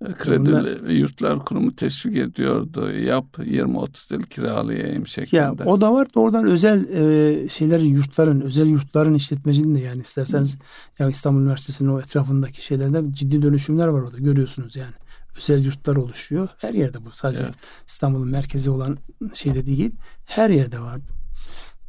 Kredi 0.04 0.46
Bunlar, 0.46 0.90
Yurtlar 0.90 1.44
Kurumu 1.44 1.76
teşvik 1.76 2.16
ediyordu. 2.16 2.92
Yap 2.92 3.38
20-30 3.38 4.14
yıl 4.14 4.22
kiralayayım 4.22 5.06
şeklinde. 5.06 5.36
Ya 5.36 5.54
o 5.64 5.80
da 5.80 5.92
var. 5.92 6.06
Oradan 6.14 6.46
özel 6.46 6.88
e, 6.88 7.48
şeylerin 7.48 7.88
yurtların, 7.88 8.40
özel 8.40 8.66
yurtların 8.66 9.14
işletmeciliğinde 9.14 9.80
yani 9.80 10.00
isterseniz 10.00 10.58
Hı. 10.58 11.02
ya 11.02 11.08
İstanbul 11.08 11.40
Üniversitesi'nin 11.40 11.88
o 11.88 12.00
etrafındaki 12.00 12.64
şeylerde 12.64 13.02
ciddi 13.12 13.42
dönüşümler 13.42 13.86
var 13.86 14.00
orada 14.00 14.18
görüyorsunuz 14.18 14.76
yani. 14.76 14.94
Özel 15.38 15.64
yurtlar 15.64 15.96
oluşuyor. 15.96 16.48
Her 16.58 16.74
yerde 16.74 17.04
bu. 17.04 17.10
Sadece 17.10 17.42
evet. 17.42 17.54
İstanbul'un 17.86 18.28
merkezi 18.28 18.70
olan 18.70 18.98
şeyde 19.32 19.66
değil. 19.66 19.94
Her 20.24 20.50
yerde 20.50 20.80
var. 20.80 21.00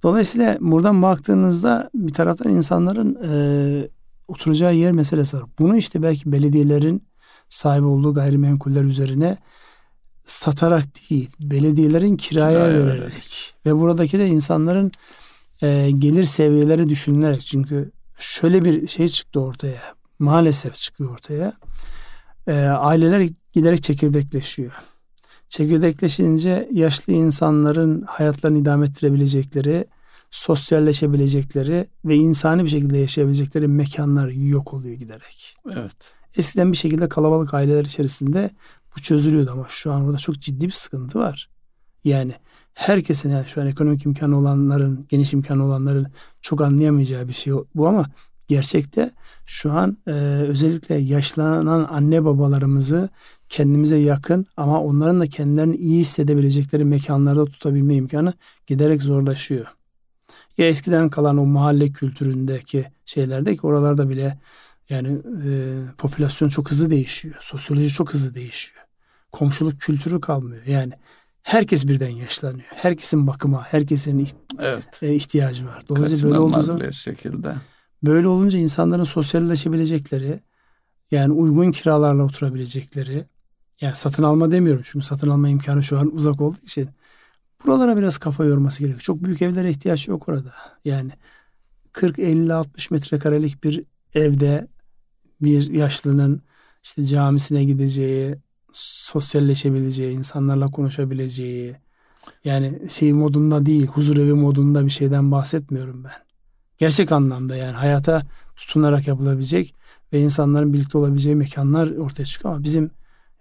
Dolayısıyla 0.04 0.58
buradan 0.62 1.02
baktığınızda 1.02 1.90
bir 1.94 2.14
taraftan 2.14 2.52
insanların 2.52 3.18
e, 3.24 3.90
oturacağı 4.28 4.76
yer 4.76 4.92
meselesi 4.92 5.38
var. 5.38 5.44
Bunu 5.60 5.78
işte 5.78 6.02
belki 6.02 6.32
belediyelerin 6.32 7.07
sahip 7.50 7.84
olduğu 7.84 8.14
gayrimenkuller 8.14 8.84
üzerine 8.84 9.38
satarak 10.26 10.86
değil, 11.10 11.30
belediyelerin 11.40 12.18
kiraya, 12.18 12.50
kiraya 12.50 12.86
vererek 12.86 13.02
vererek 13.02 13.54
ve 13.66 13.76
buradaki 13.76 14.20
de 14.20 14.28
insanların 14.28 14.92
e, 15.62 15.92
gelir 15.92 16.26
seviyeleri 16.26 16.90
düşünülerek 16.90 17.42
çünkü 17.42 17.92
şöyle 18.20 18.66
bir 18.66 18.88
şey 18.88 19.08
çıktı 19.08 19.40
ortaya. 19.40 19.82
Maalesef 20.20 20.74
çıkıyor 20.74 21.12
ortaya. 21.12 21.54
E, 22.48 22.54
aileler 22.62 23.28
giderek 23.54 23.84
çekirdekleşiyor. 23.84 24.74
Çekirdekleşince 25.50 26.70
yaşlı 26.74 27.14
insanların 27.14 28.02
hayatlarını 28.08 28.58
idame 28.58 28.86
ettirebilecekleri, 28.86 29.86
sosyalleşebilecekleri 30.32 31.88
ve 32.06 32.16
insani 32.16 32.64
bir 32.64 32.70
şekilde 32.70 32.98
yaşayabilecekleri 32.98 33.68
mekanlar 33.68 34.28
yok 34.28 34.74
oluyor 34.74 34.96
giderek. 34.96 35.56
Evet. 35.72 36.17
Eskiden 36.38 36.72
bir 36.72 36.78
şekilde 36.78 37.10
kalabalık 37.10 37.54
aileler 37.54 37.86
içerisinde 37.86 38.50
bu 38.96 39.02
çözülüyordu 39.02 39.52
ama 39.52 39.66
şu 39.70 39.94
an 39.94 40.06
orada 40.06 40.18
çok 40.18 40.40
ciddi 40.40 40.66
bir 40.66 40.72
sıkıntı 40.72 41.20
var. 41.20 41.50
Yani 42.04 42.34
herkesin 42.74 43.30
yani 43.30 43.46
şu 43.48 43.62
an 43.62 43.68
ekonomik 43.68 44.06
imkanı 44.06 44.38
olanların, 44.38 45.06
geniş 45.10 45.34
imkanı 45.34 45.66
olanların 45.66 46.08
çok 46.42 46.62
anlayamayacağı 46.62 47.28
bir 47.28 47.34
şey 47.34 47.54
bu 47.76 47.88
ama 47.88 48.06
gerçekte 48.48 49.12
şu 49.46 49.72
an 49.72 49.98
e, 50.08 50.12
özellikle 50.48 50.96
yaşlanan 50.96 51.88
anne 51.90 52.26
babalarımızı 52.26 53.10
kendimize 53.50 53.98
yakın 53.98 54.46
ama 54.58 54.82
onların 54.82 55.20
da 55.20 55.28
kendilerini 55.28 55.76
iyi 55.76 56.00
hissedebilecekleri 56.00 56.86
mekanlarda 56.86 57.46
tutabilme 57.46 57.96
imkanı 57.96 58.34
giderek 58.68 59.02
zorlaşıyor. 59.02 59.66
Ya 60.58 60.68
eskiden 60.68 61.10
kalan 61.10 61.38
o 61.38 61.46
mahalle 61.46 61.92
kültüründeki 61.92 62.86
şeylerde 63.06 63.56
ki 63.56 63.68
oralarda 63.68 64.10
bile 64.10 64.38
yani 64.90 65.22
e, 65.46 65.52
popülasyon 65.98 66.50
çok 66.50 66.72
hızlı 66.72 66.90
değişiyor. 66.90 67.36
Sosyoloji 67.40 67.90
çok 67.90 68.14
hızlı 68.14 68.34
değişiyor. 68.34 68.86
Komşuluk 69.32 69.80
kültürü 69.80 70.22
kalmıyor. 70.22 70.66
Yani 70.66 70.94
herkes 71.44 71.88
birden 71.88 72.10
yaşlanıyor. 72.10 72.68
Herkesin 72.76 73.28
bakıma, 73.28 73.64
herkesin 73.64 74.28
evet. 74.60 75.00
e, 75.02 75.14
ihtiyacı 75.14 75.68
var. 75.68 75.84
Dolayısıyla 75.90 76.30
böyle 76.30 76.40
olduğu 76.40 76.62
zaman 76.62 76.90
şekilde. 76.90 77.56
Böyle 78.04 78.28
olunca 78.28 78.60
insanların 78.60 79.04
sosyalleşebilecekleri, 79.04 80.40
yani 81.12 81.34
uygun 81.34 81.72
kiralarla 81.72 82.24
oturabilecekleri, 82.24 83.26
yani 83.82 83.96
satın 83.96 84.24
alma 84.24 84.52
demiyorum 84.52 84.82
çünkü 84.86 85.06
satın 85.06 85.30
alma 85.30 85.50
imkanı 85.50 85.84
şu 85.84 86.00
an 86.00 86.16
uzak 86.16 86.42
olduğu 86.42 86.62
için 86.64 86.90
buralara 87.66 87.98
biraz 87.98 88.18
kafa 88.18 88.46
yorması 88.46 88.80
gerekiyor. 88.80 89.02
Çok 89.02 89.24
büyük 89.24 89.42
evlere 89.42 89.70
ihtiyaç 89.70 90.08
yok 90.08 90.30
orada. 90.30 90.54
Yani 90.86 91.12
40 91.92 92.20
50 92.20 92.54
60 92.54 92.92
metrekarelik 92.92 93.64
bir 93.64 93.84
evde 94.14 94.68
bir 95.42 95.72
yaşlının 95.72 96.42
işte 96.84 97.04
camisine 97.04 97.64
gideceği, 97.64 98.36
sosyalleşebileceği, 98.72 100.18
insanlarla 100.18 100.68
konuşabileceği 100.68 101.76
yani 102.44 102.90
şey 102.90 103.14
modunda 103.14 103.66
değil, 103.66 103.88
huzur 103.88 104.18
evi 104.18 104.34
modunda 104.34 104.86
bir 104.86 104.90
şeyden 104.90 105.32
bahsetmiyorum 105.32 106.04
ben. 106.04 106.28
Gerçek 106.78 107.12
anlamda 107.12 107.56
yani 107.56 107.76
hayata 107.76 108.24
tutunarak 108.56 109.08
yapılabilecek 109.08 109.76
ve 110.14 110.20
insanların 110.20 110.74
birlikte 110.74 110.98
olabileceği 110.98 111.36
mekanlar 111.36 111.98
ortaya 111.98 112.26
çıkıyor 112.26 112.54
ama 112.54 112.64
bizim 112.64 112.92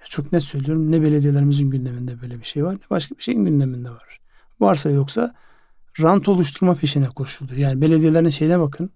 çok 0.09 0.33
net 0.33 0.43
söylüyorum 0.43 0.93
ne 0.93 1.03
belediyelerimizin 1.03 1.71
gündeminde 1.71 2.23
böyle 2.23 2.39
bir 2.39 2.45
şey 2.45 2.65
var 2.65 2.75
ne 2.75 2.91
başka 2.91 3.17
bir 3.17 3.23
şeyin 3.23 3.45
gündeminde 3.45 3.91
var. 3.91 4.21
Varsa 4.61 4.91
yoksa 4.91 5.35
rant 6.01 6.29
oluşturma 6.29 6.75
peşine 6.75 7.07
koşuldu. 7.07 7.55
Yani 7.57 7.81
belediyelerin 7.81 8.29
şeyine 8.29 8.61
bakın 8.61 8.91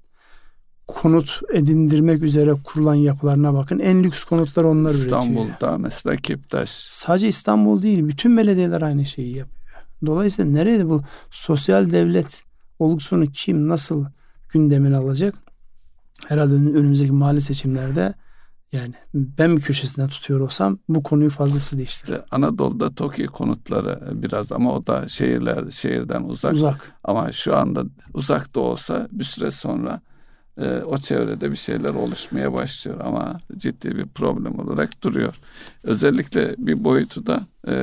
konut 0.94 1.40
edindirmek 1.52 2.22
üzere 2.22 2.54
kurulan 2.64 2.94
yapılarına 2.94 3.54
bakın. 3.54 3.78
En 3.78 4.04
lüks 4.04 4.24
konutlar 4.24 4.64
onlar 4.64 4.90
İstanbul'da 4.90 5.30
üretiyor. 5.30 5.42
İstanbul'da 5.44 5.78
mesela 5.78 6.16
Kiptaş. 6.16 6.70
Sadece 6.70 7.28
İstanbul 7.28 7.82
değil. 7.82 8.08
Bütün 8.08 8.36
belediyeler 8.36 8.82
aynı 8.82 9.04
şeyi 9.04 9.36
yapıyor. 9.36 9.60
Dolayısıyla 10.06 10.50
nerede 10.50 10.88
bu 10.88 11.02
sosyal 11.30 11.90
devlet 11.90 12.42
olgusunu 12.78 13.26
kim 13.26 13.68
nasıl 13.68 14.04
gündemine 14.52 14.96
alacak? 14.96 15.34
Herhalde 16.28 16.54
önümüzdeki 16.54 17.12
mali 17.12 17.40
seçimlerde 17.40 18.14
yani 18.72 18.94
ben 19.14 19.56
bir 19.56 19.62
köşesinde 19.62 20.08
tutuyor 20.08 20.40
olsam 20.40 20.78
bu 20.88 21.02
konuyu 21.02 21.30
fazlasıyla 21.30 21.84
işte. 21.84 22.24
Anadolu'da 22.30 22.94
TOKİ 22.94 23.26
konutları 23.26 24.22
biraz 24.22 24.52
ama 24.52 24.74
o 24.74 24.86
da 24.86 25.08
şehirler 25.08 25.70
şehirden 25.70 26.22
uzak. 26.22 26.52
Uzak. 26.52 26.92
Ama 27.04 27.32
şu 27.32 27.56
anda 27.56 27.84
uzak 28.14 28.54
da 28.54 28.60
olsa 28.60 29.08
bir 29.12 29.24
süre 29.24 29.50
sonra 29.50 30.00
e, 30.58 30.82
o 30.82 30.98
çevrede 30.98 31.50
bir 31.50 31.56
şeyler 31.56 31.94
oluşmaya 31.94 32.52
başlıyor 32.52 33.00
ama 33.04 33.40
ciddi 33.56 33.96
bir 33.96 34.06
problem 34.06 34.58
olarak 34.58 35.02
duruyor. 35.02 35.40
Özellikle 35.82 36.54
bir 36.58 36.84
boyutu 36.84 37.26
da 37.26 37.46
e, 37.68 37.74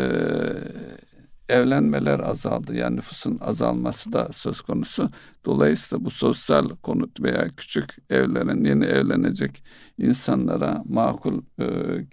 evlenmeler 1.49 2.19
azaldı. 2.19 2.75
Yani 2.75 2.95
nüfusun 2.95 3.37
azalması 3.41 4.13
da 4.13 4.29
söz 4.33 4.61
konusu. 4.61 5.09
Dolayısıyla 5.45 6.05
bu 6.05 6.09
sosyal 6.09 6.69
konut 6.69 7.21
veya 7.21 7.49
küçük 7.57 7.97
evlerin 8.09 8.65
yeni 8.65 8.85
evlenecek 8.85 9.63
insanlara 9.97 10.83
makul 10.89 11.41
e, 11.59 11.63
e 11.65 12.05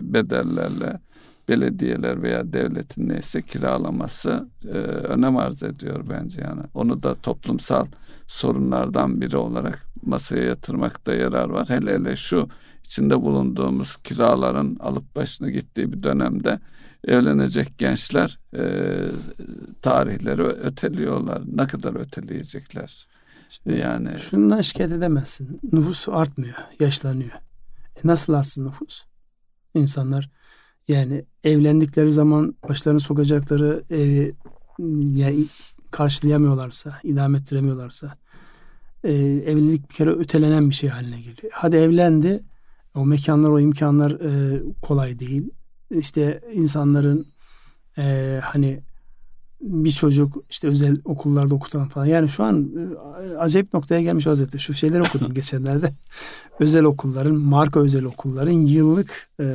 bedellerle 0.00 1.00
belediyeler 1.48 2.22
veya 2.22 2.52
devletin 2.52 3.08
neyse 3.08 3.42
kiralaması 3.42 4.48
e, 4.64 4.78
önem 4.78 5.36
arz 5.36 5.62
ediyor 5.62 6.04
bence 6.10 6.40
yani. 6.40 6.62
Onu 6.74 7.02
da 7.02 7.14
toplumsal 7.14 7.86
sorunlardan 8.26 9.20
biri 9.20 9.36
olarak 9.36 9.86
masaya 10.02 10.44
yatırmakta 10.44 11.14
yarar 11.14 11.48
var. 11.48 11.68
Hele 11.68 11.94
hele 11.94 12.16
şu 12.16 12.48
içinde 12.84 13.22
bulunduğumuz 13.22 13.96
kiraların 13.96 14.76
alıp 14.80 15.16
başına 15.16 15.50
gittiği 15.50 15.92
bir 15.92 16.02
dönemde 16.02 16.58
evlenecek 17.04 17.78
gençler 17.78 18.38
e, 18.54 18.62
tarihleri 19.82 20.42
öteliyorlar. 20.42 21.42
Ne 21.46 21.66
kadar 21.66 21.94
öteleyecekler? 21.94 23.08
Yani 23.66 24.18
şundan 24.18 24.60
şikayet 24.60 24.92
edemezsin. 24.92 25.60
Nüfus 25.72 26.08
artmıyor, 26.08 26.54
yaşlanıyor. 26.80 27.32
E 27.96 28.00
nasıl 28.04 28.32
artsın 28.32 28.66
nüfus? 28.66 29.04
İnsanlar 29.74 30.30
yani 30.88 31.24
evlendikleri 31.44 32.12
zaman 32.12 32.54
başlarını 32.68 33.00
sokacakları 33.00 33.84
evi 33.90 34.34
yani 35.18 35.44
karşılayamıyorlarsa, 35.90 36.98
idame 37.02 37.38
ettiremiyorlarsa 37.38 38.14
e, 39.04 39.12
evlilik 39.12 39.90
bir 39.90 39.94
kere 39.94 40.10
ötelenen 40.10 40.70
bir 40.70 40.74
şey 40.74 40.90
haline 40.90 41.18
geliyor. 41.20 41.52
Hadi 41.52 41.76
evlendi. 41.76 42.40
O 42.94 43.06
mekanlar, 43.06 43.48
o 43.48 43.60
imkanlar 43.60 44.10
e, 44.10 44.62
kolay 44.82 45.18
değil. 45.18 45.50
İşte 45.90 46.40
insanların 46.52 47.32
e, 47.98 48.38
hani 48.42 48.82
bir 49.60 49.90
çocuk 49.90 50.36
işte 50.50 50.68
özel 50.68 50.96
okullarda 51.04 51.54
okutan 51.54 51.88
falan. 51.88 52.06
Yani 52.06 52.28
şu 52.28 52.44
an 52.44 52.70
e, 53.22 53.36
acayip 53.36 53.74
noktaya 53.74 54.02
gelmiş 54.02 54.26
vaziyette. 54.26 54.58
Şu 54.58 54.74
şeyleri 54.74 55.02
okudum 55.02 55.34
geçenlerde. 55.34 55.92
özel 56.60 56.84
okulların, 56.84 57.36
marka 57.36 57.80
özel 57.80 58.04
okulların 58.04 58.66
yıllık 58.66 59.30
e, 59.40 59.46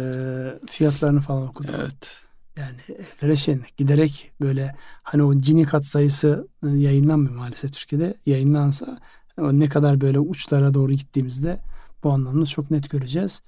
fiyatlarını 0.70 1.22
falan 1.22 1.48
okudum. 1.48 1.76
Evet. 1.80 2.20
Yani 2.58 2.78
evlere 2.90 3.36
şey 3.36 3.60
giderek 3.78 4.32
böyle 4.42 4.76
hani 5.04 5.24
o 5.24 5.38
cini 5.40 5.66
kat 5.66 5.86
sayısı 5.86 6.48
e, 6.64 6.68
yayınlanmıyor 6.68 7.36
maalesef 7.36 7.74
Türkiye'de. 7.74 8.14
Yayınlansa 8.26 9.00
ne 9.38 9.70
kadar 9.70 10.02
böyle 10.02 10.20
uçlara 10.20 10.74
doğru 10.74 10.94
gittiğimizde 10.94 11.60
bu 12.04 12.12
anlamda 12.12 12.46
çok 12.46 12.72
net 12.72 12.90
göreceğiz. 12.90 13.42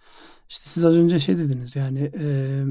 İşte 0.50 0.70
siz 0.70 0.86
az 0.86 0.96
önce 0.96 1.20
şey 1.20 1.38
dediniz 1.38 1.76
yani 1.76 2.12
e, 2.20 2.64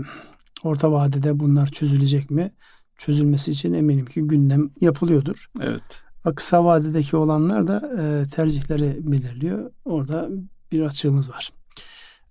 orta 0.64 0.92
vadede 0.92 1.40
bunlar 1.40 1.66
çözülecek 1.66 2.30
mi? 2.30 2.52
Çözülmesi 2.98 3.50
için 3.50 3.72
eminim 3.72 4.06
ki 4.06 4.22
gündem 4.22 4.70
yapılıyordur. 4.80 5.50
Evet. 5.60 6.02
Kısa 6.36 6.64
vadedeki 6.64 7.16
olanlar 7.16 7.66
da 7.66 7.92
e, 7.98 8.28
tercihleri 8.28 8.98
belirliyor. 9.00 9.70
Orada 9.84 10.28
bir 10.72 10.80
açığımız 10.80 11.30
var. 11.30 11.52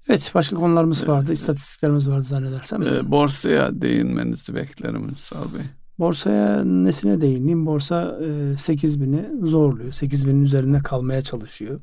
Evet 0.10 0.32
başka 0.36 0.56
konularımız 0.56 1.08
vardı. 1.08 1.26
Evet. 1.28 1.38
istatistiklerimiz 1.38 2.10
vardı 2.10 2.24
zannedersem. 2.24 2.82
E, 2.82 3.12
borsaya 3.12 3.82
değinmenizi 3.82 4.56
beklerim 4.56 5.10
Ünsal 5.10 5.44
Bey. 5.44 5.62
Borsaya 6.00 6.64
nesine 6.64 7.22
değineyim? 7.22 7.66
Borsa 7.66 8.20
e, 8.54 8.58
8 8.58 9.02
bini 9.02 9.30
zorluyor. 9.44 9.92
8 9.92 10.28
binin 10.28 10.42
üzerinde 10.42 10.80
kalmaya 10.80 11.22
çalışıyor. 11.22 11.80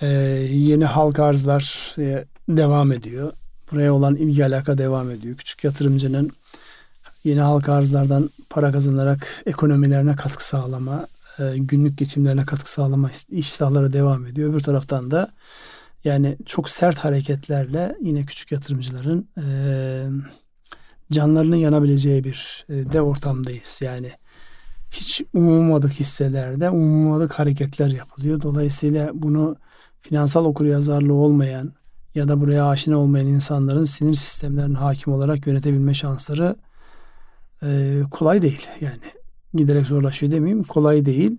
E, 0.00 0.06
yeni 0.52 0.84
halka 0.84 1.24
arzlar 1.24 1.94
e, 1.98 2.24
devam 2.48 2.92
ediyor. 2.92 3.32
Buraya 3.72 3.94
olan 3.94 4.16
ilgi 4.16 4.44
alaka 4.44 4.78
devam 4.78 5.10
ediyor. 5.10 5.36
Küçük 5.36 5.64
yatırımcının 5.64 6.30
yeni 7.28 7.40
halka 7.40 7.72
arzlardan 7.72 8.30
para 8.50 8.72
kazanarak 8.72 9.42
ekonomilerine 9.46 10.16
katkı 10.16 10.44
sağlama, 10.44 11.06
e, 11.38 11.58
günlük 11.58 11.98
geçimlerine 11.98 12.44
katkı 12.44 12.70
sağlama 12.70 13.10
iştahları 13.28 13.92
devam 13.92 14.26
ediyor. 14.26 14.50
Öbür 14.50 14.60
taraftan 14.60 15.10
da 15.10 15.28
yani 16.04 16.36
çok 16.46 16.68
sert 16.68 16.98
hareketlerle 16.98 17.96
yine 18.02 18.24
küçük 18.24 18.52
yatırımcıların 18.52 19.28
e, 19.42 19.46
canlarının 21.12 21.56
yanabileceği 21.56 22.24
bir 22.24 22.66
e, 22.68 22.92
de 22.92 23.02
ortamdayız. 23.02 23.80
Yani 23.82 24.10
hiç 24.90 25.22
umulmadık 25.34 25.92
hisselerde 25.92 26.70
umulmadık 26.70 27.38
hareketler 27.38 27.90
yapılıyor. 27.90 28.42
Dolayısıyla 28.42 29.10
bunu 29.14 29.56
finansal 30.00 30.44
okuryazarlığı 30.44 31.14
olmayan 31.14 31.72
ya 32.14 32.28
da 32.28 32.40
buraya 32.40 32.68
aşina 32.68 32.98
olmayan 32.98 33.26
insanların 33.26 33.84
sinir 33.84 34.14
sistemlerine 34.14 34.78
hakim 34.78 35.12
olarak 35.12 35.46
yönetebilme 35.46 35.94
şansları 35.94 36.56
e, 37.62 38.00
kolay 38.10 38.42
değil 38.42 38.66
yani 38.80 38.98
giderek 39.54 39.86
zorlaşıyor 39.86 40.32
demeyeyim 40.32 40.64
kolay 40.64 41.04
değil 41.04 41.36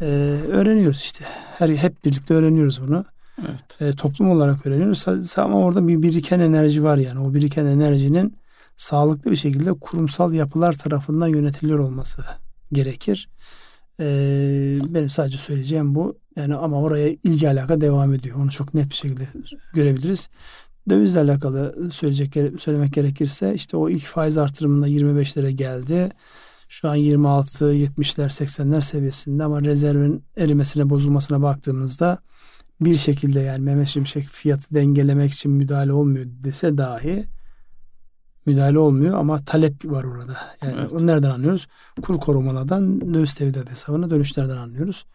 e, 0.00 0.04
öğreniyoruz 0.48 1.00
işte 1.00 1.24
her 1.58 1.68
hep 1.68 2.04
birlikte 2.04 2.34
öğreniyoruz 2.34 2.82
bunu 2.82 3.04
evet. 3.40 3.80
e, 3.80 3.96
toplum 3.96 4.30
olarak 4.30 4.66
öğreniyoruz 4.66 5.38
ama 5.38 5.58
orada 5.58 5.88
bir 5.88 6.02
biriken 6.02 6.40
enerji 6.40 6.84
var 6.84 6.96
yani 6.96 7.20
o 7.20 7.34
biriken 7.34 7.66
enerjinin 7.66 8.36
sağlıklı 8.76 9.30
bir 9.30 9.36
şekilde 9.36 9.72
kurumsal 9.72 10.32
yapılar 10.32 10.72
tarafından 10.72 11.26
yönetiliyor 11.28 11.78
olması 11.78 12.24
gerekir. 12.72 13.28
E, 14.00 14.06
benim 14.88 15.10
sadece 15.10 15.38
söyleyeceğim 15.38 15.94
bu. 15.94 16.18
Yani 16.36 16.54
ama 16.54 16.80
oraya 16.80 17.08
ilgi 17.08 17.48
alaka 17.48 17.80
devam 17.80 18.14
ediyor. 18.14 18.36
Onu 18.36 18.50
çok 18.50 18.74
net 18.74 18.90
bir 18.90 18.94
şekilde 18.94 19.28
görebiliriz. 19.74 20.28
Dövizle 20.88 21.20
alakalı 21.20 21.88
söyleyecek 21.92 22.60
söylemek 22.60 22.92
gerekirse 22.92 23.54
işte 23.54 23.76
o 23.76 23.88
ilk 23.88 24.04
faiz 24.04 24.38
artırımında 24.38 24.88
25'lere 24.88 25.50
geldi. 25.50 26.08
Şu 26.68 26.88
an 26.88 26.94
26, 26.94 27.64
70'ler, 27.64 28.26
80'ler 28.26 28.82
seviyesinde 28.82 29.44
ama 29.44 29.62
rezervin 29.62 30.24
erimesine, 30.36 30.90
bozulmasına 30.90 31.42
baktığımızda 31.42 32.18
bir 32.80 32.96
şekilde 32.96 33.40
yani 33.40 33.60
Mehmet 33.60 33.86
Şimşek 33.86 34.24
fiyatı 34.24 34.74
dengelemek 34.74 35.32
için 35.32 35.52
müdahale 35.52 35.92
olmuyor 35.92 36.26
dese 36.44 36.78
dahi 36.78 37.24
müdahale 38.46 38.78
olmuyor 38.78 39.18
ama 39.18 39.38
talep 39.44 39.84
var 39.84 40.04
orada. 40.04 40.36
Yani 40.62 40.74
evet. 40.80 40.92
onu 40.92 41.06
nereden 41.06 41.30
anlıyoruz? 41.30 41.66
Kur 42.02 42.20
korumalardan 42.20 43.14
döviz 43.14 43.34
tevdiat 43.34 43.70
hesabına 43.70 44.10
dönüşlerden 44.10 44.56
anlıyoruz. 44.56 45.06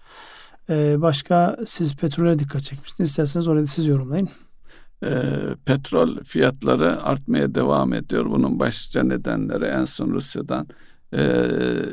Ee, 0.69 1.01
başka 1.01 1.57
siz 1.65 1.95
petrole 1.95 2.39
dikkat 2.39 2.61
çekmiştiniz. 2.61 3.09
İsterseniz 3.09 3.47
orayı 3.47 3.67
siz 3.67 3.87
yorumlayın 3.87 4.29
e, 5.03 5.11
petrol 5.65 6.23
fiyatları 6.23 7.03
artmaya 7.03 7.55
devam 7.55 7.93
ediyor. 7.93 8.25
Bunun 8.25 8.59
başlıca 8.59 9.03
nedenleri 9.03 9.65
en 9.65 9.85
son 9.85 10.09
Rusya'dan 10.09 10.67
e, 11.13 11.21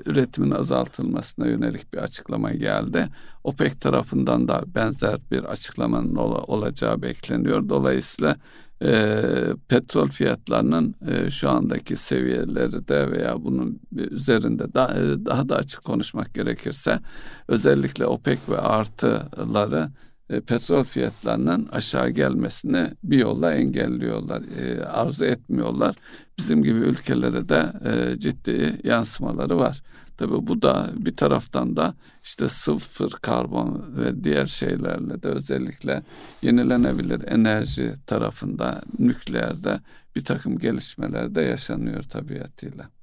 üretimin 0.07 0.51
azaltılmasına 0.51 1.47
yönelik 1.47 1.95
bir 1.95 1.99
açıklama 1.99 2.53
geldi. 2.53 3.09
OPEC 3.45 3.75
tarafından 3.79 4.49
da 4.49 4.63
benzer 4.75 5.19
bir 5.31 5.45
açıklamanın 5.45 6.17
ol, 6.17 6.45
olacağı 6.47 7.03
bekleniyor. 7.03 7.69
Dolayısıyla 7.69 8.37
e, 8.83 9.23
petrol 9.69 10.09
fiyatlarının 10.09 10.95
e, 11.09 11.31
şu 11.31 11.51
andaki 11.51 11.97
seviyeleri 11.97 12.89
de 12.89 13.11
veya 13.11 13.45
bunun 13.45 13.81
üzerinde 13.93 14.75
da, 14.75 14.95
e, 14.95 15.27
daha 15.27 15.49
da 15.49 15.57
açık 15.57 15.85
konuşmak 15.85 16.35
gerekirse 16.35 17.01
özellikle 17.49 18.07
OPEC 18.07 18.39
ve 18.49 18.59
artıları 18.59 19.89
e, 20.31 20.41
petrol 20.41 20.85
fiyatlarının 20.85 21.69
aşağı 21.73 22.11
gelmesini 22.11 22.91
bir 23.03 23.19
yolla 23.19 23.55
engelliyorlar, 23.55 24.43
e, 24.59 24.85
arzu 24.85 25.25
etmiyorlar. 25.25 25.97
Bizim 26.39 26.63
gibi 26.63 26.79
ülkelere 26.79 27.49
de 27.49 27.73
e, 27.85 28.19
ciddi 28.19 28.81
yansımaları 28.85 29.59
var. 29.59 29.83
Tabi 30.17 30.33
bu 30.33 30.63
da 30.63 30.91
bir 30.97 31.17
taraftan 31.17 31.77
da 31.77 31.95
işte 32.23 32.49
sıfır 32.49 33.11
karbon 33.11 33.97
ve 33.97 34.25
diğer 34.25 34.47
şeylerle 34.47 35.23
de 35.23 35.29
özellikle 35.29 36.03
yenilenebilir 36.43 37.29
enerji 37.29 37.95
tarafında 38.07 38.83
nükleerde 38.99 39.81
bir 40.17 40.25
takım 40.25 40.59
gelişmeler 40.59 41.35
de 41.35 41.43
yaşanıyor 41.43 42.03
tabiatıyla 42.03 43.00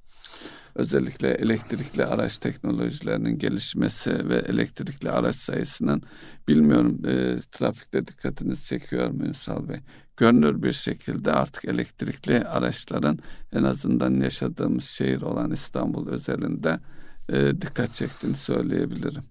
özellikle 0.74 1.30
elektrikli 1.30 2.04
araç 2.04 2.38
teknolojilerinin 2.38 3.38
gelişmesi 3.38 4.28
ve 4.28 4.36
elektrikli 4.36 5.10
araç 5.10 5.34
sayısının 5.34 6.02
bilmiyorum 6.48 6.98
e, 7.06 7.36
trafikte 7.52 8.06
dikkatinizi 8.06 8.64
çekiyor 8.64 9.10
mu 9.10 9.24
Ünsal 9.24 9.68
Bey? 9.68 9.80
Görünür 10.16 10.62
bir 10.62 10.72
şekilde 10.72 11.32
artık 11.32 11.64
elektrikli 11.64 12.44
araçların 12.44 13.18
en 13.52 13.62
azından 13.62 14.14
yaşadığımız 14.14 14.84
şehir 14.84 15.22
olan 15.22 15.50
İstanbul 15.50 16.08
özelinde 16.08 16.80
e, 17.28 17.60
dikkat 17.60 17.92
çektiğini 17.92 18.36
söyleyebilirim. 18.36 19.22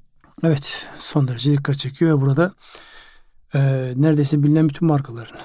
Evet 0.44 0.88
son 1.00 1.28
derece 1.28 1.54
dikkat 1.54 1.78
çekiyor 1.78 2.18
ve 2.18 2.22
burada 2.22 2.54
e, 3.54 3.60
neredeyse 3.96 4.44
bilinen 4.44 4.70
bütün 4.70 4.88
markaların 4.88 5.38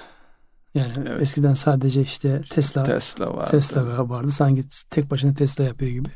yani 0.74 0.92
evet. 1.08 1.22
eskiden 1.22 1.54
sadece 1.54 2.02
işte 2.02 2.42
Tesla 2.50 2.82
Tesla 2.82 3.34
vardı. 3.36 3.50
Tesla 3.50 4.08
vardı. 4.08 4.30
Sanki 4.30 4.64
tek 4.90 5.10
başına 5.10 5.34
Tesla 5.34 5.64
yapıyor 5.64 5.90
gibi. 5.90 6.08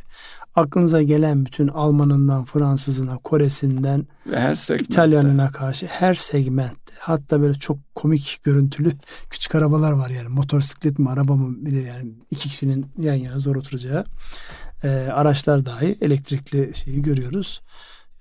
Aklınıza 0.55 1.03
gelen 1.03 1.47
bütün 1.47 1.69
Almanından, 1.69 2.45
Fransızına, 2.45 3.19
Koresinden, 3.19 4.07
ve 4.27 4.41
her 4.41 4.81
İtalyanına 4.81 5.53
karşı 5.53 5.87
her 5.87 6.15
segmentte 6.15 6.93
hatta 6.99 7.41
böyle 7.41 7.55
çok 7.55 7.79
komik 7.95 8.41
görüntülü 8.43 8.93
küçük 9.31 9.55
arabalar 9.55 9.93
var 9.93 10.11
yani 10.11 10.29
motosiklet 10.29 10.99
mi 10.99 11.11
araba 11.11 11.37
mı 11.37 11.57
bir 11.59 11.71
de 11.71 11.79
yani 11.79 12.11
iki 12.31 12.49
kişinin 12.49 12.87
yan 12.99 13.15
yana 13.15 13.39
zor 13.39 13.57
oturacağı 13.57 14.05
e, 14.85 14.89
araçlar 14.89 15.67
dahi 15.67 15.99
elektrikli 16.01 16.71
şeyi 16.75 17.03
görüyoruz. 17.03 17.63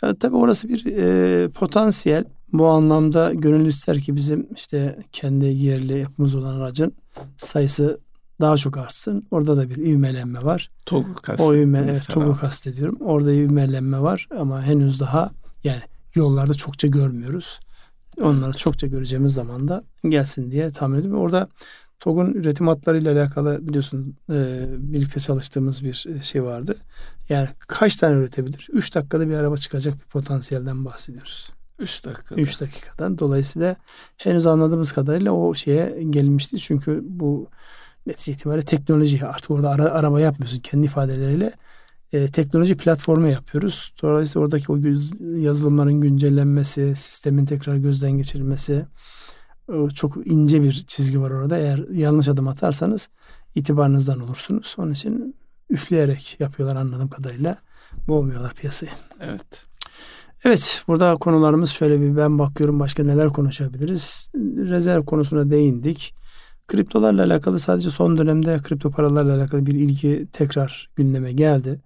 Ya, 0.03 0.15
tabii 0.15 0.35
orası 0.35 0.69
bir 0.69 0.85
e, 0.85 1.49
potansiyel. 1.49 2.25
Bu 2.59 2.67
anlamda 2.67 3.33
gönül 3.33 3.65
ister 3.65 3.99
ki 3.99 4.15
bizim 4.15 4.47
işte 4.55 4.99
kendi 5.11 5.45
yerli 5.45 5.99
yapımız 5.99 6.35
olan 6.35 6.55
aracın 6.55 6.93
sayısı 7.37 7.99
daha 8.41 8.57
çok 8.57 8.77
artsın. 8.77 9.27
Orada 9.31 9.57
da 9.57 9.69
bir 9.69 9.75
ivmelenme 9.75 10.39
var. 10.41 10.71
TOG'u 10.85 11.55
ivme, 11.55 11.79
evet, 11.79 12.07
TOG'u 12.09 12.37
kastediyorum. 12.37 12.97
Orada 13.01 13.33
ivmelenme 13.33 14.01
var 14.01 14.27
ama 14.39 14.63
henüz 14.63 14.99
daha 14.99 15.31
yani 15.63 15.81
yollarda 16.15 16.53
çokça 16.53 16.87
görmüyoruz. 16.87 17.59
Onları 18.21 18.57
çokça 18.57 18.87
göreceğimiz 18.87 19.33
zaman 19.33 19.67
da 19.67 19.83
gelsin 20.09 20.51
diye 20.51 20.71
tahmin 20.71 20.99
ediyorum. 20.99 21.19
Orada 21.19 21.49
TOG'un 21.99 22.33
üretim 22.33 22.67
hatlarıyla 22.67 23.13
alakalı 23.13 23.67
biliyorsun 23.67 24.15
e, 24.29 24.65
birlikte 24.77 25.19
çalıştığımız 25.19 25.83
bir 25.83 26.05
e, 26.15 26.21
şey 26.21 26.43
vardı. 26.43 26.75
Yani 27.29 27.49
kaç 27.67 27.95
tane 27.95 28.15
üretebilir? 28.15 28.67
3 28.73 28.95
dakikada 28.95 29.29
bir 29.29 29.33
araba 29.33 29.57
çıkacak 29.57 29.93
bir 29.93 30.05
potansiyelden 30.05 30.85
bahsediyoruz. 30.85 31.54
3 31.79 32.05
dakikada. 32.05 32.41
3 32.41 32.61
dakikadan. 32.61 33.19
Dolayısıyla 33.19 33.75
henüz 34.17 34.47
anladığımız 34.47 34.91
kadarıyla 34.91 35.31
o 35.31 35.53
şeye 35.53 36.03
gelmişti. 36.09 36.57
Çünkü 36.57 37.01
bu 37.03 37.49
netice 38.05 38.31
itibariyle 38.31 38.65
teknoloji 38.65 39.25
artık 39.25 39.51
orada 39.51 39.69
ara, 39.69 39.83
araba 39.83 40.19
yapmıyorsun 40.19 40.59
kendi 40.59 40.85
ifadeleriyle 40.85 41.53
e, 42.13 42.27
teknoloji 42.27 42.77
platformu 42.77 43.27
yapıyoruz. 43.27 43.93
Dolayısıyla 44.01 44.45
oradaki 44.45 44.71
o 44.71 44.77
yazılımların 45.21 46.01
güncellenmesi, 46.01 46.95
sistemin 46.95 47.45
tekrar 47.45 47.75
gözden 47.75 48.11
geçirilmesi 48.11 48.85
çok 49.93 50.27
ince 50.27 50.63
bir 50.63 50.73
çizgi 50.87 51.21
var 51.21 51.31
orada. 51.31 51.57
Eğer 51.57 51.85
yanlış 51.91 52.27
adım 52.27 52.47
atarsanız 52.47 53.09
itibarınızdan 53.55 54.19
olursunuz. 54.19 54.75
Onun 54.79 54.91
için 54.91 55.35
üfleyerek 55.69 56.35
yapıyorlar 56.39 56.75
anladığım 56.75 57.09
kadarıyla. 57.09 57.57
Boğmuyorlar 58.07 58.53
piyasayı. 58.53 58.91
Evet. 59.19 59.65
Evet 60.45 60.83
burada 60.87 61.15
konularımız 61.15 61.69
şöyle 61.69 62.01
bir 62.01 62.17
ben 62.17 62.39
bakıyorum 62.39 62.79
başka 62.79 63.03
neler 63.03 63.29
konuşabiliriz. 63.29 64.29
Rezerv 64.57 65.05
konusuna 65.05 65.51
değindik. 65.51 66.15
Kriptolarla 66.67 67.23
alakalı 67.23 67.59
sadece 67.59 67.89
son 67.89 68.17
dönemde 68.17 68.59
kripto 68.63 68.91
paralarla 68.91 69.35
alakalı 69.35 69.65
bir 69.65 69.71
ilgi 69.71 70.27
tekrar 70.31 70.89
gündeme 70.95 71.31
geldi. 71.31 71.81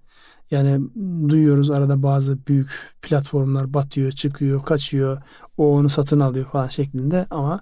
Yani 0.52 0.82
duyuyoruz 1.30 1.72
arada 1.72 2.04
bazı 2.04 2.38
büyük 2.48 2.70
platformlar 3.02 3.74
batıyor, 3.74 4.12
çıkıyor, 4.12 4.60
kaçıyor. 4.60 5.22
O 5.58 5.76
onu 5.78 5.90
satın 5.90 6.20
alıyor 6.20 6.46
falan 6.46 6.68
şeklinde 6.68 7.26
ama 7.30 7.62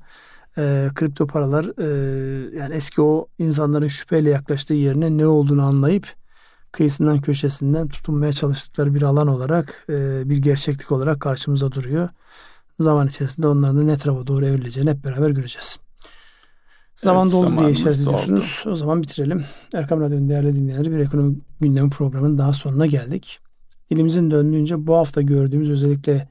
e, 0.57 0.89
kripto 0.95 1.27
paralar 1.27 1.65
e, 1.65 2.57
yani 2.57 2.75
eski 2.75 3.01
o 3.01 3.27
insanların 3.39 3.87
şüpheyle 3.87 4.29
yaklaştığı 4.29 4.73
yerine 4.73 5.17
ne 5.17 5.27
olduğunu 5.27 5.63
anlayıp 5.63 6.07
kıyısından 6.71 7.21
köşesinden 7.21 7.87
tutunmaya 7.87 8.33
çalıştıkları 8.33 8.95
bir 8.95 9.01
alan 9.01 9.27
olarak 9.27 9.85
e, 9.89 10.29
bir 10.29 10.37
gerçeklik 10.37 10.91
olarak 10.91 11.19
karşımıza 11.19 11.71
duruyor. 11.71 12.09
Zaman 12.79 13.07
içerisinde 13.07 13.47
onların 13.47 13.77
da 13.77 13.83
ne 13.83 13.97
tarafa 13.97 14.27
doğru 14.27 14.45
evrileceğini 14.45 14.89
hep 14.89 15.03
beraber 15.03 15.29
göreceğiz. 15.29 15.77
Zaman 16.95 17.23
evet, 17.27 17.33
doldu 17.33 17.59
diye 17.59 17.71
işaret 17.71 17.99
ediyorsunuz. 17.99 18.63
O 18.67 18.75
zaman 18.75 19.03
bitirelim. 19.03 19.45
Erkam 19.73 20.01
Radyo'nun 20.01 20.29
değerli 20.29 20.55
dinleyenleri 20.55 20.91
bir 20.91 20.99
ekonomi 20.99 21.35
gündemi 21.61 21.89
programının 21.89 22.37
daha 22.37 22.53
sonuna 22.53 22.85
geldik. 22.85 23.39
Dilimizin 23.89 24.31
döndüğünce 24.31 24.87
bu 24.87 24.95
hafta 24.95 25.21
gördüğümüz 25.21 25.69
özellikle 25.69 26.29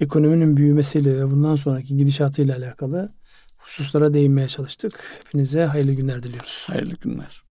ekonominin 0.00 0.56
büyümesiyle 0.56 1.16
ve 1.16 1.30
bundan 1.30 1.56
sonraki 1.56 1.96
gidişatıyla 1.96 2.56
alakalı 2.56 3.12
hususlara 3.58 4.14
değinmeye 4.14 4.48
çalıştık. 4.48 5.22
Hepinize 5.24 5.64
hayırlı 5.64 5.92
günler 5.92 6.22
diliyoruz. 6.22 6.64
Hayırlı 6.66 6.94
günler. 6.94 7.47